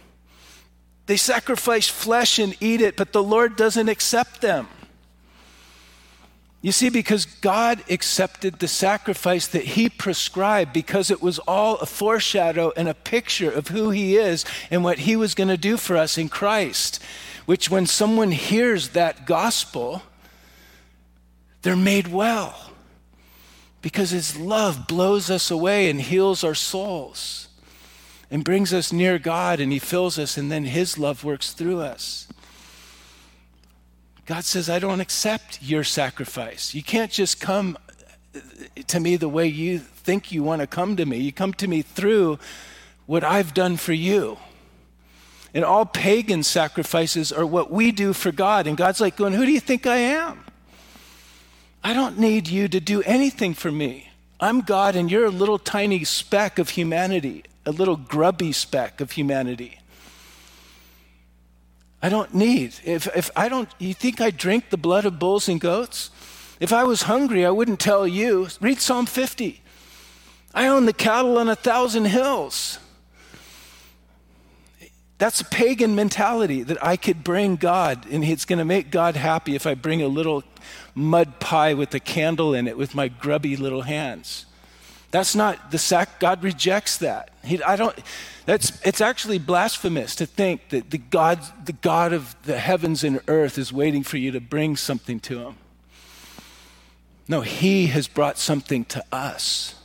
they 1.06 1.16
sacrifice 1.16 1.88
flesh 1.88 2.38
and 2.38 2.56
eat 2.60 2.80
it, 2.80 2.96
but 2.96 3.12
the 3.12 3.22
Lord 3.22 3.56
doesn't 3.56 3.88
accept 3.88 4.40
them. 4.40 4.68
You 6.60 6.70
see, 6.70 6.90
because 6.90 7.24
God 7.26 7.82
accepted 7.90 8.60
the 8.60 8.68
sacrifice 8.68 9.48
that 9.48 9.64
He 9.64 9.88
prescribed, 9.88 10.72
because 10.72 11.10
it 11.10 11.20
was 11.20 11.40
all 11.40 11.76
a 11.78 11.86
foreshadow 11.86 12.72
and 12.76 12.88
a 12.88 12.94
picture 12.94 13.50
of 13.50 13.68
who 13.68 13.90
He 13.90 14.16
is 14.16 14.44
and 14.70 14.84
what 14.84 15.00
He 15.00 15.16
was 15.16 15.34
going 15.34 15.48
to 15.48 15.56
do 15.56 15.76
for 15.76 15.96
us 15.96 16.16
in 16.16 16.28
Christ 16.28 17.02
which 17.46 17.70
when 17.70 17.86
someone 17.86 18.30
hears 18.30 18.90
that 18.90 19.26
gospel, 19.26 20.02
they're 21.62 21.76
made 21.76 22.08
well 22.08 22.70
because 23.80 24.10
his 24.10 24.36
love 24.36 24.86
blows 24.86 25.30
us 25.30 25.50
away 25.50 25.88
and 25.90 26.00
heals 26.00 26.44
our 26.44 26.54
souls 26.54 27.48
and 28.30 28.44
brings 28.44 28.72
us 28.72 28.92
near 28.92 29.18
God 29.18 29.60
and 29.60 29.72
he 29.72 29.78
fills 29.78 30.18
us 30.18 30.36
and 30.36 30.50
then 30.50 30.64
his 30.64 30.98
love 30.98 31.24
works 31.24 31.52
through 31.52 31.80
us. 31.80 32.28
God 34.24 34.44
says, 34.44 34.70
I 34.70 34.78
don't 34.78 35.00
accept 35.00 35.60
your 35.62 35.84
sacrifice. 35.84 36.74
You 36.74 36.82
can't 36.82 37.10
just 37.10 37.40
come 37.40 37.76
to 38.86 39.00
me 39.00 39.16
the 39.16 39.28
way 39.28 39.46
you 39.46 39.78
think 39.78 40.32
you 40.32 40.42
want 40.42 40.60
to 40.60 40.66
come 40.66 40.96
to 40.96 41.04
me. 41.04 41.18
You 41.18 41.32
come 41.32 41.52
to 41.54 41.68
me 41.68 41.82
through 41.82 42.38
what 43.06 43.24
I've 43.24 43.52
done 43.52 43.76
for 43.76 43.92
you. 43.92 44.38
And 45.54 45.64
all 45.64 45.84
pagan 45.84 46.44
sacrifices 46.44 47.32
are 47.32 47.44
what 47.44 47.70
we 47.70 47.92
do 47.92 48.12
for 48.12 48.32
God. 48.32 48.66
And 48.66 48.76
God's 48.76 49.00
like, 49.00 49.16
going, 49.16 49.34
Who 49.34 49.44
do 49.44 49.52
you 49.52 49.60
think 49.60 49.86
I 49.86 49.96
am? 49.96 50.44
I 51.84 51.94
don't 51.94 52.18
need 52.18 52.48
you 52.48 52.68
to 52.68 52.80
do 52.80 53.02
anything 53.02 53.54
for 53.54 53.72
me. 53.72 54.08
I'm 54.38 54.60
God, 54.60 54.96
and 54.96 55.10
you're 55.10 55.24
a 55.24 55.30
little 55.30 55.58
tiny 55.58 56.04
speck 56.04 56.58
of 56.58 56.70
humanity, 56.70 57.44
a 57.66 57.72
little 57.72 57.96
grubby 57.96 58.52
speck 58.52 59.00
of 59.00 59.12
humanity. 59.12 59.78
I 62.02 62.08
don't 62.08 62.34
need. 62.34 62.74
If, 62.84 63.06
if 63.16 63.30
I 63.36 63.48
don't, 63.48 63.68
you 63.78 63.94
think 63.94 64.20
I 64.20 64.30
drink 64.30 64.70
the 64.70 64.76
blood 64.76 65.04
of 65.04 65.18
bulls 65.18 65.48
and 65.48 65.60
goats? 65.60 66.10
If 66.58 66.72
I 66.72 66.84
was 66.84 67.02
hungry, 67.02 67.46
I 67.46 67.50
wouldn't 67.50 67.80
tell 67.80 68.06
you. 68.06 68.48
Read 68.60 68.80
Psalm 68.80 69.06
50. 69.06 69.60
I 70.54 70.66
own 70.66 70.86
the 70.86 70.92
cattle 70.92 71.38
on 71.38 71.48
a 71.48 71.56
thousand 71.56 72.06
hills. 72.06 72.78
That's 75.22 75.40
a 75.40 75.44
pagan 75.44 75.94
mentality 75.94 76.64
that 76.64 76.84
I 76.84 76.96
could 76.96 77.22
bring 77.22 77.54
God 77.54 78.06
and 78.10 78.24
it's 78.24 78.44
going 78.44 78.58
to 78.58 78.64
make 78.64 78.90
God 78.90 79.14
happy 79.14 79.54
if 79.54 79.68
I 79.68 79.74
bring 79.74 80.02
a 80.02 80.08
little 80.08 80.42
mud 80.96 81.38
pie 81.38 81.74
with 81.74 81.94
a 81.94 82.00
candle 82.00 82.54
in 82.54 82.66
it 82.66 82.76
with 82.76 82.96
my 82.96 83.06
grubby 83.06 83.54
little 83.54 83.82
hands. 83.82 84.46
That's 85.12 85.36
not 85.36 85.70
the 85.70 85.78
sac. 85.78 86.18
God 86.18 86.42
rejects 86.42 86.96
that. 86.96 87.30
He, 87.44 87.62
I 87.62 87.76
don't. 87.76 87.96
That's. 88.46 88.84
It's 88.84 89.00
actually 89.00 89.38
blasphemous 89.38 90.16
to 90.16 90.26
think 90.26 90.70
that 90.70 90.90
the 90.90 90.98
God, 90.98 91.38
the 91.66 91.74
God 91.74 92.12
of 92.12 92.34
the 92.42 92.58
heavens 92.58 93.04
and 93.04 93.20
earth, 93.28 93.58
is 93.58 93.72
waiting 93.72 94.02
for 94.02 94.16
you 94.16 94.32
to 94.32 94.40
bring 94.40 94.76
something 94.76 95.20
to 95.20 95.38
Him. 95.38 95.54
No, 97.28 97.42
He 97.42 97.86
has 97.88 98.08
brought 98.08 98.38
something 98.38 98.86
to 98.86 99.04
us 99.12 99.76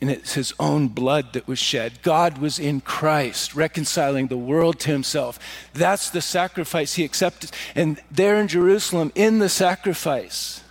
and 0.00 0.10
it's 0.10 0.34
his 0.34 0.54
own 0.60 0.88
blood 0.88 1.32
that 1.32 1.48
was 1.48 1.58
shed. 1.58 2.02
God 2.02 2.38
was 2.38 2.58
in 2.58 2.80
Christ, 2.80 3.54
reconciling 3.54 4.28
the 4.28 4.36
world 4.36 4.78
to 4.80 4.90
himself. 4.90 5.38
That's 5.74 6.10
the 6.10 6.20
sacrifice 6.20 6.94
he 6.94 7.04
accepted. 7.04 7.50
And 7.74 8.00
there 8.10 8.36
in 8.36 8.46
Jerusalem, 8.46 9.10
in 9.16 9.40
the 9.40 9.48
sacrifice, 9.48 10.62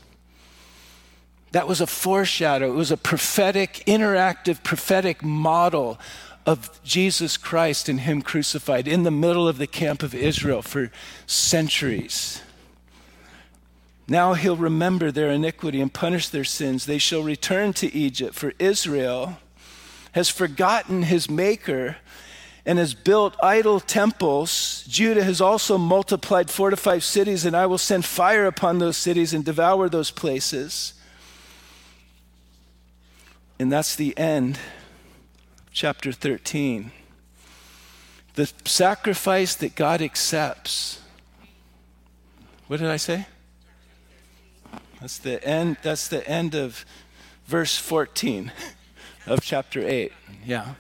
that 1.52 1.68
was 1.68 1.82
a 1.82 1.88
foreshadow. 1.88 2.72
It 2.72 2.76
was 2.76 2.92
a 2.92 2.98
prophetic, 2.98 3.84
interactive, 3.86 4.64
prophetic 4.64 5.22
model 5.24 6.00
of 6.46 6.82
Jesus 6.84 7.36
Christ 7.36 7.90
and 7.90 8.00
him 8.00 8.22
crucified 8.22 8.88
in 8.88 9.04
the 9.04 9.12
middle 9.12 9.48
of 9.48 9.58
the 9.58 9.68
camp 9.68 10.04
of 10.04 10.16
Israel 10.16 10.62
for 10.62 10.90
centuries. 11.26 12.42
Now 14.08 14.34
he'll 14.34 14.56
remember 14.56 15.12
their 15.12 15.30
iniquity 15.30 15.82
and 15.82 15.94
punish 15.94 16.30
their 16.30 16.46
sins. 16.46 16.86
They 16.86 16.98
shall 16.98 17.24
return 17.24 17.74
to 17.74 17.94
Egypt, 17.94 18.36
for 18.36 18.54
Israel 18.58 19.38
has 20.14 20.30
forgotten 20.30 21.04
his 21.04 21.30
maker 21.30 21.98
and 22.66 22.80
has 22.80 22.94
built 22.94 23.36
idol 23.44 23.80
temples. 23.80 24.84
Judah 24.88 25.24
has 25.24 25.42
also 25.42 25.78
multiplied 25.78 26.50
fortified 26.50 27.04
cities, 27.04 27.46
and 27.46 27.56
I 27.56 27.66
will 27.66 27.78
send 27.78 28.06
fire 28.06 28.46
upon 28.46 28.80
those 28.80 28.98
cities 28.98 29.34
and 29.34 29.44
devour 29.44 29.90
those 29.90 30.12
places. 30.12 30.94
And 33.60 33.72
that's 33.72 33.96
the 33.96 34.18
end 34.18 34.60
chapter 35.72 36.12
13. 36.12 36.92
The 38.36 38.52
sacrifice 38.66 39.56
that 39.56 39.76
God 39.76 40.02
accepts. 40.02 41.02
What 42.68 42.80
did 42.80 42.90
I 42.90 42.98
say? 42.98 43.28
That's 45.00 45.18
the 45.18 45.44
end, 45.44 45.78
that's 45.84 46.08
the 46.08 46.28
end 46.28 46.56
of 46.56 46.86
verse 47.46 47.78
14 47.78 48.52
of 49.28 49.42
chapter 49.42 49.82
8. 49.86 50.12
Yeah. 50.46 50.76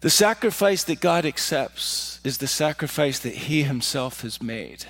The 0.00 0.10
sacrifice 0.10 0.84
that 0.84 1.00
God 1.00 1.26
accepts 1.26 2.20
is 2.24 2.38
the 2.38 2.46
sacrifice 2.46 3.18
that 3.20 3.34
He 3.34 3.62
Himself 3.62 4.22
has 4.22 4.42
made. 4.42 4.84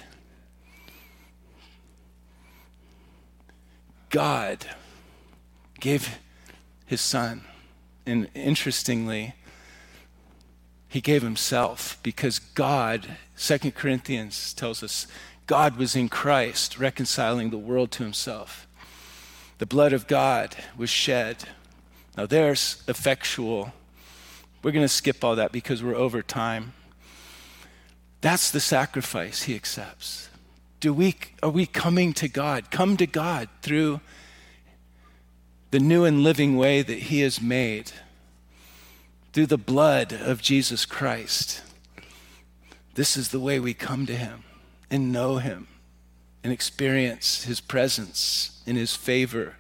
God 4.08 4.66
gave 5.78 6.18
His 6.86 7.00
Son. 7.00 7.42
And 8.06 8.28
interestingly, 8.34 9.34
He 10.88 11.00
gave 11.00 11.22
Himself 11.22 11.98
because 12.02 12.38
God, 12.38 13.16
Second 13.36 13.74
Corinthians 13.74 14.54
tells 14.54 14.82
us, 14.82 15.06
God 15.51 15.78
was 15.78 15.96
in 15.96 16.09
Christ, 16.09 16.78
reconciling 16.78 17.51
the 17.51 17.59
world 17.59 17.90
to 17.90 18.05
himself. 18.05 18.68
The 19.59 19.66
blood 19.66 19.92
of 19.92 20.07
God 20.07 20.55
was 20.76 20.90
shed. 20.90 21.38
Now, 22.16 22.26
there's 22.26 22.84
effectual. 22.86 23.72
We're 24.62 24.70
going 24.70 24.84
to 24.84 24.88
skip 24.88 25.24
all 25.24 25.34
that 25.34 25.51
because 25.51 25.82
we're 25.82 25.96
over 25.96 26.22
time. 26.22 26.72
That's 28.20 28.53
the 28.53 28.61
sacrifice 28.61 29.42
he 29.42 29.57
accepts. 29.57 30.28
Do 30.78 30.94
we, 30.94 31.16
are 31.42 31.51
we 31.51 31.66
coming 31.66 32.12
to 32.12 32.28
God? 32.28 32.70
Come 32.70 32.96
to 32.98 33.07
God 33.09 33.48
through 33.61 34.01
the 35.72 35.80
new 35.80 36.05
and 36.05 36.22
living 36.22 36.57
way 36.57 36.80
that 36.82 36.98
he 36.98 37.22
has 37.22 37.40
made, 37.40 37.90
through 39.32 39.46
the 39.46 39.59
blood 39.59 40.12
of 40.12 40.42
Jesus 40.42 40.86
Christ. 40.86 41.62
This 42.94 43.16
is 43.16 43.30
the 43.30 43.40
way 43.40 43.59
we 43.59 43.74
come 43.74 44.07
to 44.07 44.14
him 44.14 44.44
and 44.91 45.12
know 45.12 45.38
Him 45.38 45.68
and 46.43 46.53
experience 46.53 47.45
His 47.45 47.61
presence 47.61 48.62
and 48.66 48.76
His 48.76 48.95
favor 48.97 49.57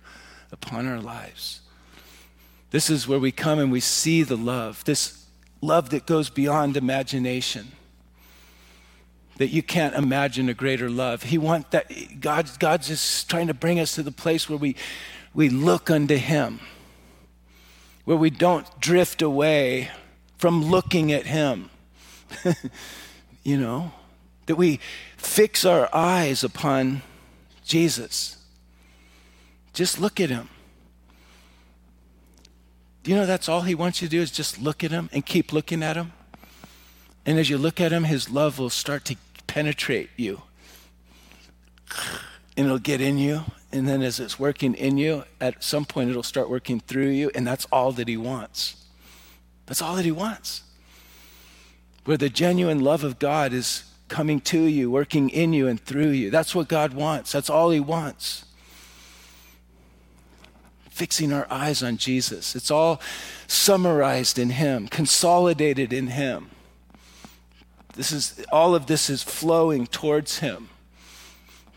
upon 0.52 0.86
our 0.86 1.00
lives. 1.00 1.60
This 2.70 2.88
is 2.88 3.08
where 3.08 3.18
we 3.18 3.32
come 3.32 3.58
and 3.58 3.72
we 3.72 3.80
see 3.80 4.22
the 4.22 4.36
love, 4.36 4.84
this 4.84 5.26
love 5.60 5.90
that 5.90 6.06
goes 6.06 6.30
beyond 6.30 6.76
imagination. 6.76 7.72
That 9.38 9.48
you 9.48 9.62
can't 9.62 9.94
imagine 9.94 10.48
a 10.50 10.54
greater 10.54 10.90
love. 10.90 11.22
He 11.22 11.38
want 11.38 11.70
that 11.70 12.20
God, 12.20 12.50
God's 12.58 12.88
just 12.88 13.28
trying 13.30 13.46
to 13.46 13.54
bring 13.54 13.80
us 13.80 13.94
to 13.94 14.02
the 14.02 14.12
place 14.12 14.50
where 14.50 14.58
we, 14.58 14.76
we 15.32 15.48
look 15.48 15.90
unto 15.90 16.16
Him, 16.16 16.60
where 18.04 18.18
we 18.18 18.28
don't 18.28 18.66
drift 18.80 19.22
away 19.22 19.90
from 20.36 20.64
looking 20.64 21.10
at 21.10 21.24
Him. 21.24 21.70
you 23.42 23.58
know, 23.58 23.92
that 24.44 24.56
we 24.56 24.78
fix 25.20 25.64
our 25.64 25.88
eyes 25.94 26.42
upon 26.42 27.02
Jesus. 27.64 28.36
Just 29.72 30.00
look 30.00 30.18
at 30.18 30.30
him. 30.30 30.48
Do 33.02 33.10
you 33.10 33.16
know 33.16 33.26
that's 33.26 33.48
all 33.48 33.62
he 33.62 33.74
wants 33.74 34.02
you 34.02 34.08
to 34.08 34.10
do 34.10 34.20
is 34.20 34.30
just 34.30 34.60
look 34.60 34.82
at 34.82 34.90
him 34.90 35.08
and 35.12 35.24
keep 35.24 35.52
looking 35.52 35.82
at 35.82 35.96
him? 35.96 36.12
And 37.24 37.38
as 37.38 37.48
you 37.48 37.58
look 37.58 37.80
at 37.80 37.92
him, 37.92 38.04
his 38.04 38.30
love 38.30 38.58
will 38.58 38.70
start 38.70 39.04
to 39.06 39.16
penetrate 39.46 40.10
you. 40.16 40.42
And 42.56 42.66
it'll 42.66 42.78
get 42.78 43.00
in 43.00 43.18
you. 43.18 43.44
And 43.72 43.86
then 43.86 44.02
as 44.02 44.18
it's 44.20 44.38
working 44.38 44.74
in 44.74 44.98
you, 44.98 45.24
at 45.40 45.62
some 45.62 45.84
point 45.84 46.10
it'll 46.10 46.22
start 46.22 46.50
working 46.50 46.80
through 46.80 47.10
you. 47.10 47.30
And 47.34 47.46
that's 47.46 47.66
all 47.70 47.92
that 47.92 48.08
he 48.08 48.16
wants. 48.16 48.84
That's 49.66 49.80
all 49.80 49.96
that 49.96 50.04
he 50.04 50.12
wants. 50.12 50.62
Where 52.04 52.16
the 52.16 52.30
genuine 52.30 52.80
love 52.80 53.04
of 53.04 53.18
God 53.18 53.52
is 53.52 53.84
coming 54.10 54.40
to 54.40 54.60
you, 54.64 54.90
working 54.90 55.30
in 55.30 55.54
you 55.54 55.66
and 55.68 55.80
through 55.80 56.10
you. 56.10 56.30
That's 56.30 56.54
what 56.54 56.68
God 56.68 56.92
wants. 56.92 57.32
That's 57.32 57.48
all 57.48 57.70
He 57.70 57.80
wants. 57.80 58.44
Fixing 60.90 61.32
our 61.32 61.46
eyes 61.50 61.82
on 61.82 61.96
Jesus. 61.96 62.54
It's 62.54 62.70
all 62.70 63.00
summarized 63.46 64.38
in 64.38 64.50
Him, 64.50 64.88
consolidated 64.88 65.92
in 65.94 66.08
Him. 66.08 66.50
This 67.94 68.12
is 68.12 68.44
all 68.52 68.74
of 68.74 68.86
this 68.86 69.08
is 69.08 69.22
flowing 69.22 69.86
towards 69.86 70.40
Him. 70.40 70.68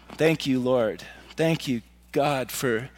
Thank 0.10 0.46
you, 0.46 0.60
Lord. 0.60 1.04
Thank 1.36 1.68
you, 1.68 1.82
God, 2.12 2.52
for 2.52 2.90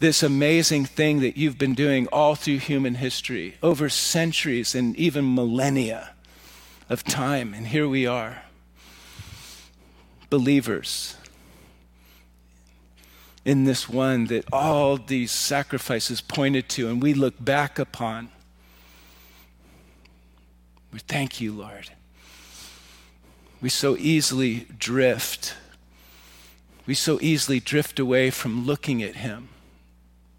this 0.00 0.22
amazing 0.22 0.84
thing 0.84 1.20
that 1.20 1.36
you've 1.36 1.58
been 1.58 1.74
doing 1.74 2.06
all 2.08 2.36
through 2.36 2.58
human 2.58 2.94
history, 2.96 3.56
over 3.62 3.88
centuries 3.88 4.74
and 4.74 4.96
even 4.96 5.34
millennia 5.34 6.14
of 6.88 7.04
time. 7.04 7.52
And 7.52 7.66
here 7.66 7.88
we 7.88 8.06
are 8.06 8.42
believers 10.30 11.16
in 13.44 13.64
this 13.64 13.88
one 13.88 14.26
that 14.26 14.44
all 14.52 14.96
these 14.96 15.32
sacrifices 15.32 16.20
pointed 16.20 16.68
to 16.68 16.88
and 16.88 17.02
we 17.02 17.14
look 17.14 17.34
back 17.42 17.78
upon. 17.78 18.28
We 20.92 20.98
thank 20.98 21.40
you, 21.40 21.52
Lord. 21.52 21.90
We 23.60 23.68
so 23.68 23.96
easily 23.96 24.66
drift. 24.78 25.54
We 26.86 26.94
so 26.94 27.18
easily 27.20 27.60
drift 27.60 27.98
away 27.98 28.30
from 28.30 28.66
looking 28.66 29.02
at 29.02 29.16
Him. 29.16 29.48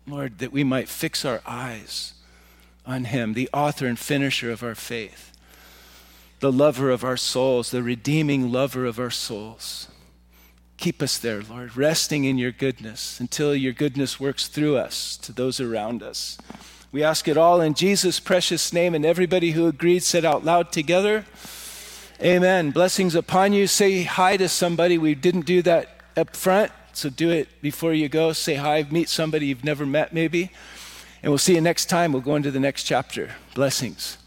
Lord, 0.07 0.39
that 0.39 0.51
we 0.51 0.63
might 0.63 0.89
fix 0.89 1.25
our 1.25 1.41
eyes 1.45 2.13
on 2.85 3.05
Him, 3.05 3.33
the 3.33 3.49
author 3.53 3.85
and 3.85 3.99
finisher 3.99 4.51
of 4.51 4.63
our 4.63 4.75
faith 4.75 5.28
the 6.39 6.51
lover 6.51 6.89
of 6.89 7.03
our 7.03 7.17
souls, 7.17 7.71
the 7.71 7.83
redeeming 7.83 8.51
lover 8.51 8.85
of 8.85 8.99
our 8.99 9.09
souls. 9.09 9.87
Keep 10.77 11.01
us 11.01 11.17
there, 11.17 11.41
Lord, 11.41 11.75
resting 11.75 12.23
in 12.23 12.37
your 12.37 12.51
goodness 12.51 13.19
until 13.19 13.53
your 13.53 13.73
goodness 13.73 14.19
works 14.19 14.47
through 14.47 14.77
us 14.77 15.17
to 15.17 15.33
those 15.33 15.59
around 15.59 16.01
us. 16.01 16.37
We 16.91 17.03
ask 17.03 17.27
it 17.27 17.37
all 17.37 17.59
in 17.59 17.73
Jesus' 17.73 18.19
precious 18.19 18.71
name, 18.71 18.95
and 18.95 19.05
everybody 19.05 19.51
who 19.51 19.67
agreed 19.67 20.03
said 20.03 20.23
out 20.23 20.45
loud 20.45 20.71
together, 20.71 21.25
Amen. 22.21 22.71
Blessings 22.71 23.15
upon 23.15 23.53
you. 23.53 23.65
Say 23.65 24.03
hi 24.03 24.35
to 24.35 24.49
somebody. 24.49 24.97
We 24.97 25.15
didn't 25.15 25.45
do 25.45 25.61
that 25.61 26.01
up 26.17 26.35
front, 26.35 26.69
so 26.91 27.09
do 27.09 27.29
it 27.29 27.61
before 27.61 27.93
you 27.93 28.09
go. 28.09 28.33
Say 28.33 28.55
hi, 28.55 28.85
meet 28.91 29.07
somebody 29.07 29.47
you've 29.47 29.63
never 29.63 29.85
met, 29.85 30.13
maybe. 30.13 30.51
And 31.23 31.31
we'll 31.31 31.37
see 31.37 31.55
you 31.55 31.61
next 31.61 31.85
time. 31.85 32.11
We'll 32.11 32.21
go 32.21 32.35
into 32.35 32.51
the 32.51 32.59
next 32.59 32.83
chapter. 32.83 33.35
Blessings. 33.53 34.17